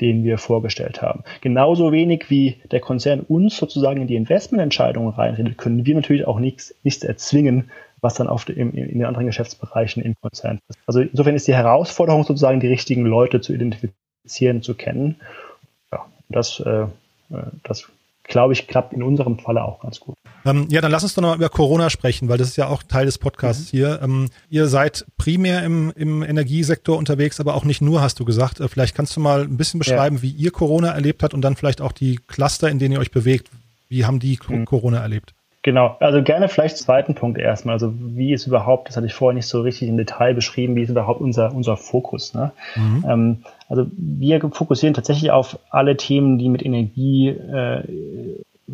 den 0.00 0.24
wir 0.24 0.38
vorgestellt 0.38 1.02
haben. 1.02 1.24
Genauso 1.40 1.92
wenig 1.92 2.28
wie 2.28 2.60
der 2.70 2.80
Konzern 2.80 3.20
uns 3.20 3.56
sozusagen 3.56 4.02
in 4.02 4.06
die 4.06 4.16
Investmententscheidungen 4.16 5.10
reinredet, 5.10 5.58
können 5.58 5.86
wir 5.86 5.94
natürlich 5.94 6.26
auch 6.26 6.38
nichts, 6.38 6.74
nichts 6.82 7.02
erzwingen, 7.02 7.70
was 8.06 8.14
dann 8.14 8.28
auf 8.28 8.48
in, 8.48 8.72
in 8.72 8.98
den 8.98 9.04
anderen 9.04 9.26
Geschäftsbereichen 9.26 10.02
im 10.02 10.14
Konzern 10.20 10.60
ist. 10.68 10.78
Also 10.86 11.00
insofern 11.00 11.34
ist 11.34 11.48
die 11.48 11.54
Herausforderung 11.54 12.24
sozusagen, 12.24 12.60
die 12.60 12.68
richtigen 12.68 13.04
Leute 13.04 13.40
zu 13.40 13.52
identifizieren, 13.52 14.62
zu 14.62 14.74
kennen. 14.74 15.16
Ja, 15.92 16.06
das, 16.28 16.60
äh, 16.60 16.82
äh 16.82 16.86
das 17.64 17.88
glaube 18.22 18.52
ich, 18.52 18.66
klappt 18.66 18.92
in 18.92 19.02
unserem 19.02 19.38
Falle 19.38 19.64
auch 19.64 19.80
ganz 19.80 20.00
gut. 20.00 20.14
Ähm, 20.44 20.66
ja, 20.70 20.80
dann 20.80 20.90
lass 20.90 21.02
uns 21.02 21.14
doch 21.14 21.22
noch 21.22 21.34
über 21.34 21.48
Corona 21.48 21.90
sprechen, 21.90 22.28
weil 22.28 22.38
das 22.38 22.48
ist 22.48 22.56
ja 22.56 22.68
auch 22.68 22.82
Teil 22.82 23.06
des 23.06 23.18
Podcasts 23.18 23.72
mhm. 23.72 23.76
hier. 23.76 24.00
Ähm, 24.02 24.28
ihr 24.48 24.68
seid 24.68 25.04
primär 25.16 25.64
im, 25.64 25.92
im 25.96 26.22
Energiesektor 26.22 26.96
unterwegs, 26.96 27.40
aber 27.40 27.54
auch 27.54 27.64
nicht 27.64 27.82
nur, 27.82 28.00
hast 28.00 28.20
du 28.20 28.24
gesagt. 28.24 28.60
Äh, 28.60 28.68
vielleicht 28.68 28.94
kannst 28.94 29.16
du 29.16 29.20
mal 29.20 29.42
ein 29.42 29.56
bisschen 29.56 29.78
beschreiben, 29.78 30.16
ja. 30.16 30.22
wie 30.22 30.30
ihr 30.30 30.50
Corona 30.52 30.90
erlebt 30.90 31.22
habt 31.22 31.34
und 31.34 31.42
dann 31.42 31.56
vielleicht 31.56 31.80
auch 31.80 31.92
die 31.92 32.20
Cluster, 32.26 32.68
in 32.68 32.78
denen 32.78 32.92
ihr 32.92 33.00
euch 33.00 33.10
bewegt. 33.10 33.48
Wie 33.88 34.04
haben 34.04 34.18
die 34.18 34.38
mhm. 34.48 34.64
Corona 34.64 34.98
erlebt? 34.98 35.35
Genau, 35.66 35.96
also 35.98 36.22
gerne 36.22 36.48
vielleicht 36.48 36.78
zweiten 36.78 37.16
Punkt 37.16 37.38
erstmal. 37.38 37.72
Also 37.72 37.92
wie 37.92 38.32
ist 38.32 38.46
überhaupt, 38.46 38.86
das 38.86 38.96
hatte 38.96 39.08
ich 39.08 39.14
vorher 39.14 39.34
nicht 39.34 39.48
so 39.48 39.62
richtig 39.62 39.88
im 39.88 39.96
Detail 39.96 40.32
beschrieben, 40.32 40.76
wie 40.76 40.82
ist 40.82 40.90
überhaupt 40.90 41.20
unser, 41.20 41.52
unser 41.52 41.76
Fokus. 41.76 42.34
Ne? 42.34 42.52
Mhm. 42.76 43.04
Ähm, 43.08 43.38
also 43.68 43.88
wir 43.90 44.40
fokussieren 44.52 44.94
tatsächlich 44.94 45.32
auf 45.32 45.58
alle 45.70 45.96
Themen, 45.96 46.38
die 46.38 46.50
mit 46.50 46.64
Energie 46.64 47.30
äh, 47.30 47.82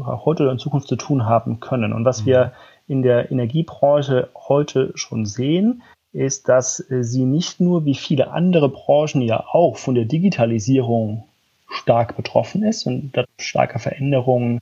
heute 0.05 0.43
oder 0.43 0.53
in 0.53 0.59
Zukunft 0.59 0.86
zu 0.86 0.97
tun 0.97 1.24
haben 1.24 1.61
können. 1.61 1.95
Und 1.95 2.05
was 2.05 2.20
mhm. 2.20 2.26
wir 2.26 2.53
in 2.86 3.01
der 3.01 3.32
Energiebranche 3.32 4.28
heute 4.34 4.93
schon 4.95 5.24
sehen, 5.24 5.80
ist, 6.12 6.51
dass 6.51 6.76
sie 6.76 7.24
nicht 7.24 7.59
nur 7.59 7.86
wie 7.86 7.95
viele 7.95 8.32
andere 8.32 8.68
Branchen 8.68 9.22
ja 9.22 9.43
auch 9.51 9.78
von 9.78 9.95
der 9.95 10.05
Digitalisierung 10.05 11.24
stark 11.70 12.18
betroffen 12.18 12.62
ist 12.64 12.86
und 12.86 13.12
starke 13.38 13.78
Veränderungen 13.78 14.61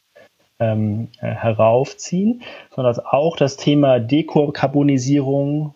ähm, 0.61 1.09
äh, 1.21 1.27
heraufziehen, 1.27 2.43
sondern 2.75 2.95
dass 2.95 3.05
auch 3.05 3.37
das 3.37 3.57
Thema 3.57 3.99
Dekarbonisierung, 3.99 5.75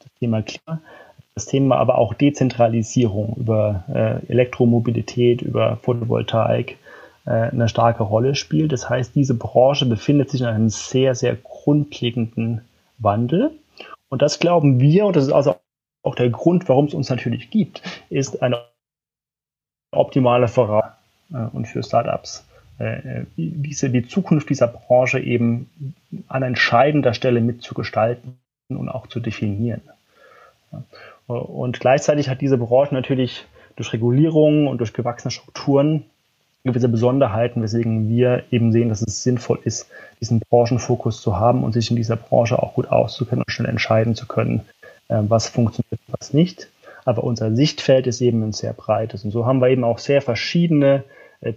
das 0.00 0.12
Thema 0.18 0.42
Klima, 0.42 0.80
das 1.34 1.46
Thema 1.46 1.76
aber 1.76 1.98
auch 1.98 2.14
Dezentralisierung 2.14 3.36
über 3.36 3.84
äh, 3.88 4.26
Elektromobilität, 4.30 5.42
über 5.42 5.76
Photovoltaik 5.76 6.78
äh, 7.26 7.30
eine 7.30 7.68
starke 7.68 8.02
Rolle 8.02 8.34
spielt. 8.34 8.72
Das 8.72 8.90
heißt, 8.90 9.14
diese 9.14 9.34
Branche 9.34 9.86
befindet 9.86 10.30
sich 10.30 10.40
in 10.40 10.48
einem 10.48 10.68
sehr, 10.68 11.14
sehr 11.14 11.36
grundlegenden 11.36 12.62
Wandel. 12.98 13.52
Und 14.08 14.22
das 14.22 14.40
glauben 14.40 14.80
wir, 14.80 15.06
und 15.06 15.14
das 15.14 15.26
ist 15.26 15.32
also 15.32 15.56
auch 16.02 16.14
der 16.14 16.30
Grund, 16.30 16.68
warum 16.68 16.86
es 16.86 16.94
uns 16.94 17.10
natürlich 17.10 17.50
gibt, 17.50 17.82
ist 18.08 18.42
eine 18.42 18.64
optimale 19.92 20.48
Voraussetzung 20.48 20.98
äh, 21.32 21.46
und 21.52 21.66
für 21.66 21.82
Startups 21.82 22.44
diese, 23.36 23.90
die 23.90 24.06
Zukunft 24.06 24.50
dieser 24.50 24.68
Branche 24.68 25.18
eben 25.18 25.68
an 26.28 26.42
entscheidender 26.42 27.12
Stelle 27.12 27.40
mitzugestalten 27.40 28.38
und 28.68 28.88
auch 28.88 29.08
zu 29.08 29.18
definieren. 29.18 29.82
Und 31.26 31.80
gleichzeitig 31.80 32.28
hat 32.28 32.40
diese 32.40 32.56
Branche 32.56 32.94
natürlich 32.94 33.46
durch 33.76 33.92
Regulierung 33.92 34.66
und 34.68 34.78
durch 34.78 34.92
gewachsene 34.92 35.30
Strukturen 35.30 36.04
gewisse 36.64 36.88
Besonderheiten, 36.88 37.62
weswegen 37.62 38.08
wir 38.08 38.44
eben 38.50 38.72
sehen, 38.72 38.88
dass 38.88 39.02
es 39.02 39.22
sinnvoll 39.22 39.60
ist, 39.64 39.88
diesen 40.20 40.40
Branchenfokus 40.40 41.20
zu 41.22 41.36
haben 41.36 41.64
und 41.64 41.72
sich 41.72 41.90
in 41.90 41.96
dieser 41.96 42.16
Branche 42.16 42.60
auch 42.62 42.74
gut 42.74 42.88
auszukennen 42.88 43.44
und 43.46 43.52
schnell 43.52 43.70
entscheiden 43.70 44.14
zu 44.14 44.26
können, 44.26 44.62
äh, 45.08 45.18
was 45.20 45.48
funktioniert 45.48 46.00
und 46.06 46.20
was 46.20 46.34
nicht. 46.34 46.68
Aber 47.04 47.24
unser 47.24 47.54
Sichtfeld 47.54 48.06
ist 48.06 48.20
eben 48.20 48.42
ein 48.42 48.52
sehr 48.52 48.72
breites. 48.74 49.24
Und 49.24 49.30
so 49.30 49.46
haben 49.46 49.60
wir 49.60 49.68
eben 49.68 49.84
auch 49.84 49.98
sehr 49.98 50.20
verschiedene 50.20 50.96
äh, 50.96 51.02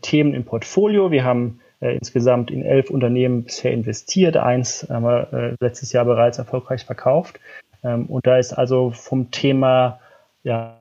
Themen 0.01 0.34
im 0.34 0.45
Portfolio. 0.45 1.11
Wir 1.11 1.23
haben 1.23 1.59
äh, 1.79 1.95
insgesamt 1.95 2.51
in 2.51 2.63
elf 2.63 2.89
Unternehmen 2.89 3.43
bisher 3.43 3.71
investiert. 3.71 4.38
Eins 4.38 4.88
haben 4.89 5.03
wir 5.03 5.34
äh, 5.34 5.55
letztes 5.59 5.91
Jahr 5.91 6.05
bereits 6.05 6.38
erfolgreich 6.38 6.86
verkauft. 6.86 7.39
Ähm, 7.84 8.05
und 8.05 8.27
da 8.27 8.38
ist 8.38 8.53
also 8.53 8.91
vom 8.91 9.32
Thema 9.32 9.99
ja, 10.43 10.77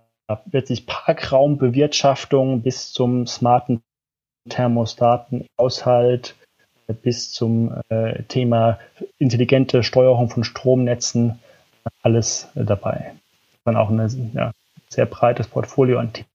letztlich 0.53 0.86
Parkraumbewirtschaftung 0.86 2.62
bis 2.62 2.92
zum 2.92 3.26
smarten 3.26 3.82
Thermostaten, 4.48 5.46
Haushalt, 5.59 6.34
bis 7.03 7.32
zum 7.32 7.80
äh, 7.88 8.22
Thema 8.24 8.78
intelligente 9.18 9.82
Steuerung 9.82 10.28
von 10.28 10.44
Stromnetzen, 10.44 11.38
alles 12.03 12.48
äh, 12.55 12.64
dabei. 12.64 13.14
Dann 13.64 13.76
auch 13.76 13.90
ein 13.90 14.32
ja, 14.34 14.53
sehr 14.88 15.07
breites 15.07 15.48
Portfolio 15.48 15.98
an 15.98 16.12
Themen, 16.12 16.28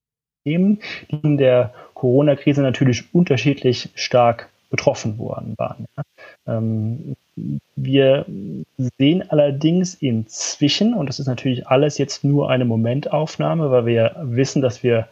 die 0.46 0.78
in 1.10 1.38
der 1.38 1.74
Corona-Krise 1.94 2.62
natürlich 2.62 3.14
unterschiedlich 3.14 3.90
stark 3.96 4.50
betroffen 4.70 5.18
worden 5.18 5.56
waren. 5.58 5.86
Ähm, 6.48 7.16
wir 7.76 8.26
sehen 8.98 9.30
allerdings 9.30 9.96
inzwischen, 9.96 10.94
und 10.94 11.08
das 11.08 11.20
ist 11.20 11.28
natürlich 11.28 11.68
alles 11.68 11.98
jetzt 11.98 12.24
nur 12.24 12.50
eine 12.50 12.66
Momentaufnahme, 12.66 13.72
weil 13.72 13.86
wir 13.86 14.16
wissen, 14.22 14.62
dass 14.62 14.84
wir 14.84 15.08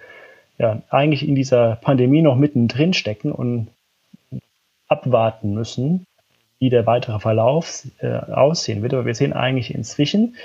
ja 0.57 0.81
eigentlich 0.89 1.27
in 1.27 1.35
dieser 1.35 1.77
Pandemie 1.77 2.21
noch 2.21 2.35
mittendrin 2.35 2.93
stecken 2.93 3.31
und 3.31 3.67
abwarten 4.87 5.53
müssen, 5.53 6.05
wie 6.59 6.69
der 6.69 6.85
weitere 6.85 7.19
Verlauf 7.19 7.83
äh, 7.99 8.07
aussehen 8.07 8.83
wird. 8.83 8.93
Aber 8.93 9.05
wir 9.05 9.15
sehen 9.15 9.33
eigentlich 9.33 9.73
inzwischen, 9.73 10.35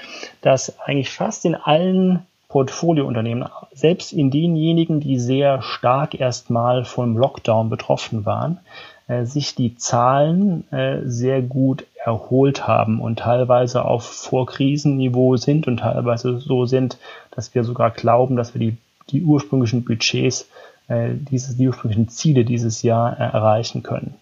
dass 0.41 0.81
eigentlich 0.81 1.11
fast 1.11 1.45
in 1.45 1.55
allen 1.55 2.27
Portfoliounternehmen, 2.49 3.49
selbst 3.73 4.13
in 4.13 4.31
denjenigen, 4.31 5.01
die 5.01 5.19
sehr 5.19 5.61
stark 5.61 6.19
erstmal 6.19 6.85
vom 6.85 7.17
Lockdown 7.17 7.69
betroffen 7.69 8.25
waren, 8.25 8.59
äh, 9.07 9.25
sich 9.25 9.55
die 9.55 9.77
Zahlen 9.77 10.71
äh, 10.73 11.03
sehr 11.05 11.43
gut 11.43 11.87
erholt 12.03 12.67
haben 12.67 13.01
und 13.01 13.19
teilweise 13.19 13.85
auf 13.85 14.05
Vorkrisenniveau 14.05 15.37
sind 15.37 15.67
und 15.67 15.79
teilweise 15.79 16.39
so 16.39 16.65
sind, 16.65 16.99
dass 17.31 17.55
wir 17.55 17.65
sogar 17.65 17.91
glauben, 17.91 18.37
dass 18.37 18.55
wir 18.55 18.61
die, 18.61 18.79
die 19.11 19.23
ursprünglichen 19.23 19.85
Budgets, 19.85 20.49
äh, 20.89 21.11
dieses, 21.13 21.57
die 21.59 21.69
ursprünglichen 21.69 22.09
Ziele 22.09 22.47
dieses 22.47 22.83
Jahr 22.83 23.15
erreichen 23.19 23.83
können. 23.83 24.15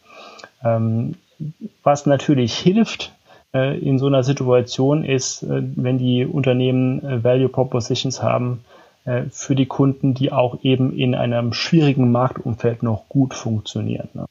Ähm, 0.64 1.14
was 1.84 2.06
natürlich 2.06 2.56
hilft 2.58 3.12
in 3.80 3.98
so 3.98 4.06
einer 4.06 4.22
Situation 4.22 5.04
ist, 5.04 5.42
äh, 5.42 5.62
wenn 5.76 5.98
die 5.98 6.24
Unternehmen 6.24 7.22
Value 7.24 7.48
Propositions 7.48 8.22
haben, 8.22 8.64
für 9.30 9.54
die 9.54 9.66
Kunden, 9.66 10.14
die 10.14 10.32
auch 10.32 10.64
eben 10.64 10.92
in 10.92 11.14
einem 11.14 11.52
schwierigen 11.52 12.10
Marktumfeld 12.10 12.82
noch 12.82 13.08
gut 13.08 13.34
funktionieren. 13.34 14.08
Ne? 14.14 14.26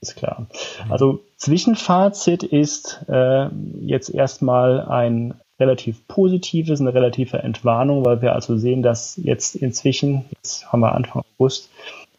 ist 0.00 0.16
klar. 0.16 0.46
Mhm. 0.84 0.92
Also 0.92 1.20
Zwischenfazit 1.36 2.42
ist 2.42 3.04
äh, 3.08 3.48
jetzt 3.80 4.08
erstmal 4.08 4.82
ein 4.82 5.34
relativ 5.58 6.06
positives, 6.06 6.80
eine 6.80 6.94
relative 6.94 7.38
Entwarnung, 7.38 8.04
weil 8.04 8.20
wir 8.22 8.34
also 8.34 8.56
sehen, 8.56 8.82
dass 8.82 9.16
jetzt 9.16 9.56
inzwischen, 9.56 10.26
jetzt 10.30 10.70
haben 10.70 10.80
wir 10.80 10.94
Anfang 10.94 11.22
August, 11.38 11.70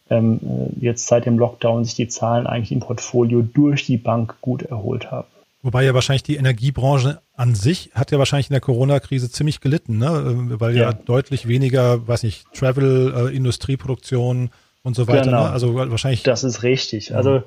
ähm, 0.10 0.40
äh, 0.44 0.86
jetzt 0.86 1.08
seit 1.08 1.26
dem 1.26 1.38
Lockdown 1.38 1.86
sich 1.86 1.96
die 1.96 2.08
Zahlen 2.08 2.48
eigentlich 2.48 2.72
im 2.72 2.80
Portfolio 2.80 3.42
durch 3.42 3.86
die 3.86 3.98
Bank 3.98 4.36
gut 4.42 4.64
erholt 4.64 5.12
haben. 5.12 5.28
Wobei 5.68 5.84
ja 5.84 5.94
wahrscheinlich 5.94 6.24
die 6.24 6.38
Energiebranche 6.38 7.20
an 7.36 7.54
sich 7.54 7.92
hat 7.94 8.12
ja 8.12 8.18
wahrscheinlich 8.20 8.48
in 8.50 8.54
der 8.54 8.62
Corona-Krise 8.62 9.30
ziemlich 9.30 9.60
gelitten, 9.60 9.98
ne? 9.98 10.08
Äh, 10.08 10.60
weil 10.62 10.78
ja, 10.78 10.84
ja 10.84 10.94
deutlich 10.94 11.46
weniger, 11.46 12.08
weiß 12.08 12.24
nicht, 12.24 12.46
Travel, 12.54 13.14
äh, 13.14 13.36
Industrieproduktion, 13.36 14.50
und 14.88 14.96
so 14.96 15.06
weiter. 15.10 15.24
Genau. 15.26 15.44
Ne? 15.44 15.50
Also 15.50 15.76
wahrscheinlich. 15.76 16.24
Das 16.24 16.46
ist 16.46 16.64
richtig. 16.64 17.14
Also, 17.14 17.44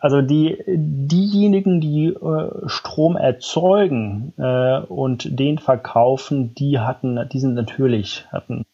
also 0.00 0.20
die, 0.20 0.58
diejenigen, 0.66 1.80
die 1.80 2.08
äh, 2.08 2.68
Strom 2.68 3.16
erzeugen 3.16 4.34
äh, 4.36 4.80
und 4.80 5.38
den 5.38 5.58
verkaufen, 5.58 6.54
die 6.54 6.78
hatten, 6.78 7.26
die 7.32 7.40
sind 7.40 7.54
natürlich, 7.54 8.26
hatten 8.30 8.66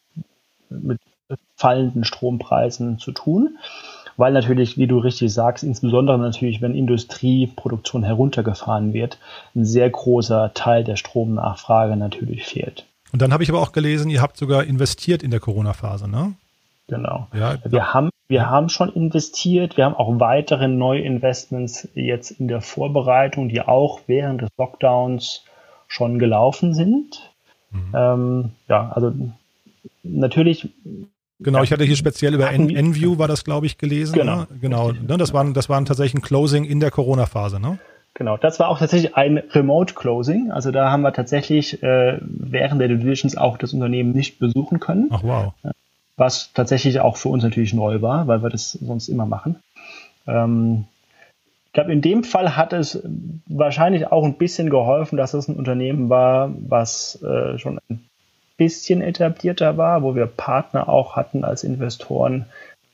mit 0.69 0.99
fallenden 1.55 2.03
Strompreisen 2.03 2.99
zu 2.99 3.13
tun. 3.13 3.57
Weil 4.17 4.31
natürlich, 4.33 4.77
wie 4.77 4.87
du 4.87 4.99
richtig 4.99 5.33
sagst, 5.33 5.63
insbesondere 5.63 6.17
natürlich, 6.17 6.61
wenn 6.61 6.75
Industrieproduktion 6.75 8.03
heruntergefahren 8.03 8.93
wird, 8.93 9.17
ein 9.55 9.65
sehr 9.65 9.89
großer 9.89 10.51
Teil 10.53 10.83
der 10.83 10.95
Stromnachfrage 10.95 11.97
natürlich 11.97 12.45
fehlt. 12.45 12.85
Und 13.11 13.21
dann 13.21 13.33
habe 13.33 13.43
ich 13.43 13.49
aber 13.49 13.61
auch 13.61 13.71
gelesen, 13.71 14.09
ihr 14.09 14.21
habt 14.21 14.37
sogar 14.37 14.63
investiert 14.63 15.23
in 15.23 15.31
der 15.31 15.39
Corona-Phase, 15.39 16.09
ne? 16.09 16.33
Genau. 16.87 17.27
Ja, 17.33 17.57
wir 17.63 17.93
haben, 17.93 18.09
wir 18.27 18.49
haben 18.49 18.69
schon 18.69 18.89
investiert. 18.89 19.75
Wir 19.77 19.85
haben 19.85 19.95
auch 19.95 20.19
weitere 20.19 20.67
Neuinvestments 20.67 21.87
jetzt 21.95 22.31
in 22.31 22.47
der 22.47 22.61
Vorbereitung, 22.61 23.49
die 23.49 23.61
auch 23.61 24.01
während 24.07 24.41
des 24.41 24.49
Lockdowns 24.57 25.43
schon 25.87 26.19
gelaufen 26.19 26.73
sind. 26.73 27.31
Mhm. 27.71 27.91
Ähm, 27.93 28.51
ja, 28.67 28.91
also 28.91 29.13
natürlich. 30.03 30.69
Genau, 31.39 31.63
ich 31.63 31.71
hatte 31.71 31.83
hier 31.83 31.97
speziell 31.97 32.33
über 32.33 32.49
Enview 32.51 33.17
war 33.17 33.27
das, 33.27 33.43
glaube 33.43 33.65
ich, 33.65 33.77
gelesen. 33.77 34.13
Genau. 34.13 34.37
Ne? 34.37 34.47
Genau. 34.61 34.91
Ne? 34.91 35.17
Das 35.17 35.33
waren, 35.33 35.53
das 35.53 35.67
waren 35.67 35.85
tatsächlich 35.85 36.21
ein 36.21 36.21
Closing 36.21 36.63
in 36.63 36.79
der 36.79 36.91
Corona-Phase, 36.91 37.59
ne? 37.59 37.77
Genau, 38.13 38.37
das 38.37 38.59
war 38.59 38.69
auch 38.69 38.79
tatsächlich 38.79 39.17
ein 39.17 39.39
Remote 39.51 39.93
Closing. 39.93 40.49
Also 40.49 40.71
da 40.71 40.89
haben 40.89 41.01
wir 41.01 41.11
tatsächlich 41.11 41.83
äh, 41.83 42.17
während 42.21 42.79
der 42.79 42.87
Due 42.87 42.97
Diligence 42.97 43.35
auch 43.35 43.57
das 43.57 43.73
Unternehmen 43.73 44.13
nicht 44.13 44.39
besuchen 44.39 44.79
können. 44.79 45.09
Ach 45.11 45.21
wow 45.21 45.53
was 46.17 46.53
tatsächlich 46.53 46.99
auch 46.99 47.17
für 47.17 47.29
uns 47.29 47.43
natürlich 47.43 47.73
neu 47.73 48.01
war, 48.01 48.27
weil 48.27 48.41
wir 48.41 48.49
das 48.49 48.71
sonst 48.71 49.09
immer 49.09 49.25
machen. 49.25 49.57
Ähm, 50.27 50.85
ich 51.67 51.73
glaube, 51.73 51.91
in 51.91 52.01
dem 52.01 52.23
Fall 52.23 52.55
hat 52.55 52.71
es 52.71 53.01
wahrscheinlich 53.47 54.07
auch 54.11 54.23
ein 54.23 54.37
bisschen 54.37 54.69
geholfen, 54.69 55.17
dass 55.17 55.33
es 55.33 55.49
ein 55.49 55.57
Unternehmen 55.57 56.09
war, 56.09 56.53
was 56.57 57.21
äh, 57.21 57.57
schon 57.57 57.79
ein 57.89 58.05
bisschen 58.57 59.01
etablierter 59.01 59.77
war, 59.77 60.03
wo 60.03 60.15
wir 60.15 60.25
Partner 60.25 60.89
auch 60.89 61.15
hatten 61.15 61.43
als 61.43 61.63
Investoren, 61.63 62.45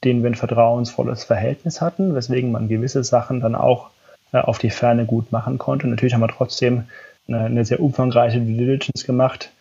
denen 0.04 0.24
wir 0.24 0.30
ein 0.32 0.36
vertrauensvolles 0.36 1.24
Verhältnis 1.24 1.82
hatten, 1.82 2.16
weswegen 2.16 2.52
man 2.52 2.68
gewisse 2.68 3.04
Sachen 3.04 3.40
dann 3.42 3.56
auch 3.56 3.90
äh, 4.32 4.40
auf 4.40 4.58
die 4.58 4.72
Ferne 4.72 5.06
gut 5.06 5.32
machen 5.32 5.58
konnte. 5.58 5.88
Natürlich 5.88 6.14
haben 6.14 6.22
wir 6.22 6.28
trotzdem 6.28 6.86
eine, 7.28 7.42
eine 7.42 7.66
sehr 7.66 7.80
umfangreiche 7.80 8.40
Due 8.40 8.58
Diligence 8.58 9.06
gemacht, 9.06 9.52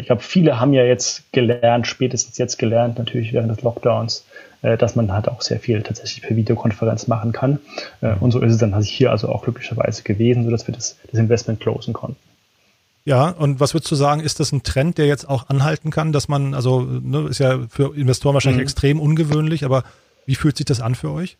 ich 0.00 0.06
glaube, 0.06 0.22
viele 0.22 0.60
haben 0.60 0.72
ja 0.72 0.84
jetzt 0.84 1.30
gelernt, 1.32 1.88
spätestens 1.88 2.38
jetzt 2.38 2.56
gelernt, 2.56 2.98
natürlich 2.98 3.32
während 3.32 3.50
des 3.50 3.62
Lockdowns, 3.62 4.24
äh, 4.62 4.78
dass 4.78 4.94
man 4.94 5.12
halt 5.12 5.26
auch 5.28 5.42
sehr 5.42 5.58
viel 5.58 5.82
tatsächlich 5.82 6.22
per 6.22 6.36
Videokonferenz 6.36 7.08
machen 7.08 7.32
kann. 7.32 7.58
Äh, 8.00 8.14
und 8.20 8.30
so 8.30 8.40
ist 8.40 8.52
es 8.52 8.58
dann 8.58 8.80
hier 8.80 9.10
also 9.10 9.28
auch 9.28 9.42
glücklicherweise 9.42 10.04
gewesen, 10.04 10.44
sodass 10.44 10.68
wir 10.68 10.74
das, 10.74 10.96
das 11.10 11.18
Investment 11.18 11.58
closen 11.58 11.94
konnten. 11.94 12.27
Ja, 13.08 13.30
und 13.30 13.58
was 13.58 13.72
würdest 13.72 13.90
du 13.90 13.94
sagen, 13.94 14.20
ist 14.20 14.38
das 14.38 14.52
ein 14.52 14.64
Trend, 14.64 14.98
der 14.98 15.06
jetzt 15.06 15.26
auch 15.26 15.48
anhalten 15.48 15.90
kann, 15.90 16.12
dass 16.12 16.28
man, 16.28 16.52
also 16.52 16.82
ne, 16.82 17.26
ist 17.30 17.38
ja 17.38 17.60
für 17.70 17.96
Investoren 17.96 18.34
wahrscheinlich 18.34 18.58
mhm. 18.58 18.64
extrem 18.64 19.00
ungewöhnlich, 19.00 19.64
aber 19.64 19.84
wie 20.26 20.34
fühlt 20.34 20.58
sich 20.58 20.66
das 20.66 20.82
an 20.82 20.94
für 20.94 21.10
euch? 21.10 21.38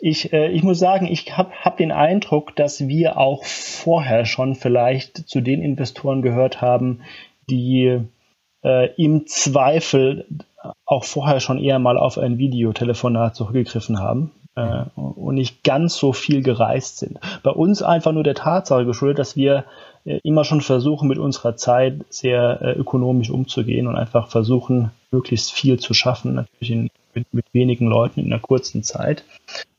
ich, 0.00 0.34
äh, 0.34 0.50
ich 0.50 0.62
muss 0.62 0.78
sagen, 0.78 1.06
ich 1.06 1.34
habe 1.34 1.52
hab 1.62 1.78
den 1.78 1.92
Eindruck, 1.92 2.54
dass 2.56 2.88
wir 2.88 3.16
auch 3.16 3.46
vorher 3.46 4.26
schon 4.26 4.54
vielleicht 4.54 5.26
zu 5.30 5.40
den 5.40 5.62
Investoren 5.62 6.20
gehört 6.20 6.60
haben, 6.60 7.00
die 7.48 8.00
äh, 8.62 8.94
im 9.02 9.26
Zweifel 9.26 10.26
auch 10.84 11.04
vorher 11.04 11.40
schon 11.40 11.58
eher 11.58 11.78
mal 11.78 11.96
auf 11.96 12.18
ein 12.18 12.36
Videotelefonat 12.36 13.34
zurückgegriffen 13.34 13.98
haben 13.98 14.30
äh, 14.56 14.84
und 14.96 15.34
nicht 15.34 15.64
ganz 15.64 15.96
so 15.96 16.12
viel 16.12 16.42
gereist 16.42 16.98
sind. 16.98 17.18
Bei 17.42 17.50
uns 17.50 17.82
einfach 17.82 18.12
nur 18.12 18.24
der 18.24 18.34
Tatsache 18.34 18.84
geschuldet, 18.84 19.18
dass 19.18 19.36
wir 19.36 19.64
äh, 20.04 20.20
immer 20.22 20.44
schon 20.44 20.60
versuchen, 20.60 21.08
mit 21.08 21.18
unserer 21.18 21.56
Zeit 21.56 22.04
sehr 22.08 22.60
äh, 22.62 22.72
ökonomisch 22.72 23.30
umzugehen 23.30 23.86
und 23.86 23.96
einfach 23.96 24.28
versuchen, 24.28 24.90
möglichst 25.10 25.52
viel 25.52 25.78
zu 25.78 25.94
schaffen, 25.94 26.34
natürlich 26.34 26.70
in, 26.70 26.90
mit, 27.14 27.32
mit 27.32 27.46
wenigen 27.52 27.86
Leuten 27.86 28.20
in 28.20 28.26
einer 28.26 28.40
kurzen 28.40 28.82
Zeit. 28.82 29.24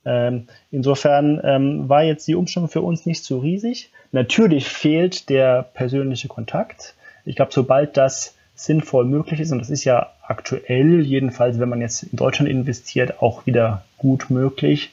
Ähm, 0.06 0.48
insofern 0.72 1.42
ähm, 1.44 1.90
war 1.90 2.04
jetzt 2.04 2.28
die 2.28 2.36
Umstellung 2.36 2.70
für 2.70 2.82
uns 2.82 3.06
nicht 3.06 3.24
so 3.24 3.40
riesig. 3.40 3.92
Natürlich 4.12 4.68
fehlt 4.68 5.30
der 5.30 5.64
persönliche 5.64 6.28
Kontakt. 6.28 6.96
Ich 7.26 7.36
glaube, 7.36 7.52
sobald 7.52 7.98
das 7.98 8.35
sinnvoll 8.56 9.06
möglich 9.06 9.40
ist, 9.40 9.52
und 9.52 9.60
das 9.60 9.70
ist 9.70 9.84
ja 9.84 10.12
aktuell, 10.28 11.02
jedenfalls, 11.02 11.60
wenn 11.60 11.70
man 11.70 11.82
jetzt 11.82 12.04
in 12.04 12.16
Deutschland 12.16 12.50
investiert, 12.50 13.22
auch 13.22 13.46
wieder 13.46 13.84
gut 13.98 14.30
möglich, 14.30 14.92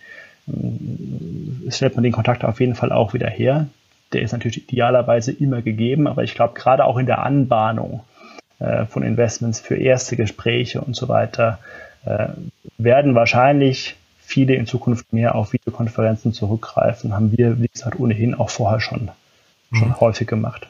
äh, 0.49 1.71
stellt 1.71 1.95
man 1.95 2.03
den 2.03 2.13
Kontakt 2.13 2.45
auf 2.45 2.61
jeden 2.61 2.75
Fall 2.75 2.93
auch 2.93 3.15
wieder 3.15 3.29
her. 3.29 3.67
Der 4.13 4.23
ist 4.23 4.33
natürlich 4.33 4.65
idealerweise 4.65 5.33
immer 5.33 5.63
gegeben, 5.63 6.07
aber 6.07 6.23
ich 6.23 6.35
glaube, 6.35 6.55
gerade 6.55 6.85
auch 6.85 6.99
in 6.99 7.07
der 7.07 7.21
Anbahnung 7.21 8.03
äh, 8.59 8.85
von 8.87 9.03
Investments 9.03 9.61
für 9.61 9.77
erste 9.77 10.17
Gespräche 10.17 10.81
und 10.81 10.95
so 10.95 11.09
weiter 11.09 11.59
äh, 12.05 12.29
werden 12.79 13.15
wahrscheinlich 13.15 13.97
viele 14.19 14.55
in 14.55 14.67
Zukunft 14.67 15.13
mehr 15.13 15.35
auf 15.35 15.53
Videokonferenzen 15.53 16.33
zurückgreifen, 16.33 17.15
haben 17.15 17.37
wir, 17.37 17.61
wie 17.61 17.69
gesagt, 17.69 17.99
ohnehin 17.99 18.35
auch 18.35 18.51
vorher 18.51 18.81
schon, 18.81 19.11
schon 19.73 19.89
mhm. 19.89 20.01
häufig 20.01 20.27
gemacht. 20.27 20.69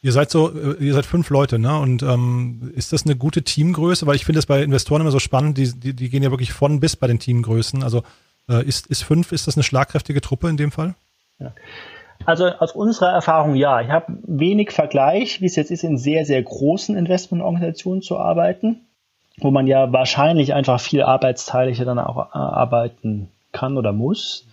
Ihr 0.00 0.12
seid 0.12 0.30
so, 0.30 0.50
äh, 0.50 0.76
ihr 0.84 0.94
seid 0.94 1.06
fünf 1.06 1.30
Leute, 1.30 1.58
ne? 1.58 1.78
Und 1.78 2.02
ähm, 2.02 2.72
ist 2.74 2.92
das 2.92 3.04
eine 3.04 3.16
gute 3.16 3.42
Teamgröße? 3.42 4.06
Weil 4.06 4.16
ich 4.16 4.24
finde 4.24 4.38
es 4.38 4.46
bei 4.46 4.62
Investoren 4.62 5.00
immer 5.00 5.10
so 5.10 5.18
spannend, 5.18 5.58
die, 5.58 5.72
die, 5.72 5.94
die 5.94 6.08
gehen 6.08 6.22
ja 6.22 6.30
wirklich 6.30 6.52
von 6.52 6.80
bis 6.80 6.96
bei 6.96 7.06
den 7.06 7.18
Teamgrößen. 7.18 7.82
Also 7.82 8.02
äh, 8.48 8.64
ist, 8.64 8.86
ist 8.86 9.02
fünf, 9.02 9.32
ist 9.32 9.46
das 9.46 9.56
eine 9.56 9.64
schlagkräftige 9.64 10.20
Truppe 10.20 10.48
in 10.48 10.56
dem 10.56 10.70
Fall? 10.70 10.94
Ja. 11.38 11.52
Also 12.24 12.46
aus 12.46 12.72
unserer 12.72 13.10
Erfahrung 13.10 13.54
ja. 13.54 13.80
Ich 13.80 13.90
habe 13.90 14.18
wenig 14.26 14.72
Vergleich, 14.72 15.40
wie 15.40 15.46
es 15.46 15.56
jetzt 15.56 15.70
ist, 15.70 15.84
in 15.84 15.98
sehr, 15.98 16.24
sehr 16.24 16.42
großen 16.42 16.96
Investmentorganisationen 16.96 18.02
zu 18.02 18.18
arbeiten, 18.18 18.80
wo 19.38 19.50
man 19.50 19.66
ja 19.66 19.92
wahrscheinlich 19.92 20.54
einfach 20.54 20.80
viel 20.80 21.02
arbeitsteilig 21.02 21.78
dann 21.78 21.98
auch 21.98 22.18
äh, 22.18 22.38
arbeiten 22.38 23.28
kann 23.52 23.76
oder 23.76 23.92
muss. 23.92 24.46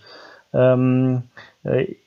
Ähm, 0.54 1.24
äh, 1.36 1.55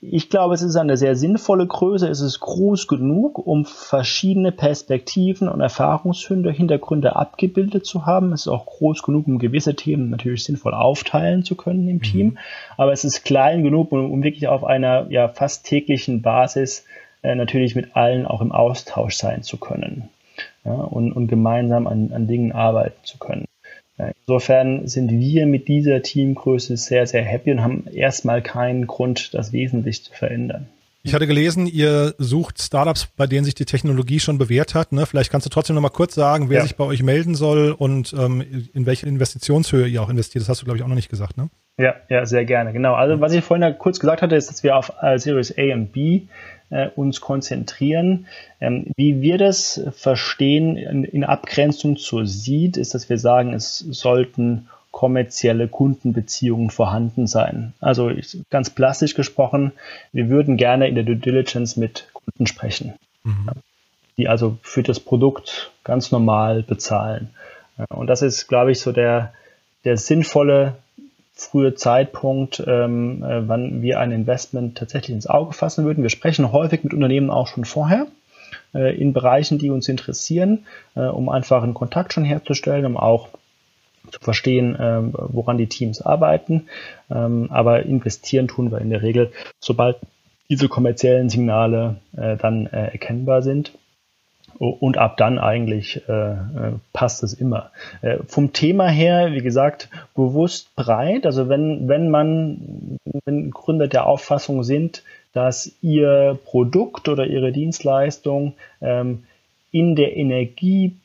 ich 0.00 0.30
glaube, 0.30 0.54
es 0.54 0.62
ist 0.62 0.76
eine 0.76 0.96
sehr 0.96 1.16
sinnvolle 1.16 1.66
Größe. 1.66 2.06
Es 2.06 2.20
ist 2.20 2.38
groß 2.38 2.86
genug, 2.86 3.44
um 3.44 3.64
verschiedene 3.64 4.52
Perspektiven 4.52 5.48
und 5.48 5.60
Erfahrungshintergründe 5.60 7.16
abgebildet 7.16 7.84
zu 7.84 8.06
haben. 8.06 8.32
Es 8.32 8.42
ist 8.42 8.48
auch 8.48 8.66
groß 8.66 9.02
genug, 9.02 9.26
um 9.26 9.40
gewisse 9.40 9.74
Themen 9.74 10.10
natürlich 10.10 10.44
sinnvoll 10.44 10.74
aufteilen 10.74 11.42
zu 11.42 11.56
können 11.56 11.88
im 11.88 11.96
mhm. 11.96 12.02
Team. 12.02 12.38
Aber 12.76 12.92
es 12.92 13.02
ist 13.04 13.24
klein 13.24 13.64
genug, 13.64 13.90
um, 13.90 14.22
wirklich 14.22 14.46
auf 14.46 14.62
einer 14.62 15.10
ja, 15.10 15.26
fast 15.26 15.66
täglichen 15.66 16.22
Basis 16.22 16.84
äh, 17.22 17.34
natürlich 17.34 17.74
mit 17.74 17.96
allen 17.96 18.26
auch 18.26 18.40
im 18.40 18.52
Austausch 18.52 19.16
sein 19.16 19.42
zu 19.42 19.56
können 19.56 20.08
ja, 20.64 20.72
und, 20.72 21.12
und 21.12 21.26
gemeinsam 21.26 21.88
an, 21.88 22.12
an 22.12 22.28
Dingen 22.28 22.52
arbeiten 22.52 23.02
zu 23.02 23.18
können. 23.18 23.47
Insofern 24.26 24.86
sind 24.86 25.10
wir 25.10 25.46
mit 25.46 25.68
dieser 25.68 26.02
Teamgröße 26.02 26.76
sehr, 26.76 27.06
sehr 27.06 27.22
happy 27.22 27.52
und 27.52 27.62
haben 27.62 27.86
erstmal 27.92 28.42
keinen 28.42 28.86
Grund, 28.86 29.34
das 29.34 29.52
wesentlich 29.52 30.04
zu 30.04 30.12
verändern. 30.12 30.68
Ich 31.04 31.14
hatte 31.14 31.26
gelesen, 31.26 31.66
ihr 31.66 32.14
sucht 32.18 32.60
Startups, 32.60 33.06
bei 33.16 33.26
denen 33.26 33.44
sich 33.44 33.54
die 33.54 33.64
Technologie 33.64 34.20
schon 34.20 34.36
bewährt 34.36 34.74
hat. 34.74 34.92
Ne? 34.92 35.06
Vielleicht 35.06 35.30
kannst 35.30 35.46
du 35.46 35.50
trotzdem 35.50 35.74
noch 35.74 35.82
mal 35.82 35.88
kurz 35.88 36.14
sagen, 36.14 36.50
wer 36.50 36.58
ja. 36.58 36.62
sich 36.64 36.76
bei 36.76 36.84
euch 36.84 37.02
melden 37.02 37.34
soll 37.34 37.70
und 37.70 38.12
ähm, 38.12 38.44
in 38.74 38.84
welche 38.84 39.06
Investitionshöhe 39.06 39.86
ihr 39.86 40.02
auch 40.02 40.10
investiert. 40.10 40.42
Das 40.42 40.48
hast 40.48 40.60
du, 40.60 40.64
glaube 40.64 40.76
ich, 40.76 40.82
auch 40.82 40.88
noch 40.88 40.96
nicht 40.96 41.08
gesagt, 41.08 41.36
ne? 41.36 41.48
Ja, 41.78 41.94
ja, 42.08 42.26
sehr 42.26 42.44
gerne. 42.44 42.72
Genau. 42.72 42.94
Also 42.94 43.20
was 43.20 43.32
ich 43.32 43.44
vorhin 43.44 43.62
ja 43.62 43.70
kurz 43.70 44.00
gesagt 44.00 44.20
hatte, 44.20 44.34
ist, 44.34 44.50
dass 44.50 44.64
wir 44.64 44.76
auf 44.76 44.92
äh, 45.00 45.18
Series 45.18 45.56
A 45.56 45.72
und 45.72 45.92
B 45.92 46.22
äh, 46.70 46.88
uns 46.88 47.20
konzentrieren. 47.20 48.26
Ähm, 48.60 48.86
wie 48.96 49.20
wir 49.20 49.38
das 49.38 49.80
verstehen 49.92 50.76
in, 50.76 51.04
in 51.04 51.24
Abgrenzung 51.24 51.96
zur 51.96 52.26
Seed, 52.26 52.76
ist, 52.76 52.94
dass 52.94 53.08
wir 53.08 53.18
sagen, 53.18 53.52
es 53.52 53.78
sollten 53.78 54.68
kommerzielle 54.90 55.68
Kundenbeziehungen 55.68 56.70
vorhanden 56.70 57.26
sein. 57.26 57.74
Also 57.80 58.10
ganz 58.50 58.70
plastisch 58.70 59.14
gesprochen, 59.14 59.72
wir 60.12 60.28
würden 60.28 60.56
gerne 60.56 60.88
in 60.88 60.94
der 60.94 61.04
Due 61.04 61.16
Diligence 61.16 61.76
mit 61.76 62.08
Kunden 62.12 62.46
sprechen, 62.46 62.94
mhm. 63.22 63.50
die 64.16 64.28
also 64.28 64.58
für 64.62 64.82
das 64.82 64.98
Produkt 64.98 65.70
ganz 65.84 66.10
normal 66.10 66.62
bezahlen. 66.62 67.30
Und 67.90 68.08
das 68.08 68.22
ist, 68.22 68.48
glaube 68.48 68.72
ich, 68.72 68.80
so 68.80 68.90
der, 68.90 69.32
der 69.84 69.96
sinnvolle 69.96 70.76
frühe 71.38 71.74
Zeitpunkt, 71.74 72.62
ähm, 72.66 73.22
äh, 73.22 73.48
wann 73.48 73.80
wir 73.80 74.00
ein 74.00 74.10
Investment 74.10 74.76
tatsächlich 74.76 75.14
ins 75.14 75.28
Auge 75.28 75.52
fassen 75.52 75.84
würden. 75.84 76.02
Wir 76.02 76.10
sprechen 76.10 76.52
häufig 76.52 76.82
mit 76.82 76.92
Unternehmen 76.92 77.30
auch 77.30 77.46
schon 77.46 77.64
vorher 77.64 78.06
äh, 78.74 78.94
in 79.00 79.12
Bereichen, 79.12 79.58
die 79.58 79.70
uns 79.70 79.88
interessieren, 79.88 80.66
äh, 80.96 81.02
um 81.02 81.28
einfach 81.28 81.62
einen 81.62 81.74
Kontakt 81.74 82.12
schon 82.12 82.24
herzustellen, 82.24 82.84
um 82.84 82.96
auch 82.96 83.28
zu 84.10 84.18
verstehen, 84.20 84.74
äh, 84.74 85.00
woran 85.12 85.58
die 85.58 85.68
Teams 85.68 86.02
arbeiten. 86.02 86.68
Ähm, 87.08 87.48
aber 87.50 87.84
investieren 87.84 88.48
tun 88.48 88.72
wir 88.72 88.80
in 88.80 88.90
der 88.90 89.02
Regel, 89.02 89.30
sobald 89.60 89.96
diese 90.50 90.68
kommerziellen 90.68 91.28
Signale 91.28 91.96
äh, 92.16 92.36
dann 92.36 92.66
äh, 92.66 92.88
erkennbar 92.88 93.42
sind. 93.42 93.72
Und 94.58 94.98
ab 94.98 95.16
dann 95.16 95.38
eigentlich 95.38 96.02
äh, 96.08 96.32
äh, 96.32 96.36
passt 96.92 97.22
es 97.22 97.32
immer. 97.32 97.70
Äh, 98.02 98.18
vom 98.26 98.52
Thema 98.52 98.88
her, 98.88 99.32
wie 99.32 99.40
gesagt, 99.40 99.88
bewusst 100.16 100.74
breit. 100.74 101.26
Also 101.26 101.48
wenn, 101.48 101.86
wenn 101.88 102.10
man, 102.10 102.98
wenn 103.24 103.52
Gründer 103.52 103.86
der 103.86 104.06
Auffassung 104.06 104.64
sind, 104.64 105.04
dass 105.32 105.70
ihr 105.80 106.36
Produkt 106.44 107.08
oder 107.08 107.26
ihre 107.26 107.52
Dienstleistung 107.52 108.54
ähm, 108.80 109.22
in 109.70 109.94
der 109.94 110.16
Energiebranche 110.16 110.96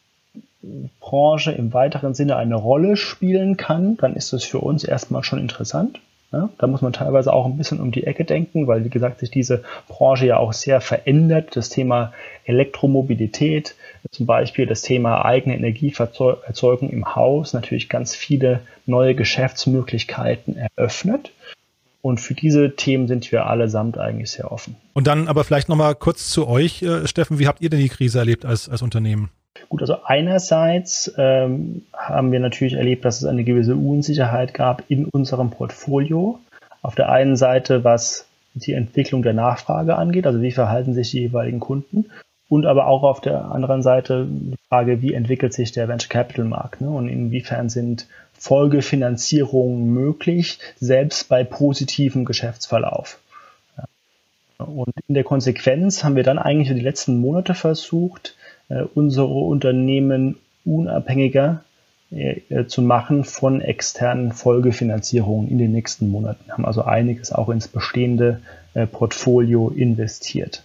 im 1.51 1.74
weiteren 1.74 2.16
Sinne 2.16 2.38
eine 2.38 2.56
Rolle 2.56 2.97
spielen 2.97 3.56
kann, 3.56 3.97
dann 3.97 4.16
ist 4.16 4.34
das 4.34 4.43
für 4.43 4.60
uns 4.60 4.84
erstmal 4.84 5.24
schon 5.24 5.38
interessant. 5.39 5.99
Ja, 6.34 6.50
da 6.58 6.66
muss 6.66 6.82
man 6.82 6.94
teilweise 6.94 7.32
auch 7.32 7.46
ein 7.46 7.58
bisschen 7.58 7.80
um 7.80 7.92
die 7.92 8.08
Ecke 8.08 8.26
denken, 8.26 8.66
weil, 8.66 8.84
wie 8.84 8.90
gesagt, 8.90 9.20
sich 9.20 9.30
diese 9.30 9.64
Branche 9.88 10.26
ja 10.26 10.38
auch 10.38 10.52
sehr 10.52 10.82
verändert. 10.82 11.56
Das 11.56 11.70
Thema 11.70 12.12
Elektromobilität, 12.46 13.76
zum 14.10 14.26
Beispiel 14.26 14.66
das 14.66 14.82
Thema 14.82 15.24
eigene 15.26 15.56
Energieerzeugung 15.56 16.90
im 16.90 17.16
Haus, 17.16 17.54
natürlich 17.54 17.88
ganz 17.88 18.16
viele 18.16 18.62
neue 18.88 19.14
Geschäftsmöglichkeiten 19.14 20.58
eröffnet. 20.58 21.32
Und 22.02 22.20
für 22.20 22.34
diese 22.34 22.76
Themen 22.76 23.08
sind 23.08 23.32
wir 23.32 23.46
allesamt 23.46 24.00
eigentlich 24.00 24.32
sehr 24.32 24.52
offen. 24.52 24.76
Und 24.94 25.06
dann 25.06 25.28
aber 25.28 25.44
vielleicht 25.44 25.70
nochmal 25.70 25.94
kurz 25.94 26.32
zu 26.32 26.48
euch, 26.48 26.82
äh, 26.82 27.08
Steffen. 27.08 27.38
Wie 27.38 27.48
habt 27.48 27.62
ihr 27.62 27.70
denn 27.70 27.80
die 27.80 27.90
Krise 27.90 28.18
erlebt 28.18 28.44
als, 28.44 28.68
als 28.68 28.82
Unternehmen? 28.82 29.30
Gut, 29.74 29.82
also 29.82 30.04
einerseits 30.06 31.12
ähm, 31.18 31.82
haben 31.98 32.32
wir 32.32 32.40
natürlich 32.40 32.76
erlebt, 32.76 33.06
dass 33.06 33.18
es 33.18 33.26
eine 33.26 33.44
gewisse 33.44 33.76
Unsicherheit 33.76 34.54
gab 34.54 34.84
in 34.88 35.06
unserem 35.06 35.50
Portfolio. 35.50 36.40
Auf 36.84 36.94
der 36.94 37.10
einen 37.10 37.36
Seite, 37.38 37.84
was 37.84 38.28
die 38.54 38.74
Entwicklung 38.74 39.24
der 39.24 39.34
Nachfrage 39.34 39.96
angeht, 39.96 40.28
also 40.28 40.44
wie 40.44 40.52
verhalten 40.52 40.94
sich 40.94 41.10
die 41.10 41.22
jeweiligen 41.22 41.60
Kunden. 41.60 42.12
Und 42.50 42.68
aber 42.68 42.86
auch 42.86 43.02
auf 43.02 43.20
der 43.20 43.46
anderen 43.46 43.82
Seite 43.82 44.28
die 44.30 44.58
Frage, 44.70 45.02
wie 45.02 45.16
entwickelt 45.16 45.54
sich 45.54 45.72
der 45.72 45.88
Venture 45.88 46.10
Capital 46.10 46.46
Markt 46.46 46.80
ne? 46.80 46.92
und 46.92 47.10
inwiefern 47.10 47.70
sind 47.70 48.06
Folgefinanzierungen 48.34 49.92
möglich, 49.92 50.60
selbst 50.80 51.30
bei 51.30 51.44
positivem 51.44 52.26
Geschäftsverlauf. 52.26 53.20
Und 54.60 54.94
in 55.08 55.16
der 55.16 55.24
Konsequenz 55.24 56.04
haben 56.04 56.16
wir 56.16 56.22
dann 56.22 56.38
eigentlich 56.38 56.68
für 56.68 56.76
die 56.76 56.82
letzten 56.82 57.20
Monate 57.20 57.56
versucht, 57.56 58.36
unsere 58.94 59.28
Unternehmen 59.28 60.38
unabhängiger 60.66 61.64
äh, 62.14 62.42
äh, 62.50 62.68
zu 62.68 62.82
machen 62.82 63.24
von 63.24 63.62
externen 63.62 64.32
Folgefinanzierungen 64.32 65.50
in 65.50 65.58
den 65.58 65.72
nächsten 65.72 66.10
Monaten. 66.10 66.46
Wir 66.46 66.54
haben 66.54 66.66
also 66.66 66.84
einiges 66.84 67.32
auch 67.32 67.50
ins 67.50 67.68
bestehende 67.68 68.42
Portfolio 68.92 69.70
investiert. 69.70 70.64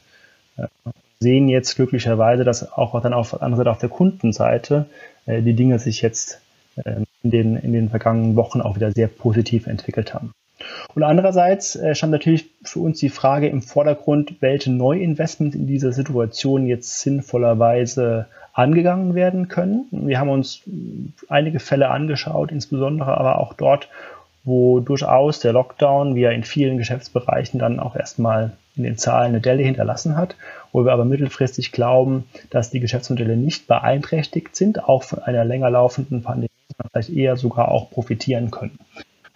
Sehen 1.21 1.49
jetzt 1.51 1.77
glücklicherweise, 1.77 2.43
dass 2.43 2.73
auch 2.73 2.99
dann 3.03 3.13
auf 3.13 3.37
Seite 3.39 3.71
auf 3.71 3.81
der 3.81 3.91
Kundenseite 3.91 4.87
die 5.27 5.53
Dinge 5.53 5.79
sich 5.79 6.01
jetzt 6.01 6.41
in 7.23 7.31
den, 7.31 7.57
in 7.57 7.75
den 7.75 7.91
vergangenen 7.91 8.35
Wochen 8.35 8.63
auch 8.63 8.77
wieder 8.77 8.93
sehr 8.93 9.09
positiv 9.09 9.67
entwickelt 9.67 10.15
haben. 10.15 10.33
Und 10.95 11.03
andererseits 11.03 11.77
äh, 11.77 11.95
stand 11.95 12.12
natürlich 12.12 12.51
für 12.62 12.81
uns 12.81 12.99
die 12.99 13.09
Frage 13.09 13.49
im 13.49 13.62
Vordergrund, 13.62 14.37
welche 14.41 14.73
Neuinvestments 14.73 15.57
in 15.57 15.66
dieser 15.66 15.93
Situation 15.93 16.66
jetzt 16.66 17.01
sinnvollerweise 17.01 18.27
angegangen 18.53 19.14
werden 19.14 19.49
können. 19.49 19.87
Wir 19.91 20.19
haben 20.19 20.31
uns 20.31 20.62
einige 21.29 21.61
Fälle 21.61 21.91
angeschaut, 21.91 22.51
insbesondere 22.51 23.16
aber 23.16 23.39
auch 23.39 23.55
dort, 23.55 23.89
wo 24.43 24.81
durchaus 24.81 25.41
der 25.41 25.53
Lockdown, 25.53 26.14
wie 26.14 26.23
er 26.23 26.33
in 26.33 26.43
vielen 26.43 26.79
Geschäftsbereichen 26.79 27.61
dann 27.61 27.79
auch 27.79 27.95
erstmal 27.95 28.53
in 28.77 28.83
den 28.85 28.97
Zahlen 28.97 29.29
eine 29.29 29.41
Delle 29.41 29.62
hinterlassen 29.62 30.16
hat, 30.16 30.37
wo 30.73 30.85
wir 30.85 30.93
aber 30.93 31.05
mittelfristig 31.05 31.71
glauben, 31.71 32.25
dass 32.51 32.71
die 32.71 32.81
Geschäftsmodelle 32.81 33.37
nicht 33.37 33.66
beeinträchtigt 33.66 34.57
sind, 34.57 34.85
auch 34.85 35.03
von 35.03 35.19
einer 35.21 35.45
länger 35.45 35.71
laufenden 35.71 36.23
Pandemie, 36.23 36.51
vielleicht 36.91 37.11
eher 37.11 37.37
sogar 37.37 37.71
auch 37.71 37.91
profitieren 37.91 38.51
können. 38.51 38.79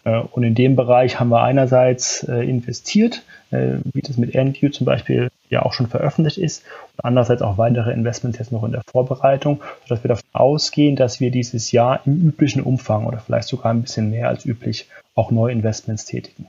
Äh, 0.05 0.21
und 0.33 0.43
in 0.43 0.55
dem 0.55 0.77
Bereich 0.77 1.21
haben 1.21 1.29
wir 1.29 1.43
einerseits 1.43 2.25
äh, 2.25 2.49
investiert, 2.49 3.23
äh, 3.51 3.77
wie 3.93 4.03
das 4.03 4.17
mit 4.17 4.35
NView 4.35 4.71
zum 4.71 4.85
Beispiel 4.85 5.31
ja 5.49 5.63
auch 5.63 5.73
schon 5.73 5.89
veröffentlicht 5.89 6.39
ist, 6.39 6.65
und 6.97 7.05
andererseits 7.05 7.43
auch 7.43 7.59
weitere 7.59 7.93
Investments 7.93 8.39
jetzt 8.39 8.53
noch 8.53 8.65
in 8.65 8.73
der 8.73 8.83
Vorbereitung, 8.87 9.63
sodass 9.87 10.03
wir 10.05 10.09
davon 10.09 10.29
ausgehen, 10.33 10.97
dass 10.97 11.21
wir 11.21 11.31
dieses 11.31 11.73
Jahr 11.73 12.01
im 12.07 12.21
üblichen 12.29 12.63
Umfang 12.63 13.07
oder 13.07 13.19
vielleicht 13.19 13.49
sogar 13.49 13.73
ein 13.73 13.83
bisschen 13.83 14.11
mehr 14.11 14.29
als 14.29 14.45
üblich 14.45 14.89
auch 15.15 15.31
Neuinvestments 15.31 16.07
tätigen. 16.07 16.47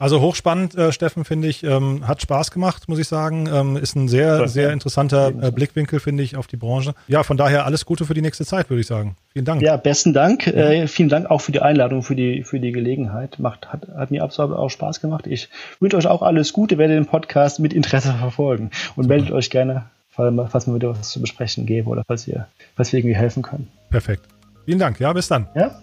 Also 0.00 0.22
hochspannend, 0.22 0.74
äh, 0.76 0.92
Steffen, 0.92 1.24
finde 1.24 1.46
ich. 1.46 1.62
Ähm, 1.62 2.08
hat 2.08 2.22
Spaß 2.22 2.50
gemacht, 2.50 2.88
muss 2.88 2.98
ich 2.98 3.06
sagen. 3.06 3.46
Ähm, 3.52 3.76
ist 3.76 3.94
ein 3.96 4.08
sehr, 4.08 4.48
sehr 4.48 4.72
interessanter 4.72 5.28
äh, 5.28 5.50
Blickwinkel, 5.50 6.00
finde 6.00 6.22
ich, 6.22 6.36
auf 6.36 6.46
die 6.46 6.56
Branche. 6.56 6.94
Ja, 7.06 7.22
von 7.22 7.36
daher 7.36 7.66
alles 7.66 7.84
Gute 7.84 8.06
für 8.06 8.14
die 8.14 8.22
nächste 8.22 8.46
Zeit, 8.46 8.70
würde 8.70 8.80
ich 8.80 8.86
sagen. 8.86 9.14
Vielen 9.34 9.44
Dank. 9.44 9.60
Ja, 9.60 9.76
besten 9.76 10.14
Dank. 10.14 10.46
Mhm. 10.46 10.54
Äh, 10.54 10.86
vielen 10.88 11.10
Dank 11.10 11.30
auch 11.30 11.42
für 11.42 11.52
die 11.52 11.60
Einladung, 11.60 12.02
für 12.02 12.16
die, 12.16 12.44
für 12.44 12.60
die 12.60 12.72
Gelegenheit. 12.72 13.38
Macht, 13.38 13.70
hat, 13.70 13.88
hat 13.94 14.10
mir 14.10 14.24
absolut 14.24 14.56
auch 14.56 14.70
Spaß 14.70 15.02
gemacht. 15.02 15.26
Ich 15.26 15.50
wünsche 15.80 15.98
euch 15.98 16.06
auch 16.06 16.22
alles 16.22 16.54
Gute, 16.54 16.78
werde 16.78 16.94
den 16.94 17.04
Podcast 17.04 17.60
mit 17.60 17.74
Interesse 17.74 18.14
verfolgen 18.14 18.70
und 18.96 19.04
Super. 19.04 19.16
meldet 19.16 19.32
euch 19.32 19.50
gerne, 19.50 19.84
falls 20.16 20.66
mal 20.66 20.76
wieder 20.76 20.98
was 20.98 21.10
zu 21.10 21.20
besprechen 21.20 21.66
gäbe 21.66 21.90
oder 21.90 22.04
falls 22.06 22.26
ihr, 22.26 22.46
falls 22.74 22.90
wir 22.92 23.00
irgendwie 23.00 23.16
helfen 23.16 23.42
können. 23.42 23.68
Perfekt. 23.90 24.22
Vielen 24.64 24.78
Dank. 24.78 24.98
Ja, 24.98 25.12
bis 25.12 25.28
dann. 25.28 25.46
Ja. 25.54 25.78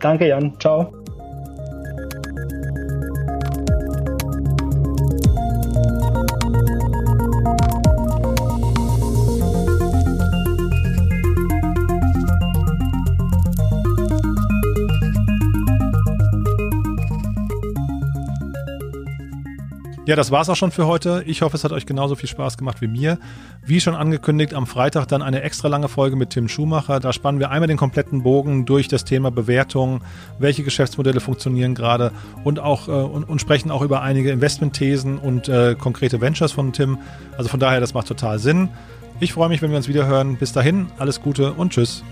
Danke, 0.00 0.28
Jan. 0.28 0.52
Ciao. 0.60 1.03
Ja, 20.06 20.16
das 20.16 20.30
war's 20.30 20.50
auch 20.50 20.56
schon 20.56 20.70
für 20.70 20.86
heute. 20.86 21.24
Ich 21.26 21.40
hoffe, 21.40 21.56
es 21.56 21.64
hat 21.64 21.72
euch 21.72 21.86
genauso 21.86 22.14
viel 22.14 22.28
Spaß 22.28 22.58
gemacht 22.58 22.82
wie 22.82 22.88
mir. 22.88 23.18
Wie 23.64 23.80
schon 23.80 23.94
angekündigt, 23.94 24.52
am 24.52 24.66
Freitag 24.66 25.06
dann 25.08 25.22
eine 25.22 25.40
extra 25.40 25.68
lange 25.68 25.88
Folge 25.88 26.14
mit 26.14 26.28
Tim 26.28 26.46
Schumacher. 26.46 27.00
Da 27.00 27.14
spannen 27.14 27.40
wir 27.40 27.50
einmal 27.50 27.68
den 27.68 27.78
kompletten 27.78 28.22
Bogen 28.22 28.66
durch 28.66 28.86
das 28.86 29.04
Thema 29.04 29.30
Bewertung, 29.30 30.02
welche 30.38 30.62
Geschäftsmodelle 30.62 31.20
funktionieren 31.20 31.74
gerade 31.74 32.12
und 32.44 32.60
auch 32.60 32.88
äh, 32.88 32.90
und, 32.90 33.24
und, 33.24 33.40
sprechen 33.40 33.70
auch 33.70 33.80
über 33.80 34.02
einige 34.02 34.30
Investmentthesen 34.30 35.16
und 35.16 35.48
äh, 35.48 35.74
konkrete 35.74 36.20
Ventures 36.20 36.52
von 36.52 36.74
Tim. 36.74 36.98
Also 37.38 37.48
von 37.48 37.58
daher, 37.58 37.80
das 37.80 37.94
macht 37.94 38.06
total 38.06 38.38
Sinn. 38.38 38.68
Ich 39.20 39.32
freue 39.32 39.48
mich, 39.48 39.62
wenn 39.62 39.70
wir 39.70 39.78
uns 39.78 39.88
wieder 39.88 40.06
hören. 40.06 40.36
Bis 40.36 40.52
dahin, 40.52 40.88
alles 40.98 41.22
Gute 41.22 41.54
und 41.54 41.72
tschüss. 41.72 42.04